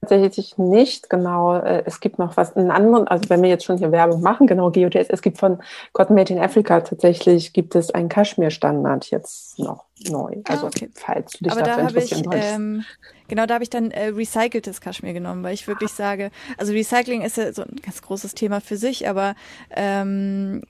tatsächlich 0.00 0.58
nicht. 0.58 1.08
Genau, 1.10 1.56
äh, 1.56 1.82
es 1.86 2.00
gibt 2.00 2.18
noch 2.18 2.36
was, 2.36 2.54
einen 2.56 2.70
anderen, 2.70 3.08
also 3.08 3.28
wenn 3.28 3.42
wir 3.42 3.48
jetzt 3.48 3.64
schon 3.64 3.78
hier 3.78 3.92
Werbung 3.92 4.20
machen, 4.20 4.46
genau, 4.46 4.70
GOTS, 4.70 5.08
es 5.08 5.22
gibt 5.22 5.38
von 5.38 5.62
Cotton 5.92 6.14
Made 6.14 6.32
in 6.32 6.38
Africa 6.38 6.80
tatsächlich, 6.80 7.52
gibt 7.52 7.74
es 7.74 7.90
einen 7.90 8.08
Kaschmir-Standard 8.08 9.10
jetzt 9.10 9.58
noch 9.58 9.85
neu. 10.08 10.36
Also, 10.44 10.66
ah, 10.66 10.68
okay. 10.68 10.88
falls 10.94 11.32
du 11.32 11.44
dich 11.44 11.52
Aber 11.52 11.62
dafür 11.62 11.82
da 11.82 11.88
interessieren 11.88 12.32
ich, 12.32 12.44
ähm, 12.44 12.84
Genau, 13.28 13.46
da 13.46 13.54
habe 13.54 13.64
ich 13.64 13.70
dann 13.70 13.90
äh, 13.90 14.08
recyceltes 14.08 14.80
Kaschmir 14.80 15.12
genommen, 15.12 15.42
weil 15.42 15.54
ich 15.54 15.66
wirklich 15.66 15.90
sage, 15.90 16.30
also 16.58 16.72
Recycling 16.72 17.22
ist 17.22 17.36
ja 17.36 17.52
so 17.52 17.62
ein 17.62 17.76
ganz 17.82 18.02
großes 18.02 18.34
Thema 18.34 18.60
für 18.60 18.76
sich, 18.76 19.08
aber 19.08 19.34
ähm, 19.70 20.62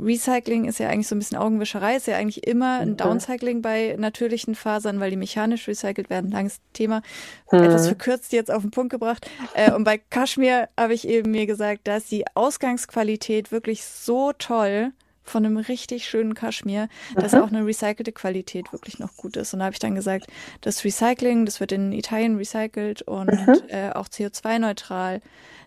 Recycling 0.00 0.64
ist 0.64 0.78
ja 0.78 0.88
eigentlich 0.88 1.08
so 1.08 1.14
ein 1.14 1.18
bisschen 1.18 1.38
Augenwischerei, 1.38 1.96
ist 1.96 2.06
ja 2.06 2.16
eigentlich 2.16 2.46
immer 2.46 2.80
ein 2.80 2.96
Downcycling 2.96 3.60
bei 3.60 3.96
natürlichen 3.98 4.54
Fasern, 4.54 4.98
weil 5.00 5.10
die 5.10 5.16
mechanisch 5.16 5.68
recycelt 5.68 6.10
werden. 6.10 6.30
Langes 6.30 6.60
Thema, 6.72 7.02
hm. 7.48 7.62
etwas 7.62 7.86
verkürzt 7.86 8.32
jetzt 8.32 8.50
auf 8.50 8.62
den 8.62 8.70
Punkt 8.70 8.90
gebracht. 8.90 9.30
Äh, 9.54 9.72
und 9.72 9.84
bei 9.84 9.98
Kaschmir 9.98 10.68
habe 10.78 10.94
ich 10.94 11.06
eben 11.06 11.30
mir 11.30 11.46
gesagt, 11.46 11.82
da 11.84 11.96
ist 11.96 12.10
die 12.10 12.24
Ausgangsqualität 12.34 13.52
wirklich 13.52 13.84
so 13.84 14.32
toll 14.32 14.92
von 15.24 15.44
einem 15.44 15.56
richtig 15.56 16.06
schönen 16.06 16.34
Kaschmir, 16.34 16.88
dass 17.16 17.34
auch 17.34 17.48
eine 17.48 17.66
recycelte 17.66 18.12
Qualität 18.12 18.72
wirklich 18.72 18.98
noch 18.98 19.16
gut 19.16 19.36
ist. 19.36 19.52
Und 19.52 19.60
da 19.60 19.66
habe 19.66 19.72
ich 19.72 19.78
dann 19.78 19.94
gesagt, 19.94 20.26
das 20.60 20.84
Recycling, 20.84 21.46
das 21.46 21.60
wird 21.60 21.72
in 21.72 21.92
Italien 21.92 22.36
recycelt 22.36 23.02
und 23.02 23.32
mhm. 23.32 23.62
äh, 23.68 23.90
auch 23.90 24.06
CO2-neutral. 24.06 25.20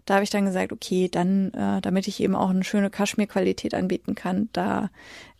Da 0.06 0.15
habe 0.15 0.24
ich 0.24 0.30
dann 0.30 0.46
gesagt, 0.46 0.72
okay, 0.72 1.10
dann, 1.10 1.52
äh, 1.54 1.82
damit 1.82 2.08
ich 2.08 2.22
eben 2.22 2.36
auch 2.36 2.50
eine 2.50 2.63
schöne 2.63 2.89
Kaschmir-Qualität 2.89 3.74
anbieten 3.74 4.15
kann, 4.15 4.50
da 4.54 4.89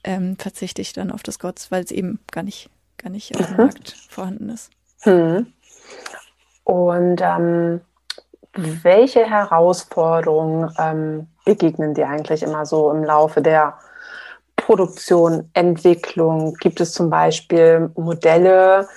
ähm, 0.04 0.36
verzichte 0.38 0.82
ich 0.82 0.94
dann 0.94 1.12
auf 1.12 1.24
das 1.24 1.40
Gotts, 1.40 1.72
weil 1.72 1.84
es 1.84 1.92
eben 1.92 2.20
gar 2.32 2.44
nicht, 2.44 2.70
gar 2.98 3.10
nicht 3.10 3.40
auf 3.40 3.48
dem. 3.48 3.58
Markt 3.58 3.96
vorhanden 4.10 4.50
ist. 4.50 4.72
Mhm. 5.06 5.48
Und 6.64 7.22
ähm, 7.22 7.82
welche 8.54 9.30
Herausforderungen 9.30 10.74
ähm, 10.78 11.28
begegnen 11.46 11.94
dir 11.94 12.10
eigentlich 12.10 12.44
immer 12.44 12.66
so 12.66 12.92
im 12.92 13.04
Laufe 13.04 13.42
der 13.42 13.76
Produktion, 14.68 15.50
Entwicklung? 15.54 16.54
Gibt 16.56 16.82
es 16.82 16.92
zum 16.92 17.10
Beispiel 17.10 17.90
Modelle, 17.96 18.90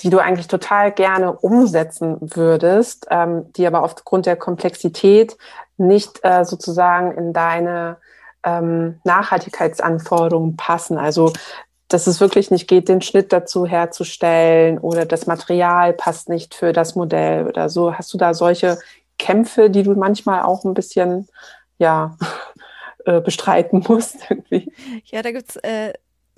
die 0.00 0.10
du 0.10 0.18
eigentlich 0.18 0.46
total 0.46 0.92
gerne 0.92 1.32
umsetzen 1.32 2.18
würdest, 2.20 3.06
ähm, 3.10 3.50
die 3.54 3.66
aber 3.66 3.82
aufgrund 3.82 4.26
der 4.26 4.36
Komplexität 4.36 5.38
nicht 5.78 6.20
äh, 6.22 6.44
sozusagen 6.44 7.12
in 7.16 7.32
deine 7.32 7.96
ähm, 8.44 9.00
Nachhaltigkeitsanforderungen 9.04 10.58
passen? 10.58 10.98
Also 10.98 11.32
dass 11.88 12.06
es 12.06 12.20
wirklich 12.20 12.50
nicht 12.50 12.68
geht, 12.68 12.90
den 12.90 13.00
Schnitt 13.00 13.32
dazu 13.32 13.64
herzustellen 13.64 14.76
oder 14.76 15.06
das 15.06 15.26
Material 15.26 15.94
passt 15.94 16.28
nicht 16.28 16.54
für 16.54 16.74
das 16.74 16.94
Modell 16.94 17.46
oder 17.46 17.70
so. 17.70 17.94
Hast 17.94 18.12
du 18.12 18.18
da 18.18 18.34
solche 18.34 18.76
Kämpfe, 19.18 19.70
die 19.70 19.82
du 19.82 19.94
manchmal 19.94 20.42
auch 20.42 20.64
ein 20.64 20.74
bisschen, 20.74 21.26
ja, 21.78 22.18
äh, 23.06 23.20
bestreiten 23.20 23.84
musst 23.88 24.18
irgendwie? 24.30 24.70
Ja, 25.04 25.22
da 25.22 25.32
gibt's 25.32 25.56
äh, 25.56 25.92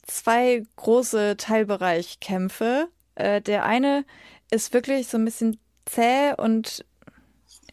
zwei 0.06 0.62
große 0.76 1.36
Teilbereichkämpfe. 1.36 2.88
Äh, 3.14 3.40
der 3.40 3.64
eine 3.64 4.04
ist 4.50 4.72
wirklich 4.72 5.08
so 5.08 5.18
ein 5.18 5.24
bisschen 5.24 5.58
zäh 5.86 6.34
und 6.36 6.84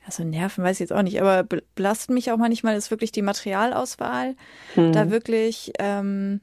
also 0.05 0.23
Nerven 0.23 0.63
weiß 0.63 0.77
ich 0.77 0.81
jetzt 0.81 0.93
auch 0.93 1.01
nicht, 1.01 1.19
aber 1.19 1.43
belasten 1.75 2.13
mich 2.13 2.31
auch 2.31 2.38
manchmal 2.38 2.75
ist 2.75 2.91
wirklich 2.91 3.12
die 3.12 3.23
Materialauswahl. 3.23 4.36
Hm. 4.75 4.93
Da 4.93 5.10
wirklich 5.10 5.73
ähm, 5.79 6.41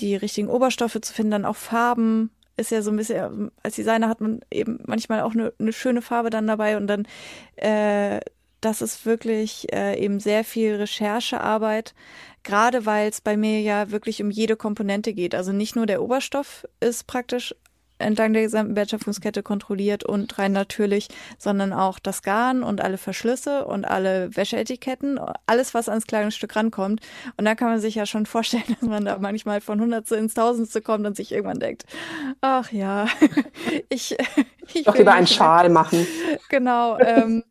die 0.00 0.16
richtigen 0.16 0.48
Oberstoffe 0.48 1.00
zu 1.00 1.14
finden, 1.14 1.30
dann 1.30 1.44
auch 1.44 1.56
Farben. 1.56 2.30
Ist 2.56 2.70
ja 2.70 2.82
so 2.82 2.90
ein 2.90 2.96
bisschen, 2.96 3.50
als 3.62 3.76
Designer 3.76 4.08
hat 4.08 4.20
man 4.20 4.40
eben 4.50 4.80
manchmal 4.86 5.22
auch 5.22 5.32
eine, 5.32 5.52
eine 5.58 5.72
schöne 5.72 6.02
Farbe 6.02 6.30
dann 6.30 6.46
dabei 6.46 6.76
und 6.76 6.86
dann, 6.86 7.06
äh, 7.56 8.20
das 8.64 8.82
ist 8.82 9.04
wirklich 9.04 9.72
äh, 9.72 9.98
eben 10.02 10.20
sehr 10.20 10.44
viel 10.44 10.76
Recherchearbeit, 10.76 11.94
gerade 12.42 12.86
weil 12.86 13.08
es 13.08 13.20
bei 13.20 13.36
mir 13.36 13.60
ja 13.60 13.90
wirklich 13.90 14.22
um 14.22 14.30
jede 14.30 14.56
Komponente 14.56 15.12
geht. 15.12 15.34
Also 15.34 15.52
nicht 15.52 15.76
nur 15.76 15.86
der 15.86 16.02
Oberstoff 16.02 16.66
ist 16.80 17.06
praktisch 17.06 17.54
entlang 17.98 18.32
der 18.32 18.42
gesamten 18.42 18.76
Wertschöpfungskette 18.76 19.42
kontrolliert 19.42 20.04
und 20.04 20.36
rein 20.38 20.52
natürlich, 20.52 21.08
sondern 21.38 21.72
auch 21.72 21.98
das 21.98 22.22
Garn 22.22 22.62
und 22.62 22.80
alle 22.80 22.98
Verschlüsse 22.98 23.66
und 23.66 23.84
alle 23.84 24.34
Wäscheetiketten, 24.36 25.20
alles, 25.46 25.74
was 25.74 25.88
ans 25.88 26.06
Kleidungsstück 26.06 26.56
rankommt. 26.56 27.00
Und 27.36 27.44
da 27.44 27.54
kann 27.54 27.68
man 27.68 27.80
sich 27.80 27.94
ja 27.94 28.06
schon 28.06 28.26
vorstellen, 28.26 28.64
dass 28.68 28.88
man 28.88 29.04
da 29.04 29.18
manchmal 29.18 29.60
von 29.60 29.80
Hundertste 29.80 30.16
ins 30.16 30.34
Tausendste 30.34 30.80
kommt 30.80 31.06
und 31.06 31.16
sich 31.16 31.32
irgendwann 31.32 31.60
denkt, 31.60 31.84
ach 32.40 32.72
ja, 32.72 33.06
ich, 33.88 34.16
ich 34.74 34.84
Doch 34.84 34.96
lieber 34.96 35.12
einen 35.12 35.26
Schal 35.26 35.68
machen. 35.68 36.06
Genau. 36.48 36.98
Ähm, 36.98 37.44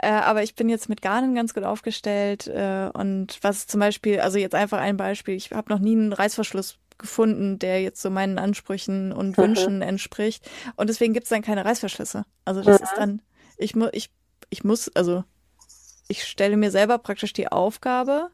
äh, 0.00 0.08
aber 0.08 0.42
ich 0.42 0.54
bin 0.54 0.68
jetzt 0.68 0.88
mit 0.88 1.02
Garnen 1.02 1.34
ganz 1.34 1.54
gut 1.54 1.64
aufgestellt. 1.64 2.46
Äh, 2.46 2.90
und 2.94 3.38
was 3.42 3.66
zum 3.66 3.80
Beispiel, 3.80 4.20
also 4.20 4.38
jetzt 4.38 4.54
einfach 4.54 4.78
ein 4.78 4.96
Beispiel, 4.96 5.34
ich 5.34 5.52
habe 5.52 5.72
noch 5.72 5.80
nie 5.80 5.92
einen 5.92 6.12
Reißverschluss 6.12 6.78
gefunden, 6.98 7.58
der 7.58 7.80
jetzt 7.82 8.02
so 8.02 8.10
meinen 8.10 8.38
Ansprüchen 8.38 9.12
und 9.12 9.36
mhm. 9.36 9.42
Wünschen 9.42 9.82
entspricht. 9.82 10.48
Und 10.76 10.88
deswegen 10.88 11.14
gibt 11.14 11.24
es 11.24 11.30
dann 11.30 11.42
keine 11.42 11.64
Reißverschlüsse. 11.64 12.24
Also 12.44 12.62
das 12.62 12.78
mhm. 12.78 12.84
ist 12.84 12.94
dann, 12.96 13.22
ich 13.56 13.74
muss, 13.74 13.90
ich, 13.92 14.10
ich 14.50 14.64
muss, 14.64 14.88
also 14.94 15.24
ich 16.08 16.24
stelle 16.24 16.56
mir 16.56 16.70
selber 16.70 16.98
praktisch 16.98 17.32
die 17.32 17.48
Aufgabe, 17.48 18.30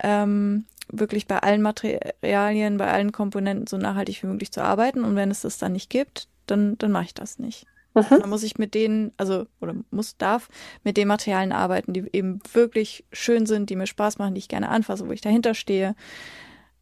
ähm, 0.00 0.66
wirklich 0.90 1.26
bei 1.26 1.38
allen 1.38 1.62
Materialien, 1.62 2.76
bei 2.76 2.90
allen 2.90 3.12
Komponenten 3.12 3.66
so 3.66 3.76
nachhaltig 3.76 4.22
wie 4.22 4.26
möglich 4.26 4.52
zu 4.52 4.62
arbeiten. 4.62 5.04
Und 5.04 5.16
wenn 5.16 5.30
es 5.30 5.42
das 5.42 5.58
dann 5.58 5.72
nicht 5.72 5.90
gibt, 5.90 6.28
dann, 6.46 6.78
dann 6.78 6.92
mache 6.92 7.06
ich 7.06 7.14
das 7.14 7.38
nicht. 7.38 7.66
Mhm. 7.94 8.20
Dann 8.20 8.30
muss 8.30 8.42
ich 8.42 8.58
mit 8.58 8.74
denen, 8.74 9.12
also, 9.16 9.46
oder 9.60 9.74
muss, 9.90 10.16
darf 10.16 10.48
mit 10.84 10.96
den 10.96 11.08
Materialien 11.08 11.52
arbeiten, 11.52 11.92
die 11.92 12.04
eben 12.12 12.40
wirklich 12.52 13.04
schön 13.12 13.46
sind, 13.46 13.70
die 13.70 13.76
mir 13.76 13.86
Spaß 13.86 14.18
machen, 14.18 14.34
die 14.34 14.40
ich 14.40 14.48
gerne 14.48 14.68
anfasse, 14.68 15.08
wo 15.08 15.12
ich 15.12 15.20
dahinter 15.20 15.54
stehe. 15.54 15.94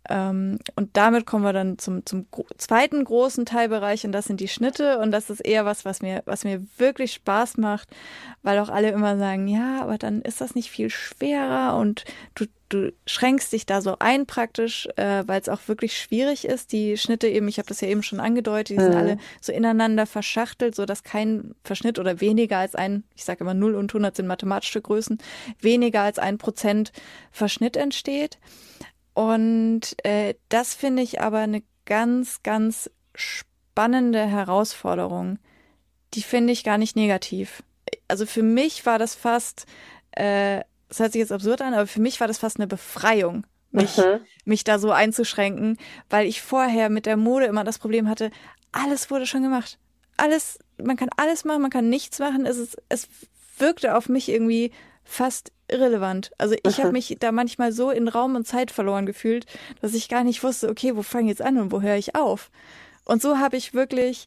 Ähm, 0.09 0.59
und 0.77 0.97
damit 0.97 1.27
kommen 1.27 1.45
wir 1.45 1.53
dann 1.53 1.79
zum, 1.79 2.07
zum 2.07 2.27
zweiten 2.59 3.05
großen 3.05 3.45
Teilbereich 3.45 4.05
und 4.05 4.12
das 4.12 4.27
sind 4.27 4.40
die 4.40 4.49
Schnitte 4.49 4.99
und 4.99 5.11
das 5.11 5.31
ist 5.31 5.40
eher 5.40 5.64
was, 5.64 5.85
was 5.85 6.03
mir, 6.03 6.23
was 6.27 6.45
mir 6.45 6.62
wirklich 6.79 7.12
Spaß 7.14 7.57
macht, 7.57 7.88
weil 8.42 8.59
auch 8.59 8.69
alle 8.69 8.90
immer 8.90 9.19
sagen, 9.19 9.49
ja, 9.49 9.83
aber 9.83 9.99
dann 9.99 10.23
ist 10.23 10.40
das 10.40 10.55
nicht 10.55 10.71
viel 10.71 10.90
schwerer 10.90 11.77
und 11.77 12.05
du, 12.35 12.47
du 12.68 12.92
schränkst 13.07 13.52
dich 13.52 13.66
da 13.66 13.81
so 13.81 13.96
ein 13.98 14.26
praktisch, 14.26 14.88
äh, 14.96 15.22
weil 15.26 15.40
es 15.40 15.48
auch 15.48 15.68
wirklich 15.68 15.96
schwierig 15.96 16.44
ist. 16.44 16.72
Die 16.72 16.96
Schnitte 16.96 17.29
eben, 17.29 17.48
ich 17.48 17.59
habe 17.59 17.68
das 17.68 17.81
ja 17.81 17.88
eben 17.88 18.02
schon 18.02 18.20
angedeutet, 18.20 18.70
die 18.70 18.81
mhm. 18.81 18.85
sind 18.85 18.94
alle 18.94 19.18
so 19.40 19.52
ineinander 19.52 20.07
verschachtelt, 20.07 20.74
so 20.74 20.87
dass 20.87 21.02
kein 21.02 21.55
Verschnitt 21.64 21.98
oder 21.98 22.20
weniger 22.20 22.59
als 22.59 22.74
ein, 22.74 23.05
ich 23.14 23.24
sage 23.24 23.44
immer 23.44 23.55
0 23.55 23.74
und 23.74 23.90
100 23.90 24.16
sind 24.16 24.26
mathematische 24.26 24.81
Größen, 24.81 25.18
weniger 25.61 26.02
als 26.02 26.18
ein 26.18 26.38
Prozent 26.38 26.92
Verschnitt 27.31 27.76
entsteht. 27.76 28.38
Und 29.14 29.96
äh, 30.05 30.35
das 30.48 30.74
finde 30.74 31.02
ich 31.02 31.20
aber 31.20 31.38
eine 31.38 31.62
ganz, 31.85 32.42
ganz 32.42 32.90
spannende 33.14 34.26
Herausforderung. 34.26 35.38
Die 36.14 36.22
finde 36.22 36.52
ich 36.52 36.64
gar 36.64 36.79
nicht 36.79 36.96
negativ. 36.96 37.62
Also 38.09 38.26
für 38.26 38.42
mich 38.42 38.85
war 38.87 38.98
das 38.98 39.14
fast, 39.14 39.66
äh, 40.12 40.62
das 40.88 41.01
hört 41.01 41.12
sich 41.12 41.20
jetzt 41.20 41.33
absurd 41.33 41.62
an, 41.62 41.75
aber 41.75 41.87
für 41.87 42.01
mich 42.01 42.20
war 42.20 42.29
das 42.29 42.38
fast 42.38 42.59
eine 42.59 42.66
Befreiung, 42.66 43.46
mich, 43.70 43.96
mhm. 43.99 44.20
mich 44.44 44.64
da 44.64 44.79
so 44.79 44.90
einzuschränken, 44.90 45.79
weil 46.09 46.27
ich 46.27 46.42
vorher 46.42 46.88
mit 46.88 47.07
der 47.07 47.16
Mode 47.16 47.46
immer 47.46 47.64
das 47.64 47.79
Problem 47.79 48.09
hatte, 48.09 48.31
alles 48.72 49.11
wurde 49.11 49.27
schon 49.27 49.42
gemacht. 49.42 49.79
Alles, 50.16 50.59
man 50.83 50.96
kann 50.96 51.11
alles 51.16 51.44
machen, 51.44 51.62
man 51.62 51.70
kann 51.70 51.88
nichts 51.88 52.18
machen. 52.18 52.46
Es, 52.46 52.57
ist, 52.57 52.77
es 52.88 53.09
wirkte 53.59 53.96
auf 53.96 54.09
mich 54.09 54.29
irgendwie 54.29 54.72
fast 55.05 55.53
irrelevant. 55.68 56.31
Also 56.38 56.55
ich 56.66 56.79
habe 56.79 56.92
mich 56.92 57.16
da 57.18 57.33
manchmal 57.33 57.72
so 57.72 57.90
in 57.90 58.09
Raum 58.09 58.35
und 58.35 58.46
Zeit 58.46 58.70
verloren 58.70 59.07
gefühlt, 59.07 59.46
dass 59.81 59.94
ich 59.94 60.09
gar 60.09 60.25
nicht 60.25 60.42
wusste, 60.42 60.68
okay, 60.68 60.96
wo 60.96 61.03
fange 61.03 61.25
ich 61.25 61.38
jetzt 61.38 61.42
an 61.42 61.59
und 61.59 61.72
wo 61.72 61.81
höre 61.81 61.96
ich 61.96 62.14
auf? 62.14 62.51
Und 63.05 63.22
so 63.22 63.38
habe 63.38 63.57
ich 63.57 63.75
wirklich 63.75 64.27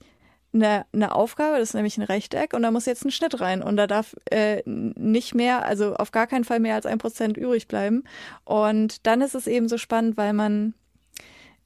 eine, 0.54 0.86
eine 0.94 1.14
Aufgabe, 1.14 1.60
das 1.60 1.70
ist 1.70 1.74
nämlich 1.76 1.98
ein 1.98 2.04
Rechteck 2.04 2.54
und 2.54 2.64
da 2.64 2.72
muss 2.72 2.86
jetzt 2.86 3.06
ein 3.06 3.12
Schnitt 3.12 3.40
rein 3.40 3.62
und 3.62 3.78
da 3.78 3.88
darf 3.88 4.16
äh, 4.32 4.62
nicht 4.66 5.36
mehr, 5.36 5.66
also 5.66 5.96
auf 5.96 6.12
gar 6.12 6.28
keinen 6.28 6.44
Fall 6.44 6.60
mehr 6.60 6.76
als 6.76 6.86
ein 6.86 6.98
Prozent 6.98 7.38
übrig 7.38 7.68
bleiben. 7.68 8.04
Und 8.46 9.06
dann 9.06 9.22
ist 9.22 9.36
es 9.36 9.48
eben 9.48 9.70
so 9.70 9.78
spannend, 9.78 10.18
weil 10.18 10.34
man 10.34 10.74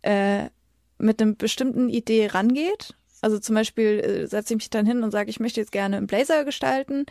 äh, 0.01 0.49
mit 0.97 1.21
einer 1.21 1.33
bestimmten 1.33 1.89
Idee 1.89 2.27
rangeht 2.27 2.95
also 3.23 3.39
zum 3.39 3.55
Beispiel 3.55 4.01
äh, 4.01 4.27
setze 4.27 4.53
ich 4.53 4.57
mich 4.57 4.69
dann 4.69 4.85
hin 4.85 5.01
und 5.01 5.11
sage, 5.11 5.29
ich 5.29 5.39
möchte 5.39 5.61
jetzt 5.61 5.71
gerne 5.71 5.95
einen 5.95 6.07
Blazer 6.07 6.43
gestalten 6.43 7.05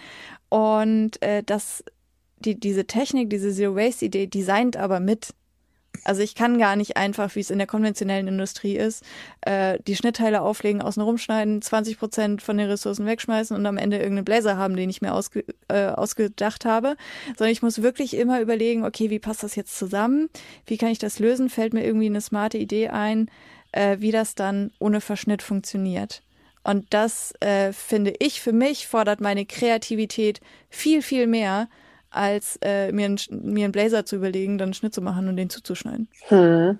und 0.50 1.20
äh, 1.22 1.42
das, 1.42 1.82
die, 2.36 2.60
diese 2.60 2.86
Technik, 2.86 3.30
diese 3.30 3.50
Zero 3.50 3.74
Waste 3.74 4.04
Idee 4.04 4.26
designt 4.26 4.76
aber 4.76 5.00
mit. 5.00 5.34
Also 6.04 6.22
ich 6.22 6.34
kann 6.34 6.58
gar 6.58 6.76
nicht 6.76 6.96
einfach, 6.96 7.34
wie 7.34 7.40
es 7.40 7.50
in 7.50 7.58
der 7.58 7.66
konventionellen 7.66 8.28
Industrie 8.28 8.76
ist, 8.76 9.04
äh, 9.42 9.78
die 9.86 9.96
Schnittteile 9.96 10.42
auflegen, 10.42 10.82
außen 10.82 11.02
rumschneiden, 11.02 11.62
20 11.62 11.98
Prozent 11.98 12.42
von 12.42 12.58
den 12.58 12.68
Ressourcen 12.68 13.06
wegschmeißen 13.06 13.56
und 13.56 13.64
am 13.66 13.78
Ende 13.78 13.98
irgendeinen 13.98 14.24
Blazer 14.24 14.56
haben, 14.56 14.76
den 14.76 14.90
ich 14.90 15.02
mir 15.02 15.14
ausge, 15.14 15.44
äh, 15.68 15.86
ausgedacht 15.86 16.64
habe, 16.64 16.96
sondern 17.36 17.52
ich 17.52 17.62
muss 17.62 17.82
wirklich 17.82 18.16
immer 18.16 18.40
überlegen, 18.40 18.84
okay, 18.84 19.10
wie 19.10 19.18
passt 19.18 19.42
das 19.42 19.56
jetzt 19.56 19.78
zusammen? 19.78 20.28
Wie 20.66 20.76
kann 20.76 20.90
ich 20.90 20.98
das 20.98 21.18
lösen? 21.18 21.50
Fällt 21.50 21.74
mir 21.74 21.84
irgendwie 21.84 22.06
eine 22.06 22.20
smarte 22.20 22.58
Idee 22.58 22.88
ein? 22.88 23.28
äh, 23.72 23.96
wie 24.00 24.12
das 24.12 24.34
dann 24.34 24.70
ohne 24.78 25.00
Verschnitt 25.00 25.42
funktioniert. 25.42 26.22
Und 26.62 26.86
das 26.90 27.34
äh, 27.40 27.72
finde 27.72 28.14
ich 28.20 28.40
für 28.40 28.52
mich 28.52 28.86
fordert 28.86 29.20
meine 29.20 29.44
Kreativität 29.44 30.40
viel, 30.70 31.02
viel 31.02 31.26
mehr, 31.26 31.68
als 32.12 32.58
äh, 32.62 32.92
mir, 32.92 33.06
ein, 33.06 33.18
mir 33.30 33.64
einen 33.64 33.72
Blazer 33.72 34.04
zu 34.04 34.16
überlegen, 34.16 34.58
dann 34.58 34.68
einen 34.68 34.74
Schnitt 34.74 34.94
zu 34.94 35.02
machen 35.02 35.28
und 35.28 35.36
den 35.36 35.50
zuzuschneiden. 35.50 36.08
Hm. 36.28 36.78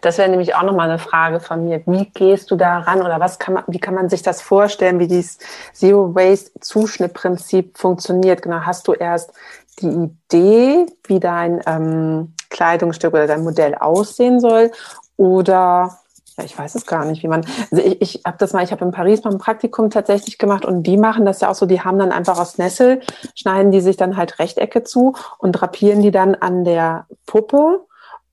Das 0.00 0.18
wäre 0.18 0.28
nämlich 0.28 0.54
auch 0.54 0.62
nochmal 0.62 0.88
eine 0.88 0.98
Frage 0.98 1.40
von 1.40 1.64
mir. 1.64 1.82
Wie 1.86 2.06
gehst 2.06 2.50
du 2.50 2.56
da 2.56 2.78
ran 2.78 3.02
oder 3.02 3.20
was 3.20 3.38
kann 3.38 3.54
man, 3.54 3.64
wie 3.68 3.78
kann 3.78 3.94
man 3.94 4.08
sich 4.08 4.22
das 4.22 4.42
vorstellen, 4.42 4.98
wie 4.98 5.06
dieses 5.06 5.38
Zero 5.72 6.14
Waste 6.14 6.50
Zuschnittprinzip 6.60 7.78
funktioniert? 7.78 8.42
Genau, 8.42 8.60
hast 8.60 8.88
du 8.88 8.92
erst 8.92 9.32
die 9.80 9.88
Idee, 9.88 10.86
wie 11.06 11.20
dein 11.20 11.60
ähm, 11.66 12.34
Kleidungsstück 12.48 13.12
oder 13.12 13.26
dein 13.26 13.44
Modell 13.44 13.74
aussehen 13.74 14.40
soll? 14.40 14.72
Oder 15.16 15.98
ja, 16.40 16.46
ich 16.46 16.58
weiß 16.58 16.74
es 16.74 16.86
gar 16.86 17.04
nicht, 17.04 17.22
wie 17.22 17.28
man. 17.28 17.44
Also 17.70 17.84
ich, 17.84 18.00
ich 18.00 18.22
habe 18.24 18.36
das 18.38 18.52
mal, 18.52 18.64
ich 18.64 18.72
habe 18.72 18.84
in 18.84 18.90
Paris 18.90 19.22
beim 19.22 19.38
Praktikum 19.38 19.90
tatsächlich 19.90 20.38
gemacht 20.38 20.64
und 20.64 20.82
die 20.82 20.96
machen 20.96 21.24
das 21.24 21.40
ja 21.40 21.50
auch 21.50 21.54
so, 21.54 21.66
die 21.66 21.80
haben 21.80 21.98
dann 21.98 22.12
einfach 22.12 22.38
aus 22.38 22.58
Nessel, 22.58 23.00
schneiden 23.34 23.70
die 23.70 23.80
sich 23.80 23.96
dann 23.96 24.16
halt 24.16 24.38
Rechtecke 24.38 24.82
zu 24.82 25.14
und 25.38 25.52
drapieren 25.52 26.02
die 26.02 26.10
dann 26.10 26.34
an 26.34 26.64
der 26.64 27.06
Puppe 27.26 27.80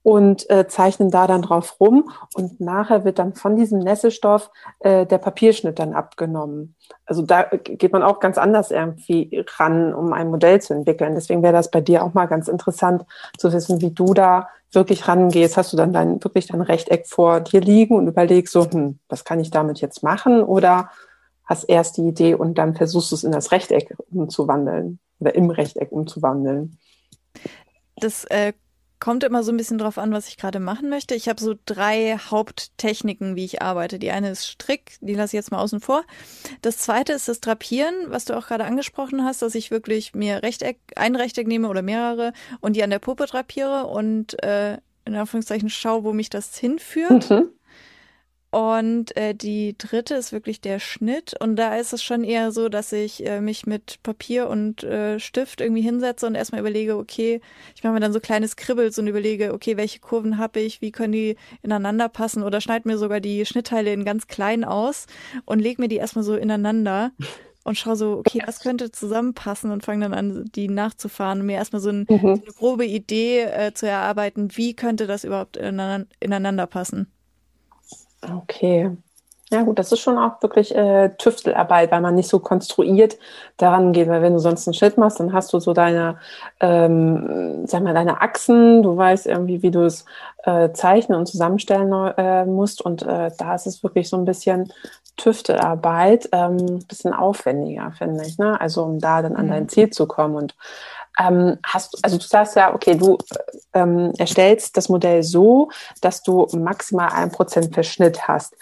und 0.04 0.50
äh, 0.50 0.67
zeichnen 0.67 1.12
da 1.12 1.28
dann 1.28 1.41
drauf 1.41 1.82
rum 1.82 2.10
und 2.34 2.62
nachher 2.62 3.04
wird 3.04 3.20
dann 3.20 3.34
von 3.34 3.58
diesem 3.58 3.80
Nesselstoff 3.80 4.50
äh, 4.80 5.06
der 5.06 5.17
Papierschnitt 5.17 5.80
dann 5.80 5.93
abgenommen. 5.93 6.76
Also 7.06 7.24
da 7.24 7.43
geht 7.43 7.91
man 7.91 8.04
auch 8.04 8.22
ganz 8.22 8.38
anders 8.38 8.72
irgendwie 8.72 9.46
ran, 9.58 9.93
um 9.93 10.13
ein 10.13 10.30
Modell 10.30 10.62
zu 10.62 10.74
entwickeln. 10.74 11.15
Deswegen 11.15 11.43
wäre 11.43 11.52
das 11.52 11.72
bei 11.72 11.82
dir 11.82 12.04
auch 12.04 12.13
mal 12.13 12.28
ganz 12.28 12.48
interessant 12.48 13.04
zu 13.38 13.52
wissen, 13.52 13.82
wie 13.82 13.91
du 13.91 14.13
da 14.13 14.48
wirklich 14.71 15.08
rangehst. 15.08 15.58
Hast 15.58 15.73
du 15.73 15.77
dann 15.77 15.93
dein, 15.93 16.23
wirklich 16.23 16.47
dein 16.47 16.62
Rechteck 16.62 17.08
vor 17.08 17.39
dir 17.39 17.62
liegen 17.62 17.95
und 17.95 18.08
überlegst 18.08 18.53
so, 18.53 18.69
hm, 18.69 18.99
was 19.10 19.23
kann 19.23 19.39
ich 19.39 19.51
damit 19.51 19.80
jetzt 19.82 20.03
machen? 20.03 20.43
Oder 20.43 20.89
hast 21.45 21.63
erst 21.63 21.97
die 21.97 22.08
Idee 22.08 22.36
und 22.36 22.58
dann 22.58 22.75
versuchst 22.75 23.12
du 23.12 23.15
es 23.15 23.23
in 23.23 23.32
das 23.32 23.51
Rechteck 23.51 23.95
umzuwandeln 24.12 24.99
oder 25.19 25.34
im 25.36 25.49
Rechteck 25.49 25.91
umzuwandeln? 25.91 26.77
Das 27.95 28.25
äh, 28.25 28.53
kommt 28.99 29.23
immer 29.23 29.43
so 29.43 29.51
ein 29.51 29.57
bisschen 29.57 29.77
drauf 29.77 29.97
an, 29.97 30.12
was 30.12 30.27
ich 30.27 30.38
gerade 30.38 30.60
machen 30.60 30.89
möchte. 30.89 31.15
Ich 31.15 31.29
habe 31.29 31.41
so 31.41 31.55
drei 31.65 32.17
Haupttechniken, 32.17 33.36
wie 33.36 33.45
ich 33.45 33.62
arbeite. 33.62 33.99
Die 33.99 34.12
eine 34.12 34.31
ist 34.31 34.47
Strick, 34.47 34.97
die 35.01 35.13
lasse 35.13 35.36
ich 35.36 35.39
jetzt 35.39 35.51
mal 35.51 35.60
außen 35.60 35.79
vor. 35.79 36.03
Das 36.62 36.77
zweite 36.77 37.13
ist 37.13 37.27
das 37.27 37.39
Drapieren, 37.41 37.93
was 38.07 38.25
du 38.25 38.36
auch 38.36 38.47
gerade 38.47 38.65
angesprochen 38.65 39.23
hast, 39.23 39.41
dass 39.41 39.55
ich 39.55 39.71
wirklich 39.71 40.13
mir 40.15 40.41
Rechteck, 40.43 40.79
ein 40.95 41.15
Rechteck 41.15 41.47
nehme 41.47 41.69
oder 41.69 41.81
mehrere 41.81 42.33
und 42.60 42.75
die 42.75 42.83
an 42.83 42.89
der 42.89 42.99
Puppe 42.99 43.25
drapiere 43.25 43.86
und 43.86 44.41
äh, 44.43 44.77
in 45.05 45.15
Anführungszeichen 45.15 45.69
schaue, 45.69 46.03
wo 46.03 46.13
mich 46.13 46.29
das 46.29 46.57
hinführt. 46.57 47.29
Mhm. 47.29 47.49
Und 48.58 49.15
äh, 49.15 49.36
die 49.36 49.78
dritte 49.78 50.15
ist 50.15 50.32
wirklich 50.32 50.60
der 50.60 50.80
Schnitt. 50.80 51.36
Und 51.39 51.58
da 51.58 51.76
ist 51.76 51.93
es 51.93 52.02
schon 52.02 52.24
eher 52.24 52.52
so, 52.52 52.70
dass 52.70 52.91
ich 52.91 53.24
äh, 53.24 53.39
mich 53.39 53.67
mit 53.67 54.00
Papier 54.02 54.50
und 54.50 54.84
äh, 54.84 55.20
Stift 55.20 55.62
irgendwie 55.62 55.84
hinsetze 55.84 56.26
und 56.26 56.34
erstmal 56.34 56.62
überlege, 56.62 56.98
okay, 56.98 57.39
ich 57.76 57.84
mache 57.84 57.93
mir 57.93 58.00
dann 58.00 58.13
so 58.13 58.20
kleines 58.20 58.56
Kribbels 58.56 58.98
und 58.98 59.06
überlege, 59.06 59.54
okay, 59.54 59.78
welche 59.78 60.00
Kurven 60.00 60.39
habe 60.39 60.60
ich, 60.60 60.82
wie 60.82 60.91
können 60.91 61.13
die 61.13 61.36
ineinander 61.62 62.10
passen 62.10 62.41
oder 62.41 62.60
schneide 62.60 62.88
mir 62.88 62.98
sogar 62.98 63.20
die 63.20 63.46
Schnittteile 63.46 63.93
in 63.93 64.04
ganz 64.04 64.26
klein 64.26 64.63
aus 64.63 65.06
und 65.46 65.60
lege 65.60 65.80
mir 65.80 65.88
die 65.88 65.98
erstmal 65.98 66.24
so 66.24 66.36
ineinander 66.36 67.12
und 67.63 67.78
schaue 67.78 67.96
so, 67.96 68.13
okay, 68.13 68.41
was 68.43 68.62
könnte 68.62 68.91
zusammenpassen 68.91 69.70
und 69.70 69.86
fange 69.86 70.10
dann 70.10 70.15
an, 70.15 70.50
die 70.56 70.67
nachzufahren 70.67 71.41
und 71.41 71.46
mir 71.46 71.58
erstmal 71.58 71.82
so, 71.84 71.89
ein, 71.89 72.08
mhm. 72.10 72.20
so 72.22 72.28
eine 72.28 72.54
grobe 72.58 72.88
Idee 72.88 73.41
äh, 73.41 73.74
zu 73.76 73.88
erarbeiten, 73.88 74.50
wie 74.56 74.76
könnte 74.76 75.06
das 75.06 75.26
überhaupt 75.26 75.58
ineinander, 75.58 76.08
ineinander 76.20 76.65
passen. 76.65 77.12
Okay. 78.32 78.92
Ja 79.50 79.62
gut, 79.62 79.80
das 79.80 79.94
ist 79.94 80.02
schon 80.02 80.18
auch 80.18 80.42
wirklich 80.42 80.76
äh, 80.76 81.10
Tüftelarbeit, 81.18 81.90
weil 81.92 82.02
man 82.02 82.16
nicht 82.16 82.28
so 82.28 82.40
konstruiert 82.40 83.18
daran 83.56 83.94
geht, 83.94 84.10
weil 84.10 84.22
wenn 84.22 84.34
du 84.34 84.40
sonst 84.40 84.68
einen 84.68 84.74
Schnitt 84.74 84.98
machst, 84.98 85.22
dann 85.22 85.32
hast 85.32 85.54
du 85.54 85.60
so 85.62 85.72
deine, 85.72 86.18
ähm, 86.60 87.66
sag 87.66 87.82
mal, 87.82 87.94
deine 87.94 88.20
Achsen, 88.20 88.84
du 88.84 88.98
weißt 88.98 89.26
irgendwie, 89.26 89.62
wie 89.62 89.72
du 89.72 89.86
es 89.86 90.04
äh, 90.44 90.74
zeichnen 90.74 91.18
und 91.18 91.28
zusammenstellen 91.28 91.94
äh, 92.18 92.44
musst 92.46 92.82
und 92.82 93.04
äh, 93.04 93.32
da 93.38 93.56
ist 93.56 93.68
es 93.68 93.84
wirklich 93.84 94.10
so 94.10 94.18
ein 94.18 94.26
bisschen 94.26 94.74
Tüftelarbeit, 95.16 96.28
ähm, 96.34 96.80
bisschen 96.86 97.13
aufwendiger, 97.13 97.94
finde 97.98 98.26
ich, 98.26 98.38
ne? 98.38 98.60
Also 98.60 98.84
um 98.84 99.00
da 99.00 99.22
dann 99.22 99.38
an 99.38 99.46
mhm. 99.46 99.52
dein 99.52 99.70
Ziel 99.70 99.90
zu 99.90 100.08
kommen 100.08 100.36
und 100.36 100.56
ähm, 101.17 101.58
hast 101.63 101.97
also 102.03 102.17
du 102.17 102.25
sagst 102.25 102.56
ja, 102.56 102.73
okay, 102.73 102.95
du 102.95 103.17
ähm, 103.73 104.13
erstellst 104.17 104.77
das 104.77 104.89
Modell 104.89 105.23
so, 105.23 105.69
dass 106.01 106.21
du 106.21 106.47
maximal 106.53 107.10
ein 107.10 107.32
Prozent 107.32 107.73
Verschnitt 107.73 108.27
hast. 108.27 108.56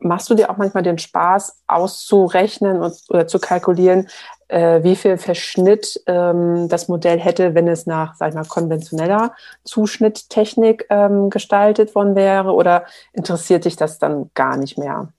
Machst 0.00 0.30
du 0.30 0.34
dir 0.34 0.48
auch 0.48 0.56
manchmal 0.56 0.84
den 0.84 0.98
Spaß 0.98 1.62
auszurechnen 1.66 2.80
und, 2.80 2.94
oder 3.08 3.26
zu 3.26 3.40
kalkulieren, 3.40 4.08
äh, 4.46 4.82
wie 4.84 4.94
viel 4.94 5.18
Verschnitt 5.18 6.00
ähm, 6.06 6.68
das 6.68 6.86
Modell 6.86 7.18
hätte, 7.18 7.54
wenn 7.54 7.66
es 7.66 7.84
nach, 7.86 8.14
sag 8.14 8.28
ich 8.28 8.34
mal, 8.34 8.44
konventioneller 8.44 9.34
Zuschnitttechnik 9.64 10.86
ähm, 10.90 11.30
gestaltet 11.30 11.96
worden 11.96 12.14
wäre? 12.14 12.52
Oder 12.52 12.84
interessiert 13.12 13.64
dich 13.64 13.74
das 13.74 13.98
dann 13.98 14.30
gar 14.34 14.56
nicht 14.56 14.78
mehr? 14.78 15.12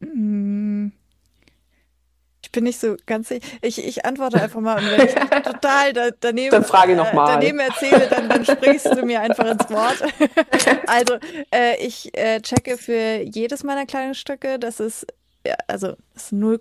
Mm 0.00 1.01
bin 2.52 2.64
nicht 2.64 2.80
so 2.80 2.96
ganz 3.06 3.30
ich, 3.30 3.84
ich 3.84 4.04
antworte 4.04 4.40
einfach 4.40 4.60
mal 4.60 4.78
und 4.78 4.90
wenn 4.90 5.06
ich 5.06 5.14
total 5.42 5.92
da, 5.92 6.10
daneben, 6.20 6.50
dann 6.50 6.64
frage 6.64 6.94
noch 6.94 7.12
mal. 7.12 7.30
Äh, 7.30 7.34
daneben 7.34 7.58
erzähle, 7.60 8.06
dann, 8.08 8.28
dann 8.28 8.44
springst 8.44 8.86
du 8.86 9.04
mir 9.04 9.20
einfach 9.20 9.46
ins 9.46 9.68
Wort. 9.70 10.02
also 10.86 11.18
äh, 11.52 11.84
ich 11.84 12.16
äh, 12.16 12.40
checke 12.40 12.76
für 12.76 13.22
jedes 13.22 13.64
meiner 13.64 13.86
Kleidungsstücke, 13.86 14.58
dass 14.58 14.80
es 14.80 15.06
also 15.66 15.94
ist 16.14 16.32
0, 16.32 16.58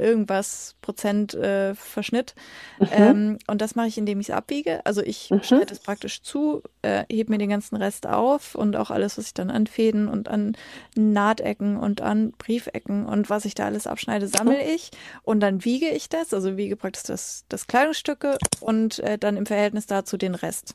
irgendwas 0.00 0.76
Prozent 0.82 1.34
äh, 1.34 1.74
Verschnitt. 1.74 2.34
Mhm. 2.78 2.88
Ähm, 2.92 3.38
und 3.46 3.60
das 3.60 3.74
mache 3.74 3.88
ich, 3.88 3.98
indem 3.98 4.20
ich 4.20 4.28
es 4.28 4.34
abwiege. 4.34 4.84
Also 4.84 5.02
ich 5.02 5.30
mhm. 5.30 5.42
schneide 5.42 5.72
es 5.72 5.80
praktisch 5.80 6.22
zu, 6.22 6.62
äh, 6.82 7.04
hebe 7.10 7.32
mir 7.32 7.38
den 7.38 7.50
ganzen 7.50 7.76
Rest 7.76 8.06
auf 8.06 8.54
und 8.54 8.76
auch 8.76 8.90
alles, 8.90 9.18
was 9.18 9.26
ich 9.26 9.34
dann 9.34 9.50
an 9.50 9.66
Fäden 9.66 10.08
und 10.08 10.28
an 10.28 10.56
Nahtecken 10.94 11.76
und 11.76 12.00
an 12.00 12.32
Briefecken 12.32 13.06
und 13.06 13.30
was 13.30 13.44
ich 13.44 13.54
da 13.54 13.66
alles 13.66 13.86
abschneide, 13.86 14.28
sammle 14.28 14.62
ich 14.62 14.90
und 15.22 15.40
dann 15.40 15.64
wiege 15.64 15.88
ich 15.88 16.08
das, 16.08 16.32
also 16.32 16.56
wiege 16.56 16.76
praktisch 16.76 17.04
das, 17.04 17.44
das 17.48 17.66
Kleidungsstücke 17.66 18.38
und 18.60 19.00
äh, 19.00 19.18
dann 19.18 19.36
im 19.36 19.46
Verhältnis 19.46 19.86
dazu 19.86 20.16
den 20.16 20.34
Rest. 20.34 20.74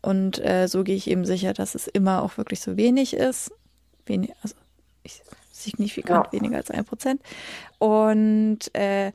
Und 0.00 0.38
äh, 0.44 0.68
so 0.68 0.84
gehe 0.84 0.96
ich 0.96 1.08
eben 1.08 1.24
sicher, 1.24 1.54
dass 1.54 1.74
es 1.74 1.86
immer 1.86 2.22
auch 2.22 2.36
wirklich 2.36 2.60
so 2.60 2.76
wenig 2.76 3.14
ist. 3.14 3.50
Wenig, 4.04 4.32
also 4.42 4.54
ich 5.02 5.22
signifikant 5.64 6.26
ja. 6.26 6.32
weniger 6.32 6.56
als 6.56 6.70
ein 6.70 6.84
Prozent. 6.84 7.20
Und 7.78 8.74
äh, 8.74 9.12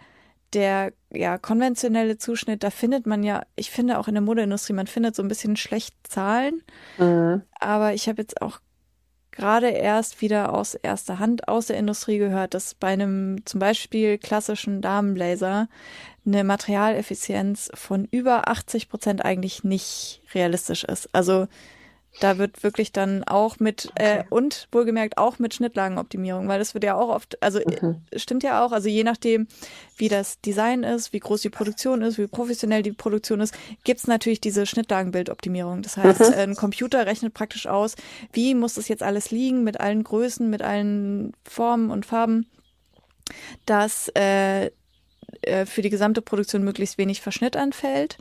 der 0.54 0.94
ja 1.12 1.38
konventionelle 1.38 2.18
Zuschnitt, 2.18 2.64
da 2.64 2.70
findet 2.70 3.06
man 3.06 3.24
ja, 3.24 3.44
ich 3.56 3.72
finde 3.72 4.00
auch 4.00 4.08
in 4.08 4.16
der 4.16 4.22
Modeindustrie, 4.22 4.74
man 4.74 4.88
findet 4.88 5.16
so 5.16 5.22
ein 5.22 5.28
bisschen 5.28 5.56
schlecht 5.56 5.96
Zahlen. 6.04 6.64
Mhm. 6.98 7.44
Aber 7.60 7.94
ich 7.94 8.08
habe 8.08 8.22
jetzt 8.22 8.42
auch 8.42 8.60
gerade 9.32 9.70
erst 9.70 10.22
wieder 10.22 10.54
aus 10.54 10.76
erster 10.76 11.20
Hand 11.20 11.48
aus 11.48 11.68
der 11.68 11.78
Industrie 11.78 12.18
gehört, 12.18 12.54
dass 12.54 12.74
bei 12.74 12.88
einem 12.88 13.46
zum 13.46 13.60
Beispiel 13.60 14.18
klassischen 14.18 14.82
Damenblazer 14.82 15.70
eine 16.26 16.44
Materialeffizienz 16.44 17.72
von 17.74 18.06
über 18.12 18.50
80 18.50 18.90
Prozent 18.90 19.24
eigentlich 19.24 19.64
nicht 19.64 20.22
realistisch 20.34 20.84
ist. 20.84 21.10
Also 21.14 21.48
da 22.20 22.38
wird 22.38 22.64
wirklich 22.64 22.92
dann 22.92 23.24
auch 23.24 23.60
mit 23.60 23.92
äh, 23.96 24.24
und 24.30 24.68
wohlgemerkt 24.72 25.18
auch 25.18 25.40
mit 25.40 25.54
Schnittlagenoptimierung, 25.54 26.48
weil 26.48 26.60
das 26.60 26.74
wird 26.74 26.84
ja 26.84 26.96
auch 26.96 27.10
oft, 27.10 27.42
also 27.42 27.60
mhm. 27.60 28.02
stimmt 28.16 28.44
ja 28.44 28.64
auch, 28.64 28.72
also 28.72 28.90
je 28.90 29.04
nachdem, 29.04 29.48
wie 29.98 30.10
das 30.10 30.42
Design 30.42 30.84
ist, 30.84 31.14
wie 31.14 31.20
groß 31.20 31.42
die 31.42 31.50
Produktion 31.50 32.02
ist, 32.02 32.18
wie 32.18 32.28
professionell 32.28 32.84
die 32.84 32.92
Produktion 32.92 33.40
ist, 33.40 33.54
gibt's 33.84 34.08
natürlich 34.08 34.42
diese 34.42 34.66
Schnittlagenbildoptimierung. 34.66 35.82
Das 35.82 35.98
heißt, 35.98 36.20
mhm. 36.20 36.34
ein 36.38 36.56
Computer 36.56 37.06
rechnet 37.06 37.34
praktisch 37.34 37.68
aus, 37.68 37.96
wie 38.34 38.54
muss 38.54 38.76
das 38.76 38.88
jetzt 38.88 39.04
alles 39.04 39.32
liegen 39.32 39.64
mit 39.64 39.80
allen 39.80 40.04
Größen, 40.04 40.50
mit 40.50 40.62
allen 40.62 41.34
Formen 41.44 41.90
und 41.90 42.06
Farben, 42.06 42.48
dass 43.66 44.12
äh, 44.18 44.72
äh 45.42 45.66
für 45.66 45.82
die 45.82 45.90
gesamte 45.90 46.22
Produktion 46.22 46.64
möglichst 46.64 46.98
wenig 46.98 47.22
Verschnitt 47.22 47.56
anfällt. 47.56 48.18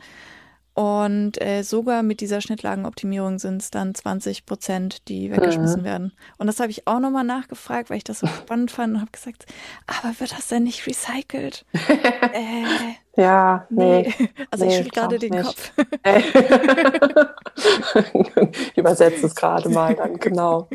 Und 0.79 1.41
äh, 1.41 1.63
sogar 1.63 2.03
mit 2.03 2.21
dieser 2.21 2.39
Schnittlagenoptimierung 2.39 3.37
sind 3.37 3.61
es 3.61 3.69
dann 3.69 3.93
20 3.93 4.45
Prozent, 4.45 5.09
die 5.09 5.29
weggeschmissen 5.29 5.81
mhm. 5.81 5.85
werden. 5.85 6.13
Und 6.37 6.47
das 6.47 6.61
habe 6.61 6.71
ich 6.71 6.87
auch 6.87 7.01
nochmal 7.01 7.25
nachgefragt, 7.25 7.89
weil 7.89 7.97
ich 7.97 8.05
das 8.05 8.19
so 8.19 8.27
spannend 8.27 8.71
fand 8.71 8.93
und 8.93 9.01
habe 9.01 9.11
gesagt, 9.11 9.45
aber 9.87 10.17
wird 10.21 10.31
das 10.31 10.47
denn 10.47 10.63
nicht 10.63 10.87
recycelt? 10.87 11.65
äh, 11.73 13.21
ja, 13.21 13.67
nee. 13.69 14.13
nee. 14.17 14.29
Also 14.51 14.63
nee, 14.63 14.71
ich 14.71 14.77
schüttel 14.77 14.91
gerade 14.91 15.19
den 15.19 15.33
nicht. 15.33 15.43
Kopf. 15.43 15.73
ich 18.71 18.77
übersetze 18.77 19.25
es 19.25 19.35
gerade 19.35 19.67
mal 19.67 19.95
dann, 19.95 20.17
genau. 20.17 20.69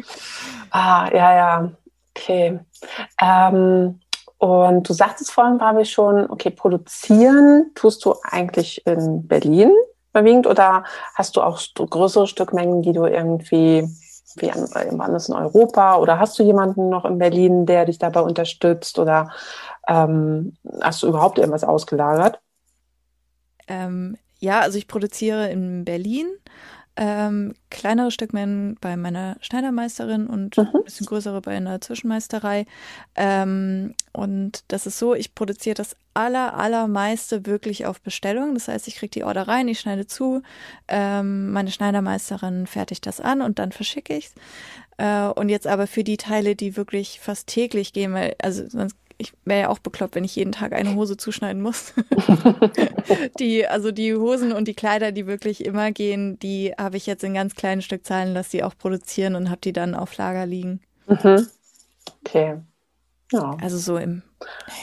Ah, 0.69 1.09
ja, 1.15 1.35
ja. 1.35 1.73
Okay. 2.15 2.61
Ähm, 3.23 4.01
und 4.37 4.87
du 4.87 4.93
sagtest 4.93 5.31
vorhin, 5.31 5.57
glaube 5.57 5.81
ich, 5.81 5.91
schon, 5.91 6.29
okay, 6.29 6.51
produzieren 6.51 7.71
tust 7.75 8.05
du 8.05 8.17
eigentlich 8.23 8.87
in 8.87 9.27
Berlin 9.27 9.73
überwiegend 10.15 10.47
oder 10.47 10.85
hast 11.15 11.37
du 11.37 11.43
auch 11.43 11.61
größere 11.75 12.27
Stückmengen, 12.27 12.83
die 12.83 12.93
du 12.93 13.05
irgendwie 13.05 13.89
wie 14.37 14.51
anders 14.51 15.29
in 15.29 15.35
Europa 15.35 15.97
oder 15.97 16.19
hast 16.19 16.39
du 16.39 16.43
jemanden 16.43 16.89
noch 16.89 17.05
in 17.05 17.19
Berlin, 17.19 17.67
der 17.67 17.85
dich 17.85 17.99
dabei 17.99 18.21
unterstützt 18.21 18.99
oder 18.99 19.31
ähm, 19.87 20.57
hast 20.81 21.03
du 21.03 21.09
überhaupt 21.09 21.39
irgendwas 21.39 21.65
ausgelagert? 21.65 22.41
Ähm, 23.69 24.17
ja, 24.39 24.61
also 24.61 24.77
ich 24.77 24.89
produziere 24.89 25.51
in 25.51 25.85
Berlin 25.85 26.27
ähm, 26.97 27.55
kleinere 27.71 28.11
Stückmengen 28.11 28.77
bei 28.81 28.97
meiner 28.97 29.37
Schneidermeisterin 29.41 30.27
und 30.27 30.57
mhm. 30.57 30.69
ein 30.73 30.85
bisschen 30.85 31.07
größere 31.07 31.41
bei 31.41 31.57
einer 31.57 31.81
Zwischenmeisterei. 31.81 32.67
Ähm, 33.17 33.95
und 34.13 34.65
das 34.69 34.87
ist 34.87 34.99
so, 34.99 35.15
ich 35.15 35.35
produziere 35.35 35.75
das 35.75 35.97
aller, 36.15 36.55
allermeiste 36.55 37.47
wirklich 37.47 37.87
auf 37.87 38.01
Bestellung. 38.01 38.55
Das 38.55 38.69
heißt, 38.69 38.87
ich 38.87 38.97
kriege 38.97 39.11
die 39.11 39.25
Order 39.25 39.49
rein, 39.49 39.67
ich 39.67 39.81
schneide 39.81 40.07
zu, 40.07 40.43
ähm, 40.87 41.51
meine 41.51 41.73
Schneidermeisterin 41.73 42.67
fertigt 42.67 43.07
das 43.07 43.21
an 43.21 43.43
und 43.43 43.59
dann 43.59 43.73
verschicke 43.73 44.17
ich 44.17 44.27
es. 44.27 44.35
Äh, 44.97 45.29
und 45.29 45.49
jetzt 45.49 45.67
aber 45.67 45.89
für 45.89 46.05
die 46.05 46.17
Teile, 46.17 46.55
die 46.55 46.77
wirklich 46.77 47.19
fast 47.21 47.49
täglich 47.49 47.93
gehen, 47.93 48.13
weil, 48.13 48.37
also 48.41 48.69
sonst 48.69 48.97
ich 49.25 49.33
wäre 49.45 49.63
ja 49.63 49.69
auch 49.69 49.79
bekloppt, 49.79 50.15
wenn 50.15 50.25
ich 50.25 50.37
jeden 50.37 50.53
Tag 50.53 50.73
eine 50.73 50.95
Hose 50.95 51.17
zuschneiden 51.17 51.63
muss. 51.63 51.93
die, 53.39 53.67
also 53.67 53.91
die 53.91 54.15
Hosen 54.15 54.53
und 54.53 54.69
die 54.69 54.75
Kleider, 54.75 55.13
die 55.13 55.27
wirklich 55.27 55.65
immer 55.65 55.93
gehen, 55.93 56.39
die 56.39 56.73
habe 56.79 56.97
ich 56.97 57.07
jetzt 57.07 57.25
in 57.25 57.35
ganz 57.35 57.55
kleinen 57.55 57.83
Stückzahlen, 57.83 58.35
lasse 58.35 58.53
die 58.53 58.65
auch 58.65 58.77
produzieren 58.77 59.35
und 59.35 59.51
habe 59.51 59.61
die 59.61 59.73
dann 59.73 59.95
auf 59.95 60.17
Lager 60.17 60.47
liegen. 60.47 60.81
Mhm. 61.07 61.47
Okay. 62.21 62.57
Ja. 63.33 63.57
Also 63.61 63.79
so 63.79 63.97
im 63.97 64.23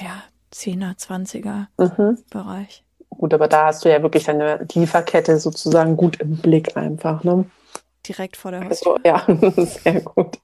ja, 0.02 0.24
10er, 0.54 0.98
20er 0.98 1.68
mhm. 1.78 2.18
Bereich. 2.30 2.84
Gut, 3.10 3.34
aber 3.34 3.48
da 3.48 3.68
hast 3.68 3.86
du 3.86 3.90
ja 3.90 4.02
wirklich 4.02 4.30
eine 4.30 4.66
Lieferkette 4.74 5.40
sozusagen 5.40 5.98
gut 5.98 6.20
im 6.22 6.38
Blick 6.38 6.76
einfach, 6.78 7.24
ne? 7.24 7.46
Direkt 8.08 8.38
vor 8.38 8.52
der 8.52 8.66
Haustür. 8.66 8.98
Also, 9.04 9.58
ja, 9.58 9.66
sehr 9.66 10.02
gut. 10.02 10.40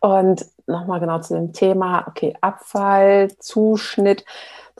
Und 0.00 0.46
nochmal 0.70 1.00
genau 1.00 1.20
zu 1.20 1.34
dem 1.34 1.52
Thema, 1.52 2.06
okay, 2.08 2.34
Abfall, 2.40 3.28
Zuschnitt 3.38 4.24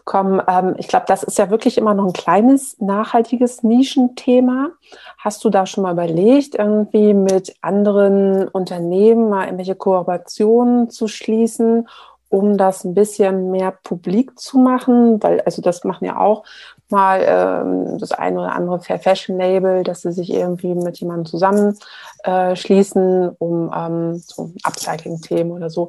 kommen. 0.05 0.43
Ähm, 0.49 0.75
ich 0.79 0.89
glaube, 0.89 1.05
das 1.07 1.23
ist 1.23 1.39
ja 1.39 1.51
wirklich 1.51 1.79
immer 1.79 1.95
noch 1.95 2.07
ein 2.07 2.13
kleines, 2.13 2.81
nachhaltiges 2.81 3.63
Nischenthema. 3.63 4.71
Hast 5.19 5.45
du 5.45 5.51
da 5.51 5.67
schon 5.67 5.83
mal 5.83 5.93
überlegt, 5.93 6.57
irgendwie 6.57 7.15
mit 7.15 7.55
anderen 7.61 8.49
Unternehmen 8.49 9.29
mal 9.29 9.45
irgendwelche 9.45 9.75
Kooperationen 9.75 10.91
zu 10.91 11.07
schließen, 11.07 11.89
um 12.29 12.57
das 12.57 12.85
ein 12.85 12.95
bisschen 12.95 13.51
mehr 13.51 13.73
publik 13.85 14.39
zu 14.39 14.59
machen? 14.59 15.23
Weil, 15.23 15.43
also 15.43 15.63
das 15.63 15.85
machen 15.85 16.05
ja 16.05 16.19
auch 16.19 16.45
mal 16.91 17.23
ähm, 17.25 17.99
das 17.99 18.13
eine 18.13 18.41
oder 18.41 18.53
andere 18.53 18.81
Fair 18.81 18.99
Fashion 18.99 19.39
Label, 19.39 19.83
dass 19.83 20.03
sie 20.03 20.13
sich 20.13 20.31
irgendwie 20.31 20.75
mit 20.75 20.99
jemandem 20.99 21.27
zusammenschließen, 21.27 23.25
äh, 23.25 23.31
um 23.39 23.71
ähm, 23.75 24.19
so 24.19 24.53
Upcycling-Themen 24.63 25.53
oder 25.53 25.71
so, 25.71 25.89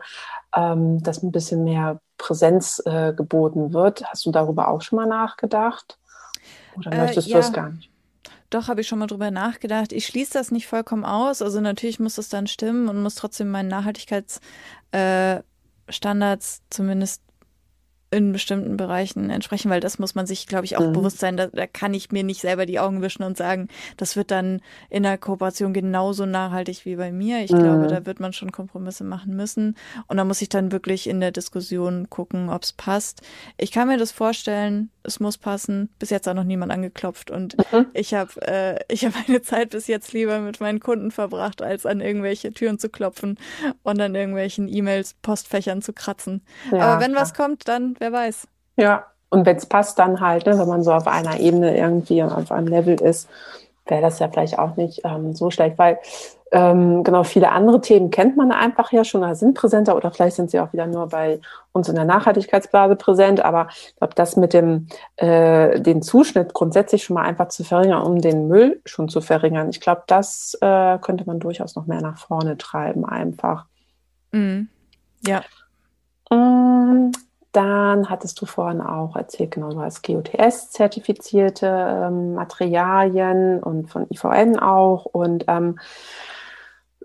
ähm, 0.56 1.02
dass 1.04 1.24
ein 1.24 1.32
bisschen 1.32 1.64
mehr 1.64 2.00
Präsenz 2.18 2.82
äh, 2.86 3.14
geboten 3.14 3.74
wird. 3.74 4.04
Hast 4.06 4.26
du 4.26 4.32
darüber 4.32 4.68
auch 4.68 4.82
schon 4.82 4.98
mal 4.98 5.08
nachgedacht? 5.08 5.98
Oder 6.78 6.92
äh, 6.92 6.98
möchtest 6.98 7.28
ja. 7.28 7.38
du 7.38 7.42
das 7.42 7.54
gar 7.54 7.70
nicht? 7.70 7.92
Doch, 8.52 8.68
habe 8.68 8.82
ich 8.82 8.88
schon 8.88 9.00
mal 9.00 9.08
drüber 9.08 9.32
nachgedacht. 9.32 9.94
Ich 9.94 10.06
schließe 10.06 10.34
das 10.34 10.52
nicht 10.52 10.68
vollkommen 10.68 11.06
aus. 11.06 11.42
Also 11.42 11.62
natürlich 11.62 12.02
muss 12.02 12.18
es 12.18 12.28
dann 12.28 12.48
stimmen 12.48 12.90
und 12.90 13.02
muss 13.02 13.16
trotzdem 13.16 13.50
meinen 13.50 13.70
Nachhaltigkeitsstandards 13.70 16.58
äh, 16.58 16.62
zumindest 16.70 17.22
in 18.12 18.34
bestimmten 18.34 18.76
Bereichen 18.76 19.30
entsprechen, 19.30 19.72
weil 19.72 19.80
das 19.80 19.98
muss 19.98 20.16
man 20.16 20.28
sich, 20.28 20.46
glaube 20.46 20.66
ich, 20.66 20.76
auch 20.76 20.86
mhm. 20.86 20.94
bewusst 20.94 21.20
sein. 21.20 21.38
Da, 21.38 21.48
da 21.48 21.66
kann 21.66 21.94
ich 21.94 22.12
mir 22.12 22.24
nicht 22.24 22.42
selber 22.42 22.66
die 22.66 22.80
Augen 22.80 23.02
wischen 23.02 23.24
und 23.24 23.38
sagen, 23.38 23.70
das 23.96 24.18
wird 24.18 24.32
dann 24.32 24.62
in 24.90 25.04
der 25.04 25.18
Kooperation 25.18 25.72
genauso 25.74 26.26
nachhaltig 26.26 26.86
wie 26.86 26.98
bei 26.98 27.14
mir. 27.14 27.40
Ich 27.40 27.52
mhm. 27.52 27.60
glaube, 27.60 27.88
da 27.88 28.06
wird 28.06 28.20
man 28.20 28.34
schon 28.34 28.52
Kompromisse 28.52 29.06
machen 29.06 29.36
müssen. 29.36 29.78
Und 30.08 30.18
da 30.18 30.26
muss 30.26 30.42
ich 30.42 30.50
dann 30.50 30.74
wirklich 30.74 31.08
in 31.08 31.22
der 31.22 31.32
Diskussion 31.32 32.10
gucken, 32.10 32.50
ob 32.50 32.64
es 32.64 32.74
passt. 32.74 33.22
Ich 33.58 33.72
kann 33.72 33.88
mir 33.88 33.98
das 33.98 34.12
vorstellen, 34.12 34.92
es 35.04 35.20
muss 35.20 35.38
passen. 35.38 35.90
Bis 35.98 36.10
jetzt 36.10 36.28
hat 36.28 36.36
noch 36.36 36.44
niemand 36.44 36.72
angeklopft 36.72 37.32
und 37.32 37.58
mhm. 37.72 37.88
ich 37.94 38.14
habe 38.14 38.42
äh, 38.42 38.80
ich 38.88 39.06
habe 39.06 39.16
meine 39.28 39.42
Zeit 39.42 39.72
bis 39.72 39.88
jetzt 39.88 40.14
lieber 40.14 40.40
mit 40.40 40.60
meinen 40.60 40.80
Kunden 40.80 41.12
verbracht, 41.12 41.62
als 41.62 41.86
an 41.86 42.02
irgendwelche 42.02 42.54
Türen 42.54 42.78
zu 42.78 42.90
klopfen 42.90 43.38
und 43.84 44.00
an 44.00 44.16
irgendwelchen 44.16 44.68
E-Mails, 44.68 45.16
Postfächern 45.22 45.82
zu 45.82 45.94
kratzen. 45.94 46.42
Ja, 46.72 46.80
Aber 46.80 47.02
wenn 47.02 47.16
was 47.16 47.34
kommt, 47.34 47.68
dann 47.68 47.96
wer 48.02 48.12
weiß. 48.12 48.48
Ja, 48.78 49.06
und 49.30 49.46
wenn 49.46 49.56
es 49.56 49.66
passt, 49.66 49.98
dann 50.00 50.20
halt, 50.20 50.46
ne, 50.46 50.58
wenn 50.58 50.68
man 50.68 50.84
so 50.84 50.92
auf 50.92 51.08
einer 51.08 51.40
Ebene 51.40 51.78
irgendwie 51.78 52.22
auf 52.24 52.52
einem 52.52 52.68
Level 52.68 53.00
ist, 53.00 53.30
wäre 53.86 54.02
das 54.02 54.20
ja 54.20 54.28
vielleicht 54.28 54.60
auch 54.60 54.76
nicht 54.76 55.02
ähm, 55.06 55.34
so 55.34 55.52
schlecht, 55.52 55.78
weil 55.78 56.00
ähm, 56.52 57.04
genau 57.04 57.24
viele 57.24 57.52
andere 57.52 57.80
Themen 57.80 58.12
kennt 58.12 58.36
man 58.36 58.52
einfach 58.52 58.92
ja 58.92 59.06
schon 59.06 59.24
oder 59.24 59.36
sind 59.36 59.54
präsenter 59.54 59.96
oder 59.96 60.12
vielleicht 60.12 60.36
sind 60.36 60.52
sie 60.52 60.60
auch 60.60 60.74
wieder 60.74 60.86
nur 60.86 61.08
bei 61.08 61.40
uns 61.72 61.88
in 61.88 61.96
der 61.96 62.04
Nachhaltigkeitsblase 62.04 62.98
präsent. 62.98 63.40
Aber 63.40 63.70
ich 63.70 63.96
glaube, 63.96 64.16
das 64.16 64.36
mit 64.36 64.54
dem 64.54 64.88
äh, 65.16 65.80
den 65.80 66.02
Zuschnitt 66.02 66.54
grundsätzlich 66.54 67.06
schon 67.06 67.14
mal 67.14 67.24
einfach 67.24 67.48
zu 67.48 67.64
verringern, 67.64 68.04
um 68.04 68.20
den 68.20 68.50
Müll 68.50 68.82
schon 68.86 69.08
zu 69.08 69.22
verringern, 69.22 69.70
ich 69.70 69.80
glaube, 69.80 70.04
das 70.08 70.58
äh, 70.60 70.98
könnte 71.00 71.24
man 71.26 71.40
durchaus 71.40 71.76
noch 71.76 71.86
mehr 71.86 72.02
nach 72.02 72.18
vorne 72.18 72.58
treiben 72.58 73.06
einfach. 73.06 73.66
Mhm. 74.34 74.68
Ja. 75.26 75.44
Mm, 76.30 77.12
dann 77.52 78.10
hattest 78.10 78.40
du 78.42 78.46
vorhin 78.46 78.82
auch 78.82 79.16
erzählt, 79.16 79.52
genau, 79.52 79.70
du 79.72 79.82
hast 79.82 80.04
GOTS-zertifizierte 80.04 81.68
ähm, 81.68 82.34
Materialien 82.36 83.62
und 83.62 83.90
von 83.90 84.08
IVN 84.10 84.58
auch. 84.58 85.06
Und 85.06 85.46
ähm, 85.48 85.78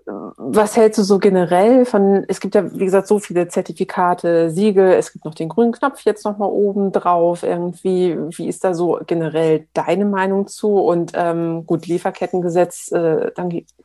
was 0.07 0.77
hältst 0.77 0.99
du 0.99 1.03
so 1.03 1.19
generell 1.19 1.83
von, 1.83 2.23
es 2.29 2.39
gibt 2.39 2.55
ja, 2.55 2.71
wie 2.73 2.85
gesagt, 2.85 3.07
so 3.07 3.19
viele 3.19 3.49
Zertifikate, 3.49 4.49
Siegel, 4.49 4.93
es 4.93 5.11
gibt 5.11 5.25
noch 5.25 5.35
den 5.35 5.49
grünen 5.49 5.73
Knopf 5.73 6.05
jetzt 6.05 6.23
nochmal 6.23 6.49
oben 6.49 6.93
drauf 6.93 7.43
irgendwie. 7.43 8.17
Wie 8.37 8.47
ist 8.47 8.63
da 8.63 8.73
so 8.73 9.01
generell 9.05 9.67
deine 9.73 10.05
Meinung 10.05 10.47
zu? 10.47 10.77
Und 10.77 11.11
ähm, 11.13 11.65
gut, 11.65 11.87
Lieferkettengesetz 11.87 12.89
äh, 12.93 13.31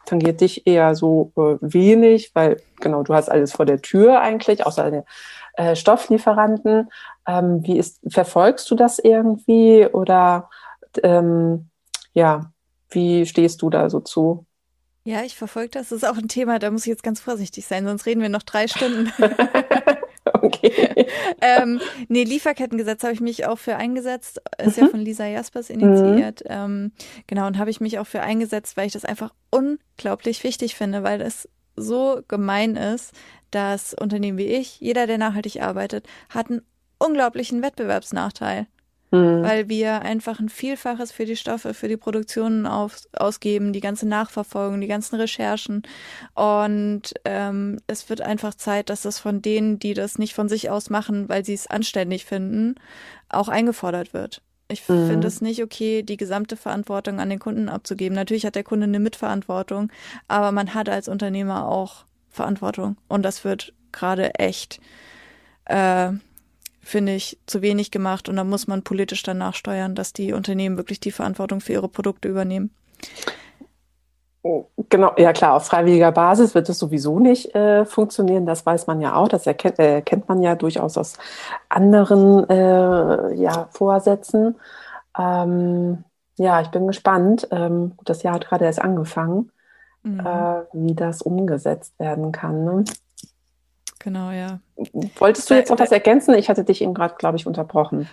tangiert 0.07 0.40
dich 0.40 0.64
eher 0.64 0.94
so 0.94 1.33
äh, 1.37 1.57
wenig, 1.61 2.31
weil 2.35 2.59
genau, 2.81 3.03
du 3.03 3.14
hast 3.14 3.29
alles 3.29 3.53
vor 3.53 3.66
der 3.66 3.83
Tür 3.83 4.20
eigentlich, 4.20 4.64
außer 4.64 4.85
eine 4.85 5.05
äh, 5.55 5.77
Stofflieferanten. 5.77 6.91
Ähm, 7.27 7.65
wie 7.65 7.79
ist, 7.79 8.01
verfolgst 8.09 8.71
du 8.71 8.75
das 8.75 8.99
irgendwie 8.99 9.87
oder 9.87 10.49
ähm, 11.03 11.69
ja, 12.15 12.53
wie 12.91 13.27
stehst 13.27 13.62
du 13.62 13.71
da 13.71 13.88
so 13.91 14.01
zu? 14.01 14.47
Ja, 15.05 15.23
ich 15.23 15.37
verfolge 15.37 15.71
das. 15.71 15.88
Das 15.88 16.03
ist 16.03 16.09
auch 16.09 16.17
ein 16.17 16.29
Thema, 16.29 16.59
da 16.59 16.71
muss 16.71 16.83
ich 16.83 16.91
jetzt 16.91 17.03
ganz 17.03 17.21
vorsichtig 17.21 17.67
sein, 17.67 17.85
sonst 17.85 18.07
reden 18.07 18.23
wir 18.23 18.29
noch 18.29 18.45
drei 18.45 18.69
Stunden. 18.69 19.12
okay. 20.33 21.07
ähm, 21.41 21.81
nee, 22.09 22.25
Lieferkettengesetz 22.25 23.03
habe 23.03 23.12
ich 23.12 23.21
mich 23.21 23.47
auch 23.47 23.59
für 23.59 23.77
eingesetzt. 23.77 24.41
Ist 24.59 24.77
mhm. 24.77 24.85
ja 24.85 24.91
von 24.91 25.01
Lisa 25.01 25.27
Jaspers 25.27 25.71
initiiert. 25.71 26.45
Mhm. 26.45 26.51
Ähm, 26.51 26.93
genau, 27.27 27.47
und 27.47 27.59
habe 27.59 27.71
ich 27.71 27.81
mich 27.81 27.99
auch 27.99 28.07
für 28.07 28.23
eingesetzt, 28.23 28.77
weil 28.77 28.87
ich 28.87 28.93
das 28.93 29.05
einfach 29.05 29.33
unglaublich 29.51 30.45
wichtig 30.45 30.77
finde, 30.77 31.03
weil 31.03 31.19
das 31.19 31.49
so 31.83 32.23
gemein 32.29 32.77
ist, 32.77 33.12
dass 33.51 33.95
Unternehmen 33.95 34.38
wie 34.38 34.47
ich, 34.47 34.81
jeder, 34.81 35.07
der 35.07 35.18
nachhaltig 35.18 35.62
arbeitet, 35.62 36.07
hat 36.31 36.51
einen 36.51 36.62
unglaublichen 36.99 37.62
Wettbewerbsnachteil. 37.62 38.66
Mhm. 39.11 39.42
Weil 39.42 39.68
wir 39.68 40.01
einfach 40.01 40.40
ein 40.40 40.49
Vielfaches 40.49 41.12
für 41.12 41.27
die 41.27 41.37
Stoffe, 41.37 41.75
für 41.75 41.87
die 41.87 41.99
Produktionen 41.99 42.66
auf, 42.66 42.97
ausgeben, 43.12 43.75
die 43.75 43.81
ganze 43.81 44.09
Nachverfolgung, 44.09 44.81
die 44.81 44.87
ganzen 44.87 45.16
Recherchen. 45.16 45.83
Und 46.35 47.12
ähm, 47.27 47.79
es 47.87 48.09
wird 48.09 48.23
einfach 48.23 48.55
Zeit, 48.55 48.88
dass 48.88 49.03
das 49.03 49.18
von 49.18 49.42
denen, 49.42 49.79
die 49.79 49.92
das 49.92 50.18
nicht 50.18 50.33
von 50.33 50.49
sich 50.49 50.71
aus 50.71 50.88
machen, 50.88 51.29
weil 51.29 51.45
sie 51.45 51.53
es 51.53 51.66
anständig 51.66 52.25
finden, 52.25 52.77
auch 53.29 53.49
eingefordert 53.49 54.14
wird. 54.14 54.40
Ich 54.73 54.89
mhm. 54.89 55.09
finde 55.09 55.29
es 55.29 55.41
nicht 55.41 55.63
okay, 55.63 56.03
die 56.03 56.17
gesamte 56.17 56.57
Verantwortung 56.57 57.21
an 57.21 57.31
den 57.31 57.39
Kunden 57.39 57.69
abzugeben. 57.69 58.17
Natürlich 58.17 58.47
hat 58.47 58.55
der 58.55 58.65
Kunde 58.65 58.85
eine 58.85 58.99
Mitverantwortung, 58.99 59.91
aber 60.29 60.53
man 60.53 60.75
hat 60.75 60.89
als 60.89 61.09
Unternehmer 61.09 61.69
auch 61.69 62.05
Verantwortung. 62.31 62.97
Und 63.09 63.23
das 63.23 63.45
wird 63.45 63.73
gerade 63.93 64.35
echt, 64.37 64.81
äh, 65.67 66.11
finde 66.81 67.15
ich, 67.15 67.39
zu 67.47 67.63
wenig 67.63 67.91
gemacht. 67.91 68.29
Und 68.29 68.37
da 68.37 68.45
muss 68.45 68.67
man 68.67 68.83
politisch 68.83 69.23
danach 69.23 69.55
steuern, 69.55 69.95
dass 69.95 70.13
die 70.13 70.33
Unternehmen 70.33 70.77
wirklich 70.77 71.01
die 71.01 71.13
Verantwortung 71.13 71.61
für 71.61 71.75
ihre 71.75 71.89
Produkte 71.89 72.29
übernehmen. 72.29 72.71
Genau, 74.88 75.12
ja 75.18 75.33
klar, 75.33 75.55
auf 75.55 75.66
freiwilliger 75.66 76.11
Basis 76.11 76.55
wird 76.55 76.68
es 76.68 76.78
sowieso 76.78 77.20
nicht 77.20 77.55
äh, 77.55 77.85
funktionieren, 77.85 78.44
das 78.44 78.66
weiß 78.66 78.88
man 78.88 79.00
ja 79.00 79.14
auch, 79.14 79.28
das 79.28 79.46
erkennt, 79.46 79.78
äh, 79.78 80.02
kennt 80.02 80.28
man 80.28 80.42
ja 80.42 80.57
durchaus 80.57 80.98
aus 80.98 81.16
anderen 81.68 82.48
äh, 82.50 83.35
ja, 83.35 83.68
Vorsätzen. 83.70 84.57
Ähm, 85.16 86.02
ja, 86.38 86.61
ich 86.61 86.68
bin 86.68 86.88
gespannt. 86.88 87.46
Ähm, 87.52 87.92
das 88.05 88.24
Jahr 88.24 88.35
hat 88.35 88.48
gerade 88.48 88.64
erst 88.64 88.83
angefangen 88.83 89.52
mhm. 90.02 90.20
äh, 90.20 90.62
wie 90.72 90.94
das 90.94 91.22
umgesetzt 91.22 91.98
werden 91.98 92.33
kann. 92.33 92.64
Ne? 92.64 92.85
Genau, 93.98 94.31
ja. 94.31 94.61
Wolltest 95.18 95.48
du 95.48 95.55
jetzt 95.55 95.70
noch 95.70 95.78
was 95.78 95.92
ergänzen? 95.92 96.35
Ich 96.35 96.48
hatte 96.48 96.64
dich 96.64 96.83
eben 96.83 96.94
gerade, 96.94 97.14
glaube 97.16 97.37
ich, 97.37 97.46
unterbrochen. 97.46 98.09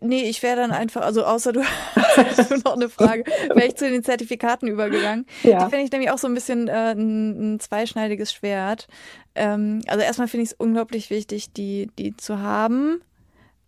Nee, 0.00 0.28
ich 0.28 0.42
wäre 0.42 0.56
dann 0.56 0.72
einfach, 0.72 1.02
also 1.02 1.24
außer 1.24 1.52
du 1.52 1.62
hast 1.94 2.64
noch 2.64 2.74
eine 2.74 2.88
Frage, 2.88 3.24
wäre 3.48 3.66
ich 3.66 3.76
zu 3.76 3.88
den 3.88 4.04
Zertifikaten 4.04 4.68
übergegangen. 4.68 5.26
Ja. 5.42 5.64
Die 5.64 5.70
finde 5.70 5.84
ich 5.84 5.92
nämlich 5.92 6.10
auch 6.10 6.18
so 6.18 6.26
ein 6.26 6.34
bisschen 6.34 6.68
äh, 6.68 6.92
ein, 6.92 7.54
ein 7.54 7.60
zweischneidiges 7.60 8.32
Schwert. 8.32 8.88
Ähm, 9.34 9.80
also 9.86 10.04
erstmal 10.04 10.28
finde 10.28 10.44
ich 10.44 10.50
es 10.50 10.56
unglaublich 10.58 11.08
wichtig, 11.08 11.52
die, 11.52 11.90
die 11.98 12.16
zu 12.16 12.40
haben, 12.40 13.00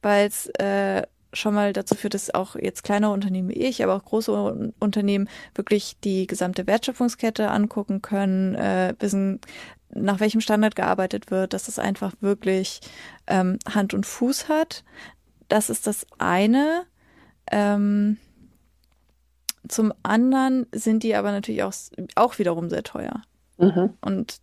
weil 0.03 0.27
es 0.27 0.49
äh, 0.59 1.03
schon 1.33 1.55
mal 1.55 1.73
dazu 1.73 1.95
führt, 1.95 2.15
dass 2.15 2.35
auch 2.35 2.57
jetzt 2.57 2.85
kleinere 2.85 3.13
Unternehmen 3.13 3.49
wie 3.49 3.55
ich, 3.55 3.83
aber 3.83 3.95
auch 3.95 4.05
große 4.05 4.73
Unternehmen 4.79 5.29
wirklich 5.55 5.97
die 6.05 6.27
gesamte 6.27 6.67
Wertschöpfungskette 6.67 7.51
angucken 7.51 8.03
können, 8.03 8.55
äh, 8.55 8.95
wissen, 8.99 9.41
nach 9.95 10.21
welchem 10.21 10.41
Standard 10.41 10.75
gearbeitet 10.75 11.31
wird, 11.31 11.53
dass 11.53 11.69
es 11.69 11.79
einfach 11.79 12.13
wirklich 12.21 12.81
ähm, 13.27 13.59
Hand 13.69 13.95
und 13.95 14.07
Fuß 14.07 14.49
hat. 14.49 14.85
Das 15.53 15.69
ist 15.69 15.87
das 15.87 16.07
eine. 16.17 16.85
Ähm, 17.51 18.17
zum 19.69 19.93
anderen 20.03 20.67
sind 20.73 21.03
die 21.03 21.15
aber 21.15 21.31
natürlich 21.31 21.63
auch, 21.63 21.75
auch 22.15 22.39
wiederum 22.39 22.71
sehr 22.71 22.85
teuer. 22.85 23.21
Mhm. 23.59 23.91
Und 24.01 24.39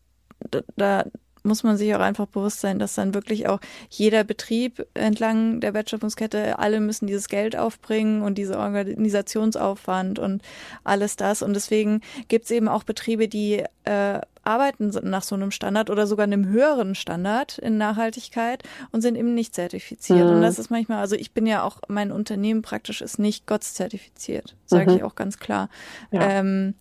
da, 0.51 0.61
da 0.77 1.05
muss 1.41 1.63
man 1.63 1.77
sich 1.77 1.95
auch 1.95 1.99
einfach 1.99 2.27
bewusst 2.27 2.59
sein, 2.59 2.77
dass 2.77 2.93
dann 2.93 3.15
wirklich 3.15 3.47
auch 3.47 3.59
jeder 3.89 4.23
Betrieb 4.23 4.85
entlang 4.93 5.61
der 5.61 5.73
Wertschöpfungskette, 5.73 6.59
alle 6.59 6.79
müssen 6.79 7.07
dieses 7.07 7.27
Geld 7.27 7.57
aufbringen 7.57 8.21
und 8.21 8.37
diese 8.37 8.59
Organisationsaufwand 8.59 10.19
und 10.19 10.43
alles 10.83 11.15
das. 11.15 11.41
Und 11.41 11.55
deswegen 11.55 12.01
gibt 12.27 12.45
es 12.45 12.51
eben 12.51 12.67
auch 12.67 12.83
Betriebe, 12.83 13.27
die 13.27 13.63
äh, 13.85 14.21
arbeiten 14.49 14.89
nach 15.03 15.21
so 15.21 15.35
einem 15.35 15.51
Standard 15.51 15.91
oder 15.91 16.07
sogar 16.07 16.23
einem 16.23 16.47
höheren 16.47 16.95
Standard 16.95 17.59
in 17.59 17.77
Nachhaltigkeit 17.77 18.63
und 18.91 19.01
sind 19.01 19.15
eben 19.15 19.35
nicht 19.35 19.53
zertifiziert. 19.53 20.25
Mhm. 20.25 20.37
Und 20.37 20.41
das 20.41 20.57
ist 20.57 20.71
manchmal, 20.71 20.97
also 20.97 21.15
ich 21.15 21.31
bin 21.33 21.45
ja 21.45 21.63
auch, 21.63 21.81
mein 21.87 22.11
Unternehmen 22.11 22.63
praktisch 22.63 23.01
ist 23.01 23.19
nicht 23.19 23.45
GOTS 23.45 23.75
zertifiziert, 23.75 24.55
sage 24.65 24.89
mhm. 24.89 24.97
ich 24.97 25.03
auch 25.03 25.13
ganz 25.13 25.37
klar. 25.37 25.69
Ja. 26.11 26.39
Ähm, 26.39 26.73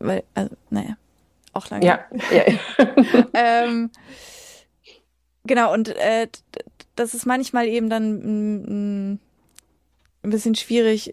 weil, 0.00 0.24
also, 0.34 0.56
naja 0.70 0.96
auch 1.52 1.70
lange. 1.70 1.86
Ja. 1.86 2.00
ja. 2.30 2.44
ähm, 3.34 3.90
genau, 5.44 5.72
und 5.72 5.88
äh, 5.88 6.28
das 6.96 7.14
ist 7.14 7.26
manchmal 7.26 7.68
eben 7.68 7.88
dann 7.88 8.18
mm, 8.18 9.12
mm, 9.12 9.18
ein 10.24 10.30
bisschen 10.30 10.56
schwierig, 10.56 11.12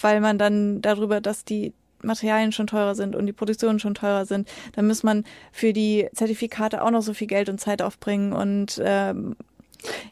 weil 0.00 0.20
man 0.20 0.38
dann 0.38 0.82
darüber, 0.82 1.22
dass 1.22 1.44
die 1.44 1.72
Materialien 2.02 2.52
schon 2.52 2.66
teurer 2.66 2.94
sind 2.94 3.16
und 3.16 3.26
die 3.26 3.32
Produktionen 3.32 3.78
schon 3.78 3.94
teurer 3.94 4.26
sind, 4.26 4.48
dann 4.74 4.86
muss 4.86 5.02
man 5.02 5.24
für 5.52 5.72
die 5.72 6.08
Zertifikate 6.14 6.82
auch 6.82 6.90
noch 6.90 7.02
so 7.02 7.14
viel 7.14 7.26
Geld 7.26 7.48
und 7.48 7.60
Zeit 7.60 7.82
aufbringen 7.82 8.32
und 8.32 8.80
ähm, 8.84 9.36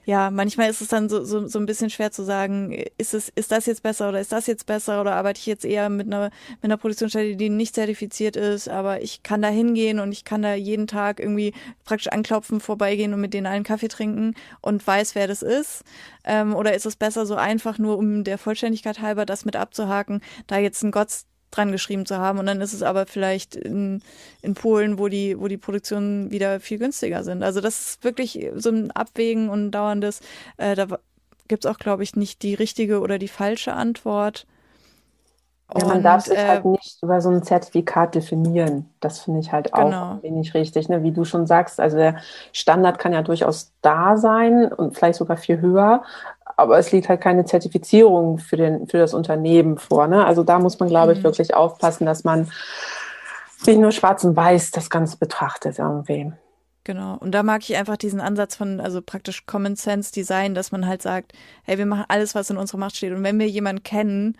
ja, 0.05 0.31
manchmal 0.31 0.71
ist 0.71 0.81
es 0.81 0.89
dann 0.89 1.09
so, 1.09 1.25
so, 1.25 1.47
so 1.47 1.59
ein 1.59 1.67
bisschen 1.67 1.91
schwer 1.91 2.11
zu 2.11 2.23
sagen, 2.25 2.73
ist 2.99 3.15
es, 3.15 3.29
ist 3.31 3.53
das 3.53 3.67
jetzt 3.67 3.83
besser 3.83 4.09
oder 4.09 4.21
ist 4.21 4.33
das 4.33 4.47
jetzt 4.47 4.67
besser 4.67 5.01
oder 5.01 5.15
arbeite 5.15 5.39
ich 5.39 5.47
jetzt 5.47 5.65
eher 5.65 5.89
mit 5.89 6.07
einer, 6.07 6.31
mit 6.61 6.65
einer 6.65 6.77
Produktionsstätte, 6.77 7.37
die 7.37 7.49
nicht 7.49 7.75
zertifiziert 7.75 8.37
ist, 8.37 8.69
aber 8.69 9.03
ich 9.03 9.23
kann 9.23 9.43
da 9.43 9.49
hingehen 9.49 10.01
und 10.01 10.13
ich 10.13 10.25
kann 10.25 10.43
da 10.43 10.55
jeden 10.55 10.87
Tag 10.87 11.21
irgendwie 11.21 11.53
praktisch 11.85 12.09
anklopfen, 12.09 12.61
vorbeigehen 12.61 13.15
und 13.15 13.21
mit 13.21 13.35
denen 13.35 13.47
allen 13.47 13.65
Kaffee 13.65 13.89
trinken 13.89 14.35
und 14.61 14.87
weiß, 14.87 15.15
wer 15.15 15.27
das 15.27 15.43
ist. 15.43 15.83
Ähm, 16.25 16.55
oder 16.55 16.75
ist 16.75 16.87
es 16.87 16.97
besser 16.97 17.27
so 17.27 17.35
einfach 17.35 17.79
nur, 17.79 17.99
um 17.99 18.25
der 18.25 18.39
Vollständigkeit 18.39 19.01
halber 19.01 19.27
das 19.27 19.45
mit 19.45 19.57
abzuhaken, 19.57 20.21
da 20.47 20.59
jetzt 20.59 20.83
ein 20.83 20.91
Gott 20.91 21.09
dran 21.57 21.73
geschrieben 21.73 22.07
zu 22.07 22.19
haben. 22.19 22.39
Und 22.39 22.47
dann 22.47 22.61
ist 22.61 22.73
es 22.73 22.83
aber 22.83 23.07
vielleicht 23.07 23.57
in, 23.57 24.03
in 24.43 24.55
Polen, 24.55 24.99
wo 24.99 25.09
die, 25.09 25.39
wo 25.39 25.49
die 25.49 25.57
Produktionen 25.57 26.31
wieder 26.31 26.61
viel 26.61 26.79
günstiger 26.79 27.25
sind. 27.25 27.43
Also 27.43 27.61
das 27.61 27.81
ist 27.81 28.05
wirklich 28.05 28.51
so 28.57 28.71
ein 28.71 28.91
Abwägen 28.91 29.49
und 29.49 29.67
ein 29.67 29.71
dauerndes. 29.71 30.21
Äh, 30.57 30.75
da 30.75 30.87
gibt 31.49 31.65
es 31.65 31.71
auch, 31.71 31.79
glaube 31.79 32.03
ich, 32.03 32.17
nicht 32.17 32.43
die 32.43 32.55
richtige 32.55 33.01
oder 33.01 33.19
die 33.19 33.29
falsche 33.29 33.73
Antwort. 33.75 34.47
Ja, 35.75 35.87
man 35.87 35.99
und, 35.99 36.03
darf 36.03 36.25
sich 36.25 36.37
halt 36.37 36.47
äh, 36.47 36.51
halt 36.51 36.65
nicht 36.67 37.03
über 37.03 37.21
so 37.21 37.31
ein 37.31 37.43
Zertifikat 37.43 38.15
definieren. 38.15 38.91
Das 39.01 39.21
finde 39.21 39.41
ich 39.41 39.51
halt 39.51 39.73
auch 39.73 39.87
genau. 39.87 40.19
wenig 40.23 40.53
richtig. 40.55 40.89
Ne? 40.89 41.03
Wie 41.03 41.13
du 41.13 41.25
schon 41.25 41.47
sagst, 41.47 41.81
also 41.81 41.97
der 41.97 42.17
Standard 42.53 42.99
kann 42.99 43.13
ja 43.13 43.23
durchaus 43.23 43.73
da 43.81 44.17
sein 44.17 44.73
und 44.73 44.95
vielleicht 44.97 45.19
sogar 45.19 45.37
viel 45.37 45.61
höher, 45.61 46.03
aber 46.57 46.79
es 46.79 46.93
liegt 46.93 47.09
halt 47.09 47.21
keine 47.21 47.45
Zertifizierung 47.45 48.39
für, 48.39 48.57
den, 48.57 48.87
für 48.87 48.99
das 48.99 49.15
Unternehmen 49.15 49.79
vor. 49.79 50.07
Ne? 50.07 50.25
Also 50.25 50.43
da 50.45 50.59
muss 50.59 50.79
man, 50.79 50.89
glaube 50.89 51.13
ich, 51.13 51.19
mhm. 51.19 51.25
wirklich 51.25 51.55
aufpassen, 51.55 52.07
dass 52.07 52.25
man 52.25 52.51
nicht 53.67 53.79
nur 53.79 53.93
schwarz 53.93 54.25
und 54.25 54.37
weiß 54.37 54.71
das 54.71 54.91
Ganze 54.91 55.17
betrachtet 55.17 55.79
irgendwie. 55.79 56.33
Genau. 56.85 57.17
Und 57.17 57.33
da 57.33 57.43
mag 57.43 57.63
ich 57.63 57.77
einfach 57.77 57.97
diesen 57.97 58.21
Ansatz 58.21 58.57
von, 58.57 58.79
also 58.79 59.01
praktisch 59.01 59.47
Common 59.47 59.75
Sense 59.75 60.13
Design, 60.13 60.55
dass 60.55 60.71
man 60.71 60.87
halt 60.87 61.01
sagt, 61.01 61.33
hey, 61.65 61.79
wir 61.79 61.87
machen 61.87 62.05
alles, 62.09 62.35
was 62.35 62.51
in 62.51 62.59
unserer 62.59 62.79
Macht 62.79 62.97
steht. 62.97 63.13
Und 63.13 63.23
wenn 63.23 63.39
wir 63.39 63.49
jemanden 63.49 63.83
kennen, 63.83 64.37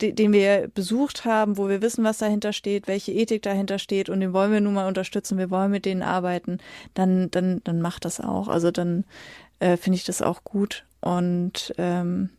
den 0.00 0.32
wir 0.32 0.68
besucht 0.74 1.24
haben, 1.24 1.56
wo 1.56 1.68
wir 1.68 1.82
wissen, 1.82 2.04
was 2.04 2.18
dahinter 2.18 2.52
steht, 2.52 2.88
welche 2.88 3.12
Ethik 3.12 3.42
dahinter 3.42 3.78
steht 3.78 4.08
und 4.08 4.20
den 4.20 4.32
wollen 4.32 4.52
wir 4.52 4.60
nun 4.60 4.74
mal 4.74 4.88
unterstützen, 4.88 5.38
wir 5.38 5.50
wollen 5.50 5.70
mit 5.70 5.84
denen 5.84 6.02
arbeiten, 6.02 6.58
dann, 6.94 7.30
dann, 7.30 7.60
dann 7.64 7.80
macht 7.80 8.04
das 8.04 8.20
auch. 8.20 8.48
Also 8.48 8.70
dann 8.70 9.04
äh, 9.60 9.76
finde 9.76 9.96
ich 9.96 10.04
das 10.04 10.22
auch 10.22 10.44
gut. 10.44 10.84
Und 11.00 11.74
ähm, 11.78 12.30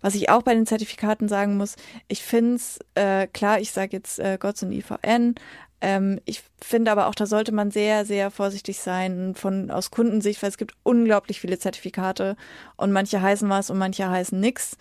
was 0.00 0.14
ich 0.14 0.30
auch 0.30 0.42
bei 0.42 0.54
den 0.54 0.66
Zertifikaten 0.66 1.28
sagen 1.28 1.56
muss, 1.56 1.76
ich 2.08 2.22
finde 2.22 2.56
es, 2.56 2.78
äh, 2.94 3.26
klar, 3.26 3.60
ich 3.60 3.72
sage 3.72 3.96
jetzt 3.96 4.18
äh, 4.18 4.38
GOTS 4.38 4.62
und 4.64 4.72
IVN, 4.72 5.34
ähm, 5.82 6.20
ich 6.26 6.42
finde 6.60 6.90
aber 6.90 7.06
auch, 7.06 7.14
da 7.14 7.26
sollte 7.26 7.52
man 7.52 7.70
sehr, 7.70 8.04
sehr 8.04 8.30
vorsichtig 8.30 8.78
sein 8.80 9.34
von 9.34 9.70
aus 9.70 9.90
Kundensicht, 9.90 10.42
weil 10.42 10.50
es 10.50 10.58
gibt 10.58 10.74
unglaublich 10.82 11.40
viele 11.40 11.58
Zertifikate 11.58 12.36
und 12.76 12.92
manche 12.92 13.22
heißen 13.22 13.48
was 13.48 13.70
und 13.70 13.78
manche 13.78 14.08
heißen 14.08 14.38
nix 14.38 14.76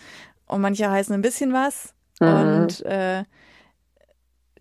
und 0.49 0.61
manche 0.61 0.89
heißen 0.89 1.13
ein 1.13 1.21
bisschen 1.21 1.53
was. 1.53 1.93
Mhm. 2.19 2.27
Und 2.27 2.85
äh, 2.85 3.23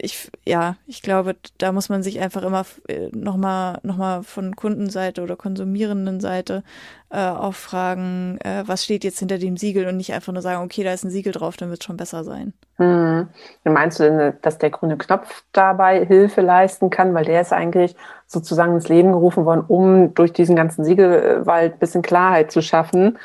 ich, 0.01 0.31
ja, 0.47 0.77
ich 0.87 1.03
glaube, 1.03 1.37
da 1.59 1.73
muss 1.73 1.89
man 1.89 2.03
sich 2.03 2.21
einfach 2.21 2.43
immer 2.43 2.65
äh, 2.89 3.09
nochmal 3.13 3.81
noch 3.83 3.97
mal 3.97 4.23
von 4.23 4.55
Kundenseite 4.55 5.23
oder 5.23 5.37
konsumierenden 5.37 6.21
Seite 6.21 6.63
äh, 7.11 7.19
auch 7.19 7.55
fragen, 7.55 8.39
äh, 8.45 8.63
was 8.67 8.85
steht 8.85 9.03
jetzt 9.03 9.19
hinter 9.19 9.39
dem 9.39 9.57
Siegel 9.57 9.89
und 9.89 9.97
nicht 9.97 10.13
einfach 10.13 10.33
nur 10.33 10.43
sagen, 10.43 10.63
okay, 10.63 10.85
da 10.85 10.93
ist 10.93 11.05
ein 11.05 11.11
Siegel 11.11 11.33
drauf, 11.33 11.57
dann 11.57 11.71
wird 11.71 11.81
es 11.81 11.87
schon 11.87 11.97
besser 11.97 12.23
sein. 12.23 12.53
Hm. 12.77 13.29
Meinst 13.65 13.99
du 13.99 14.05
denn, 14.05 14.33
dass 14.43 14.59
der 14.59 14.71
grüne 14.71 14.99
Knopf 14.99 15.43
dabei 15.53 16.07
Hilfe 16.07 16.43
leisten 16.43 16.91
kann? 16.91 17.13
Weil 17.15 17.25
der 17.25 17.41
ist 17.41 17.53
eigentlich 17.53 17.97
sozusagen 18.27 18.75
ins 18.75 18.89
Leben 18.89 19.11
gerufen 19.11 19.45
worden, 19.47 19.65
um 19.67 20.15
durch 20.15 20.33
diesen 20.33 20.55
ganzen 20.55 20.85
Siegelwald 20.85 21.73
ein 21.75 21.79
bisschen 21.81 22.03
Klarheit 22.03 22.53
zu 22.53 22.63
schaffen 22.63 23.19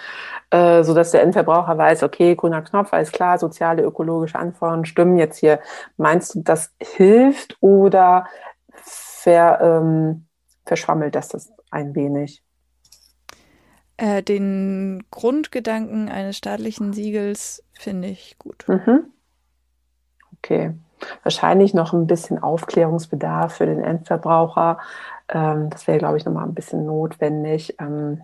äh, 0.54 0.84
so 0.84 0.94
dass 0.94 1.10
der 1.10 1.24
Endverbraucher 1.24 1.76
weiß, 1.76 2.04
okay, 2.04 2.36
grüner 2.36 2.62
Knopf, 2.62 2.94
alles 2.94 3.12
klar, 3.12 3.40
soziale, 3.40 3.82
ökologische 3.82 4.38
Anforderungen 4.38 4.86
stimmen 4.86 5.18
jetzt 5.18 5.40
hier. 5.40 5.60
Meinst 5.98 6.36
du, 6.36 6.42
das 6.44 6.72
hilft 6.80 7.58
oder 7.60 8.28
ver, 8.76 9.60
ähm, 9.62 10.28
verschwammelt 10.64 11.16
das 11.16 11.30
das 11.30 11.52
ein 11.72 11.96
wenig? 11.96 12.44
Äh, 13.98 14.22
den 14.22 15.04
Grundgedanken 15.10 16.08
eines 16.08 16.38
staatlichen 16.38 16.94
Siegels 16.94 17.64
finde 17.74 18.10
ich 18.10 18.38
gut. 18.38 18.64
Mhm. 18.68 19.06
Okay. 20.38 20.76
Wahrscheinlich 21.24 21.74
noch 21.74 21.94
ein 21.94 22.06
bisschen 22.06 22.38
Aufklärungsbedarf 22.38 23.56
für 23.56 23.66
den 23.66 23.84
Endverbraucher. 23.84 24.78
Ähm, 25.30 25.72
das 25.72 25.88
wäre, 25.88 25.98
glaube 25.98 26.18
ich, 26.18 26.26
nochmal 26.26 26.46
ein 26.46 26.54
bisschen 26.54 26.86
notwendig. 26.86 27.76
Ähm, 27.80 28.22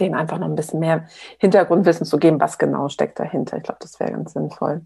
denen 0.00 0.14
einfach 0.14 0.38
noch 0.38 0.48
ein 0.48 0.54
bisschen 0.54 0.80
mehr 0.80 1.06
Hintergrundwissen 1.38 2.06
zu 2.06 2.18
geben, 2.18 2.40
was 2.40 2.58
genau 2.58 2.88
steckt 2.88 3.18
dahinter. 3.18 3.56
Ich 3.56 3.62
glaube, 3.62 3.78
das 3.80 3.98
wäre 4.00 4.12
ganz 4.12 4.32
sinnvoll. 4.32 4.82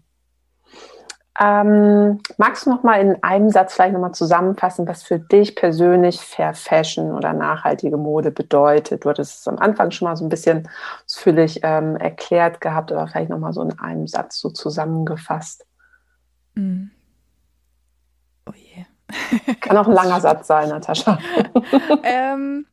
Ähm, 1.39 2.19
magst 2.37 2.65
du 2.65 2.71
noch 2.71 2.81
mal 2.81 2.99
in 2.99 3.21
einem 3.23 3.51
Satz 3.51 3.75
vielleicht 3.75 3.93
noch 3.93 3.99
mal 3.99 4.13
zusammenfassen, 4.13 4.87
was 4.87 5.03
für 5.03 5.19
dich 5.19 5.55
persönlich 5.55 6.19
Fair 6.19 6.55
Fashion 6.55 7.11
oder 7.11 7.33
nachhaltige 7.33 7.97
Mode 7.97 8.31
bedeutet? 8.31 9.05
Du 9.05 9.09
hattest 9.09 9.41
es 9.41 9.47
am 9.47 9.59
Anfang 9.59 9.91
schon 9.91 10.07
mal 10.07 10.15
so 10.15 10.25
ein 10.25 10.29
bisschen 10.29 10.67
ausführlich 11.05 11.59
ähm, 11.61 11.95
erklärt 11.95 12.59
gehabt, 12.59 12.91
aber 12.91 13.07
vielleicht 13.07 13.29
noch 13.29 13.37
mal 13.37 13.53
so 13.53 13.61
in 13.61 13.77
einem 13.77 14.07
Satz 14.07 14.39
so 14.39 14.49
zusammengefasst. 14.49 15.67
Mm. 16.55 16.85
Oh 18.49 18.53
je. 18.55 19.53
Kann 19.61 19.77
auch 19.77 19.87
ein 19.87 19.93
langer 19.93 20.19
Satz 20.21 20.47
sein, 20.47 20.69
Natascha. 20.69 21.19
ähm, 22.03 22.65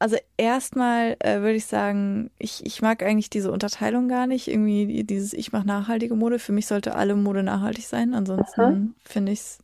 also 0.00 0.16
erstmal 0.38 1.16
äh, 1.20 1.40
würde 1.40 1.56
ich 1.56 1.66
sagen, 1.66 2.30
ich, 2.38 2.64
ich 2.64 2.80
mag 2.80 3.02
eigentlich 3.02 3.28
diese 3.28 3.52
Unterteilung 3.52 4.08
gar 4.08 4.26
nicht. 4.26 4.48
Irgendwie 4.48 5.04
dieses 5.04 5.34
Ich 5.34 5.52
mache 5.52 5.66
nachhaltige 5.66 6.14
Mode. 6.14 6.38
Für 6.38 6.52
mich 6.52 6.66
sollte 6.66 6.96
alle 6.96 7.14
Mode 7.14 7.42
nachhaltig 7.42 7.86
sein. 7.86 8.14
Ansonsten 8.14 8.94
finde 9.04 9.32
ich 9.32 9.40
es 9.40 9.58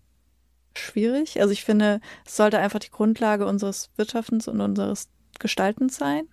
schwierig. 0.75 1.41
Also 1.41 1.53
ich 1.53 1.65
finde, 1.65 2.03
es 2.27 2.37
sollte 2.37 2.59
einfach 2.59 2.81
die 2.81 2.91
Grundlage 2.91 3.47
unseres 3.47 3.89
Wirtschaftens 3.97 4.47
und 4.47 4.61
unseres 4.61 5.09
Gestaltens 5.39 5.97
sein. 5.97 6.29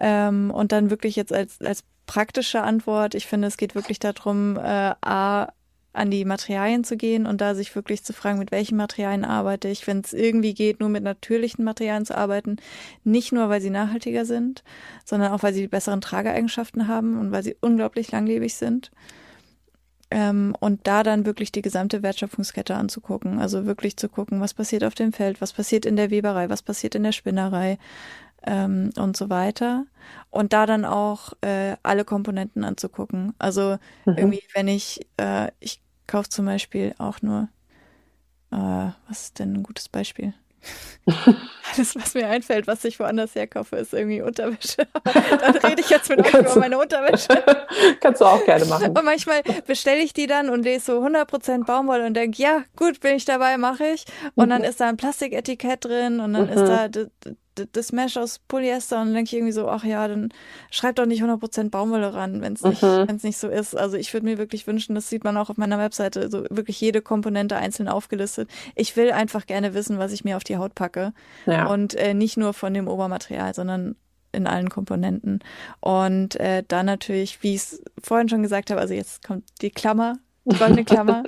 Ähm, 0.00 0.50
und 0.50 0.72
dann 0.72 0.90
wirklich 0.90 1.14
jetzt 1.14 1.32
als, 1.32 1.60
als 1.60 1.84
praktische 2.06 2.62
Antwort, 2.62 3.14
ich 3.14 3.28
finde, 3.28 3.46
es 3.46 3.56
geht 3.56 3.76
wirklich 3.76 4.00
darum, 4.00 4.56
äh, 4.56 4.94
A, 5.02 5.52
an 5.94 6.10
die 6.10 6.24
Materialien 6.24 6.84
zu 6.84 6.96
gehen 6.96 7.24
und 7.24 7.40
da 7.40 7.54
sich 7.54 7.74
wirklich 7.74 8.04
zu 8.04 8.12
fragen, 8.12 8.38
mit 8.38 8.50
welchen 8.50 8.76
Materialien 8.76 9.24
arbeite 9.24 9.68
ich, 9.68 9.86
wenn 9.86 10.00
es 10.00 10.12
irgendwie 10.12 10.52
geht, 10.52 10.80
nur 10.80 10.88
mit 10.88 11.04
natürlichen 11.04 11.64
Materialien 11.64 12.04
zu 12.04 12.16
arbeiten. 12.16 12.56
Nicht 13.04 13.32
nur, 13.32 13.48
weil 13.48 13.60
sie 13.60 13.70
nachhaltiger 13.70 14.24
sind, 14.24 14.64
sondern 15.04 15.32
auch, 15.32 15.42
weil 15.42 15.54
sie 15.54 15.62
die 15.62 15.68
besseren 15.68 16.00
Trageeigenschaften 16.00 16.88
haben 16.88 17.18
und 17.18 17.32
weil 17.32 17.44
sie 17.44 17.56
unglaublich 17.60 18.10
langlebig 18.10 18.54
sind. 18.54 18.90
Ähm, 20.10 20.54
und 20.60 20.86
da 20.86 21.02
dann 21.02 21.26
wirklich 21.26 21.52
die 21.52 21.62
gesamte 21.62 22.02
Wertschöpfungskette 22.02 22.74
anzugucken. 22.74 23.38
Also 23.38 23.64
wirklich 23.64 23.96
zu 23.96 24.08
gucken, 24.08 24.40
was 24.40 24.52
passiert 24.52 24.84
auf 24.84 24.94
dem 24.94 25.12
Feld, 25.12 25.40
was 25.40 25.52
passiert 25.52 25.86
in 25.86 25.96
der 25.96 26.10
Weberei, 26.10 26.50
was 26.50 26.62
passiert 26.62 26.94
in 26.94 27.04
der 27.04 27.12
Spinnerei, 27.12 27.78
ähm, 28.46 28.90
und 28.96 29.16
so 29.16 29.30
weiter. 29.30 29.86
Und 30.30 30.52
da 30.52 30.66
dann 30.66 30.84
auch 30.84 31.32
äh, 31.40 31.76
alle 31.82 32.04
Komponenten 32.04 32.64
anzugucken. 32.64 33.34
Also 33.38 33.78
mhm. 34.04 34.14
irgendwie, 34.16 34.42
wenn 34.54 34.68
ich, 34.68 35.06
äh, 35.16 35.50
ich 35.60 35.80
kaufe 36.06 36.28
zum 36.28 36.46
Beispiel 36.46 36.94
auch 36.98 37.22
nur, 37.22 37.48
äh, 38.50 38.90
was 39.08 39.22
ist 39.22 39.38
denn 39.38 39.54
ein 39.54 39.62
gutes 39.62 39.88
Beispiel? 39.88 40.34
Alles, 41.74 41.96
was 41.96 42.14
mir 42.14 42.28
einfällt, 42.28 42.66
was 42.66 42.84
ich 42.84 42.98
woanders 42.98 43.34
herkaufe, 43.34 43.76
ist 43.76 43.92
irgendwie 43.92 44.22
Unterwäsche. 44.22 44.86
dann 45.04 45.56
rede 45.56 45.80
ich 45.80 45.90
jetzt 45.90 46.08
mit 46.08 46.20
euch 46.20 46.32
über 46.32 46.58
meine 46.58 46.78
Unterwäsche. 46.78 47.28
Kannst 48.00 48.20
du 48.20 48.24
auch 48.24 48.44
gerne 48.44 48.64
machen. 48.66 48.96
Und 48.96 49.04
manchmal 49.04 49.42
bestelle 49.66 50.00
ich 50.00 50.12
die 50.12 50.26
dann 50.26 50.48
und 50.48 50.62
lese 50.62 50.86
so 50.86 51.04
100% 51.04 51.64
Baumwolle 51.64 52.06
und 52.06 52.14
denke, 52.14 52.40
ja, 52.40 52.64
gut, 52.76 53.00
bin 53.00 53.16
ich 53.16 53.24
dabei, 53.24 53.58
mache 53.58 53.86
ich. 53.86 54.04
Und 54.34 54.50
dann 54.50 54.62
mhm. 54.62 54.68
ist 54.68 54.80
da 54.80 54.88
ein 54.88 54.96
Plastiketikett 54.96 55.84
drin 55.84 56.20
und 56.20 56.32
dann 56.32 56.46
mhm. 56.46 56.52
ist 56.52 56.68
da 56.68 56.88
das 57.72 57.92
Mesh 57.92 58.16
aus 58.16 58.38
Polyester 58.38 59.00
und 59.00 59.08
dann 59.08 59.14
denke 59.14 59.28
ich 59.28 59.34
irgendwie 59.34 59.52
so, 59.52 59.68
ach 59.68 59.84
ja, 59.84 60.06
dann 60.08 60.30
schreibt 60.70 60.98
doch 60.98 61.06
nicht 61.06 61.22
100% 61.22 61.70
Baumwolle 61.70 62.14
ran, 62.14 62.40
wenn 62.40 62.54
es 62.54 62.62
nicht, 62.62 62.82
mhm. 62.82 63.08
wenn's 63.08 63.22
nicht 63.22 63.38
so 63.38 63.48
ist. 63.48 63.76
Also 63.76 63.96
ich 63.96 64.12
würde 64.12 64.26
mir 64.26 64.38
wirklich 64.38 64.66
wünschen, 64.66 64.94
das 64.94 65.08
sieht 65.08 65.24
man 65.24 65.36
auch 65.36 65.50
auf 65.50 65.56
meiner 65.56 65.78
Webseite, 65.78 66.30
so 66.30 66.44
wirklich 66.50 66.80
jede 66.80 67.02
Komponente 67.02 67.56
einzeln 67.56 67.88
aufgelistet. 67.88 68.50
Ich 68.74 68.96
will 68.96 69.12
einfach 69.12 69.46
gerne 69.46 69.74
wissen, 69.74 69.98
was 69.98 70.12
ich 70.12 70.24
mir 70.24 70.36
auf 70.36 70.44
die 70.44 70.56
Haut 70.56 70.74
packe. 70.74 71.12
Ja. 71.46 71.66
Und 71.66 71.94
äh, 71.94 72.14
nicht 72.14 72.36
nur 72.36 72.54
von 72.54 72.74
dem 72.74 72.88
Obermaterial, 72.88 73.54
sondern 73.54 73.96
in 74.34 74.46
allen 74.46 74.68
Komponenten. 74.68 75.40
Und 75.80 76.38
äh, 76.40 76.64
dann 76.66 76.86
natürlich, 76.86 77.42
wie 77.42 77.54
ich 77.54 77.62
es 77.62 77.82
vorhin 78.02 78.28
schon 78.28 78.42
gesagt 78.42 78.70
habe, 78.70 78.80
also 78.80 78.92
jetzt 78.92 79.24
kommt 79.24 79.44
die 79.62 79.70
Klammer, 79.70 80.18
die 80.44 80.56
goldene 80.56 80.84
Klammer, 80.84 81.22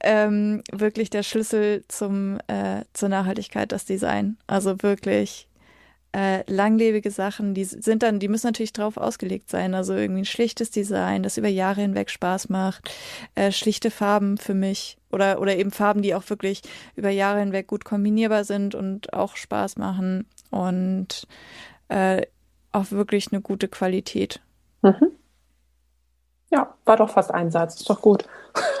ähm, 0.00 0.62
wirklich 0.72 1.10
der 1.10 1.22
Schlüssel 1.22 1.84
zum 1.88 2.38
äh, 2.48 2.82
zur 2.92 3.08
Nachhaltigkeit, 3.08 3.70
das 3.72 3.84
Design. 3.84 4.38
Also 4.46 4.82
wirklich 4.82 5.45
äh, 6.16 6.50
langlebige 6.50 7.10
Sachen, 7.10 7.52
die 7.52 7.64
sind 7.64 8.02
dann, 8.02 8.18
die 8.18 8.28
müssen 8.28 8.46
natürlich 8.46 8.72
drauf 8.72 8.96
ausgelegt 8.96 9.50
sein. 9.50 9.74
Also 9.74 9.92
irgendwie 9.92 10.22
ein 10.22 10.24
schlichtes 10.24 10.70
Design, 10.70 11.22
das 11.22 11.36
über 11.36 11.48
Jahre 11.48 11.82
hinweg 11.82 12.08
Spaß 12.08 12.48
macht, 12.48 12.90
äh, 13.34 13.52
schlichte 13.52 13.90
Farben 13.90 14.38
für 14.38 14.54
mich 14.54 14.96
oder 15.12 15.42
oder 15.42 15.56
eben 15.56 15.70
Farben, 15.70 16.00
die 16.00 16.14
auch 16.14 16.28
wirklich 16.30 16.62
über 16.94 17.10
Jahre 17.10 17.40
hinweg 17.40 17.66
gut 17.66 17.84
kombinierbar 17.84 18.44
sind 18.44 18.74
und 18.74 19.12
auch 19.12 19.36
Spaß 19.36 19.76
machen 19.76 20.26
und 20.50 21.26
äh, 21.88 22.22
auch 22.72 22.90
wirklich 22.92 23.30
eine 23.30 23.42
gute 23.42 23.68
Qualität. 23.68 24.40
Mhm. 24.80 25.10
Ja, 26.50 26.74
war 26.86 26.96
doch 26.96 27.10
fast 27.10 27.30
ein 27.30 27.50
Satz, 27.50 27.76
ist 27.76 27.90
doch 27.90 28.00
gut. 28.00 28.24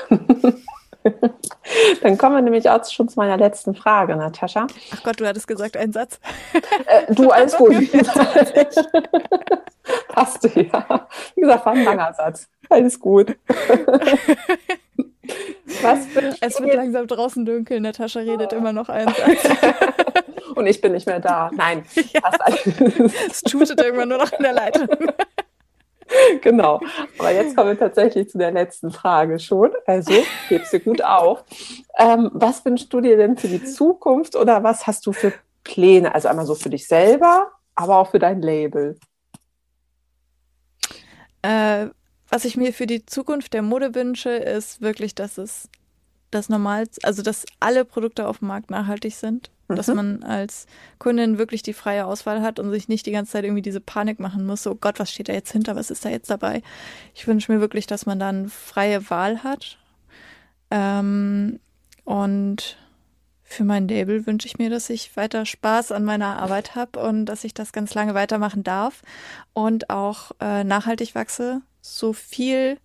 Dann 2.02 2.18
kommen 2.18 2.36
wir 2.36 2.42
nämlich 2.42 2.68
auch 2.68 2.84
schon 2.84 3.08
zu 3.08 3.18
meiner 3.18 3.36
letzten 3.36 3.74
Frage, 3.74 4.16
Natascha. 4.16 4.66
Ach 4.94 5.02
Gott, 5.02 5.20
du 5.20 5.26
hattest 5.26 5.48
gesagt, 5.48 5.76
einen 5.76 5.92
Satz. 5.92 6.20
Äh, 6.86 7.12
du, 7.14 7.30
alles 7.30 7.56
gut. 7.56 7.74
Passt, 10.08 10.44
ja. 10.54 11.08
Wie 11.34 11.40
gesagt, 11.42 11.66
war 11.66 11.72
ein 11.72 11.84
langer 11.84 12.12
Satz. 12.14 12.48
Alles 12.68 12.98
gut. 12.98 13.36
Was 15.82 16.00
es 16.40 16.60
wird 16.60 16.74
langsam 16.74 17.06
draußen 17.06 17.44
dunkel. 17.44 17.80
Natascha 17.80 18.20
redet 18.20 18.52
oh. 18.52 18.56
immer 18.56 18.72
noch 18.72 18.88
einen 18.88 19.12
Satz. 19.14 19.48
Und 20.54 20.66
ich 20.66 20.80
bin 20.80 20.92
nicht 20.92 21.06
mehr 21.06 21.20
da. 21.20 21.50
Nein. 21.52 21.84
Ja. 22.12 22.20
Es 23.28 23.42
tutet 23.42 23.80
irgendwann 23.80 24.08
nur 24.08 24.18
noch 24.18 24.32
in 24.32 24.42
der 24.42 24.52
Leitung. 24.52 24.88
genau. 26.40 26.80
Aber 27.18 27.32
jetzt 27.32 27.56
kommen 27.56 27.70
wir 27.70 27.78
tatsächlich 27.78 28.28
zu 28.28 28.38
der 28.38 28.52
letzten 28.52 28.90
Frage 28.90 29.38
schon. 29.38 29.70
Also, 29.86 30.12
hebst 30.48 30.72
du 30.72 30.80
gut 30.80 31.02
auf. 31.02 31.44
Ähm, 31.98 32.30
was 32.32 32.64
wünschst 32.64 32.92
du 32.92 33.00
dir 33.00 33.16
denn 33.16 33.36
für 33.36 33.48
die 33.48 33.64
Zukunft 33.64 34.36
oder 34.36 34.62
was 34.62 34.86
hast 34.86 35.06
du 35.06 35.12
für 35.12 35.32
Pläne? 35.64 36.14
Also 36.14 36.28
einmal 36.28 36.46
so 36.46 36.54
für 36.54 36.70
dich 36.70 36.86
selber, 36.86 37.50
aber 37.74 37.98
auch 37.98 38.10
für 38.10 38.18
dein 38.18 38.42
Label. 38.42 38.98
Äh, 41.42 41.86
was 42.28 42.44
ich 42.44 42.56
mir 42.56 42.72
für 42.72 42.86
die 42.86 43.06
Zukunft 43.06 43.54
der 43.54 43.62
Mode 43.62 43.94
wünsche, 43.94 44.30
ist 44.30 44.80
wirklich, 44.80 45.14
dass 45.14 45.38
es 45.38 45.68
das 46.30 46.48
normal, 46.48 46.86
also 47.02 47.22
dass 47.22 47.46
alle 47.60 47.84
Produkte 47.84 48.26
auf 48.26 48.40
dem 48.40 48.48
Markt 48.48 48.70
nachhaltig 48.70 49.14
sind. 49.14 49.50
Dass 49.68 49.88
mhm. 49.88 49.94
man 49.94 50.22
als 50.22 50.66
Kundin 50.98 51.38
wirklich 51.38 51.62
die 51.62 51.72
freie 51.72 52.06
Auswahl 52.06 52.42
hat 52.42 52.60
und 52.60 52.70
sich 52.70 52.88
nicht 52.88 53.06
die 53.06 53.12
ganze 53.12 53.32
Zeit 53.32 53.44
irgendwie 53.44 53.62
diese 53.62 53.80
Panik 53.80 54.20
machen 54.20 54.46
muss, 54.46 54.62
so 54.62 54.72
oh 54.72 54.78
Gott, 54.80 55.00
was 55.00 55.10
steht 55.10 55.28
da 55.28 55.32
jetzt 55.32 55.50
hinter, 55.50 55.74
was 55.74 55.90
ist 55.90 56.04
da 56.04 56.08
jetzt 56.08 56.30
dabei? 56.30 56.62
Ich 57.14 57.26
wünsche 57.26 57.52
mir 57.52 57.60
wirklich, 57.60 57.86
dass 57.86 58.06
man 58.06 58.18
dann 58.18 58.48
freie 58.48 59.10
Wahl 59.10 59.42
hat. 59.42 59.78
Ähm, 60.70 61.58
und 62.04 62.76
für 63.42 63.64
mein 63.64 63.88
Label 63.88 64.26
wünsche 64.26 64.48
ich 64.48 64.58
mir, 64.58 64.70
dass 64.70 64.90
ich 64.90 65.16
weiter 65.16 65.46
Spaß 65.46 65.92
an 65.92 66.04
meiner 66.04 66.38
Arbeit 66.38 66.74
habe 66.74 67.00
und 67.00 67.26
dass 67.26 67.44
ich 67.44 67.54
das 67.54 67.72
ganz 67.72 67.94
lange 67.94 68.14
weitermachen 68.14 68.64
darf 68.64 69.02
und 69.52 69.88
auch 69.88 70.32
äh, 70.40 70.64
nachhaltig 70.64 71.14
wachse, 71.14 71.62
so 71.80 72.12
viel 72.12 72.78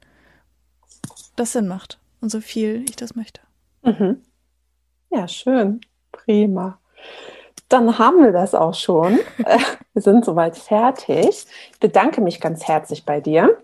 das 1.36 1.54
Sinn 1.54 1.68
macht 1.68 2.00
und 2.22 2.30
so 2.30 2.42
viel 2.42 2.86
ich 2.88 2.96
das 2.96 3.16
möchte. 3.16 3.42
Mhm. 3.84 4.22
Ja, 5.10 5.28
schön. 5.28 5.82
Prima. 6.26 6.80
Dann 7.70 7.98
haben 7.98 8.24
wir 8.24 8.32
das 8.32 8.54
auch 8.54 8.74
schon. 8.74 9.20
wir 9.94 10.02
sind 10.02 10.26
soweit 10.26 10.58
fertig. 10.58 11.46
Ich 11.74 11.80
bedanke 11.80 12.22
mich 12.22 12.42
ganz 12.42 12.68
herzlich 12.68 13.06
bei 13.06 13.22
dir. 13.22 13.58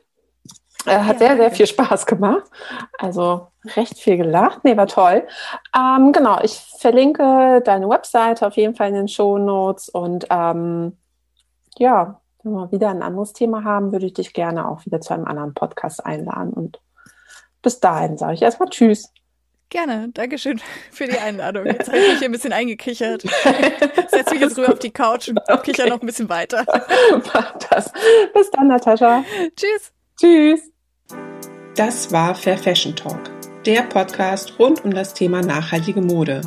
Äh, 0.86 1.00
hat 1.00 1.20
ja, 1.20 1.28
sehr, 1.28 1.38
sehr 1.38 1.52
viel 1.52 1.68
Spaß 1.68 2.06
gemacht. 2.06 2.46
Also 2.98 3.48
recht 3.76 4.00
viel 4.00 4.18
gelacht. 4.18 4.64
Nee, 4.64 4.78
war 4.78 4.88
toll. 4.88 5.28
Ähm, 5.76 6.14
genau, 6.14 6.40
ich 6.42 6.58
verlinke 6.80 7.62
deine 7.66 7.90
Webseite 7.90 8.48
auf 8.48 8.56
jeden 8.56 8.76
Fall 8.76 8.90
in 8.90 8.96
den 8.96 9.08
Show 9.10 9.38
Notes. 9.38 9.90
Und 9.90 10.28
ähm, 10.30 10.98
ja, 11.78 12.22
wenn 12.44 12.54
wir 12.54 12.72
wieder 12.72 12.90
ein 12.90 13.04
anderes 13.04 13.34
Thema 13.34 13.66
haben, 13.66 13.92
würde 13.92 14.06
ich 14.06 14.14
dich 14.14 14.34
gerne 14.34 14.70
auch 14.70 14.86
wieder 14.86 15.02
zu 15.02 15.14
einem 15.14 15.26
anderen 15.26 15.54
Podcast 15.54 16.06
einladen. 16.06 16.54
Und 16.54 16.80
bis 17.62 17.82
dahin 17.82 18.18
sage 18.18 18.36
ich 18.36 18.42
erstmal 18.42 18.70
Tschüss. 18.70 19.12
Gerne, 19.70 20.10
Dankeschön 20.14 20.62
für 20.92 21.08
die 21.08 21.18
Einladung. 21.18 21.66
Jetzt 21.66 21.88
habe 21.88 21.98
ich 21.98 22.10
mich 22.10 22.20
hier 22.20 22.30
ein 22.30 22.32
bisschen 22.32 22.54
eingekichert. 22.54 23.22
Setze 24.10 24.34
mich 24.34 24.42
jetzt 24.42 24.58
rüber 24.58 24.74
auf 24.74 24.80
die 24.80 24.92
Couch 24.92 25.28
und 25.28 25.40
okay. 25.50 25.72
kicher 25.72 25.88
noch 25.88 26.02
ein 26.02 26.06
bisschen 26.06 26.30
weiter. 26.30 26.66
Mach 27.34 27.58
das. 27.70 27.92
Bis 28.34 28.50
dann, 28.52 28.68
Natascha. 28.70 29.24
Tschüss. 29.56 29.92
Tschüss. 30.20 30.72
Das 31.76 32.12
war 32.12 32.34
Fair 32.34 32.58
Fashion 32.58 32.96
Talk, 32.96 33.30
der 33.66 33.84
Podcast 33.84 34.58
rund 34.58 34.84
um 34.84 34.94
das 34.94 35.14
Thema 35.14 35.42
nachhaltige 35.42 36.02
Mode. 36.02 36.42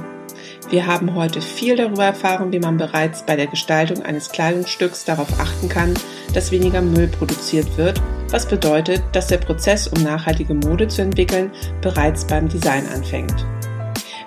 Wir 0.71 0.87
haben 0.87 1.15
heute 1.17 1.41
viel 1.41 1.75
darüber 1.75 2.05
erfahren, 2.05 2.53
wie 2.53 2.61
man 2.61 2.77
bereits 2.77 3.25
bei 3.25 3.35
der 3.35 3.49
Gestaltung 3.49 4.05
eines 4.05 4.31
Kleidungsstücks 4.31 5.05
darauf 5.05 5.41
achten 5.41 5.69
kann, 5.69 5.95
dass 6.33 6.53
weniger 6.53 6.81
Müll 6.81 7.09
produziert 7.09 7.77
wird, 7.77 8.01
was 8.31 8.47
bedeutet, 8.47 9.03
dass 9.11 9.27
der 9.27 9.39
Prozess, 9.39 9.89
um 9.89 10.01
nachhaltige 10.05 10.55
Mode 10.55 10.87
zu 10.87 11.03
entwickeln, 11.03 11.51
bereits 11.81 12.25
beim 12.25 12.49
Design 12.49 12.87
anfängt. 12.95 13.45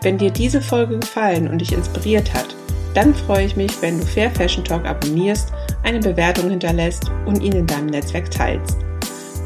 Wenn 0.02 0.18
dir 0.18 0.32
diese 0.32 0.62
Folge 0.62 1.00
gefallen 1.00 1.48
und 1.48 1.60
dich 1.60 1.72
inspiriert 1.72 2.34
hat, 2.34 2.58
dann 2.94 3.16
freue 3.16 3.46
ich 3.46 3.56
mich, 3.56 3.82
wenn 3.82 4.00
du 4.00 4.06
Fair 4.06 4.30
Fashion 4.30 4.66
Talk 4.66 4.86
abonnierst, 4.86 5.54
eine 5.84 6.02
Bewertung 6.02 6.50
hinterlässt 6.50 7.10
und 7.26 7.42
ihn 7.42 7.54
in 7.54 7.68
deinem 7.68 7.86
Netzwerk 7.86 8.30
teilst. 8.30 8.80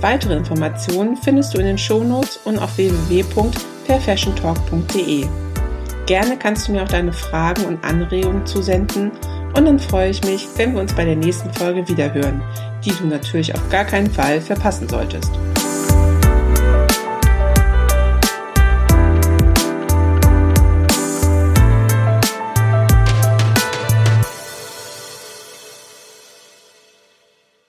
Weitere 0.01 0.35
Informationen 0.35 1.15
findest 1.15 1.53
du 1.53 1.59
in 1.59 1.67
den 1.67 1.77
Shownotes 1.77 2.39
und 2.43 2.57
auf 2.57 2.75
www.fairfashiontalk.de. 2.75 5.46
Gerne 6.07 6.37
kannst 6.39 6.67
du 6.67 6.71
mir 6.71 6.83
auch 6.83 6.87
deine 6.87 7.11
Fragen 7.11 7.65
und 7.65 7.83
Anregungen 7.83 8.45
zusenden 8.45 9.11
und 9.57 9.65
dann 9.65 9.77
freue 9.77 10.09
ich 10.09 10.23
mich, 10.23 10.47
wenn 10.55 10.73
wir 10.73 10.79
uns 10.79 10.93
bei 10.93 11.03
der 11.03 11.17
nächsten 11.17 11.53
Folge 11.53 11.85
wiederhören, 11.89 12.41
die 12.85 12.91
du 12.91 13.07
natürlich 13.07 13.53
auf 13.53 13.69
gar 13.69 13.83
keinen 13.83 14.09
Fall 14.09 14.39
verpassen 14.39 14.87
solltest. 14.87 15.29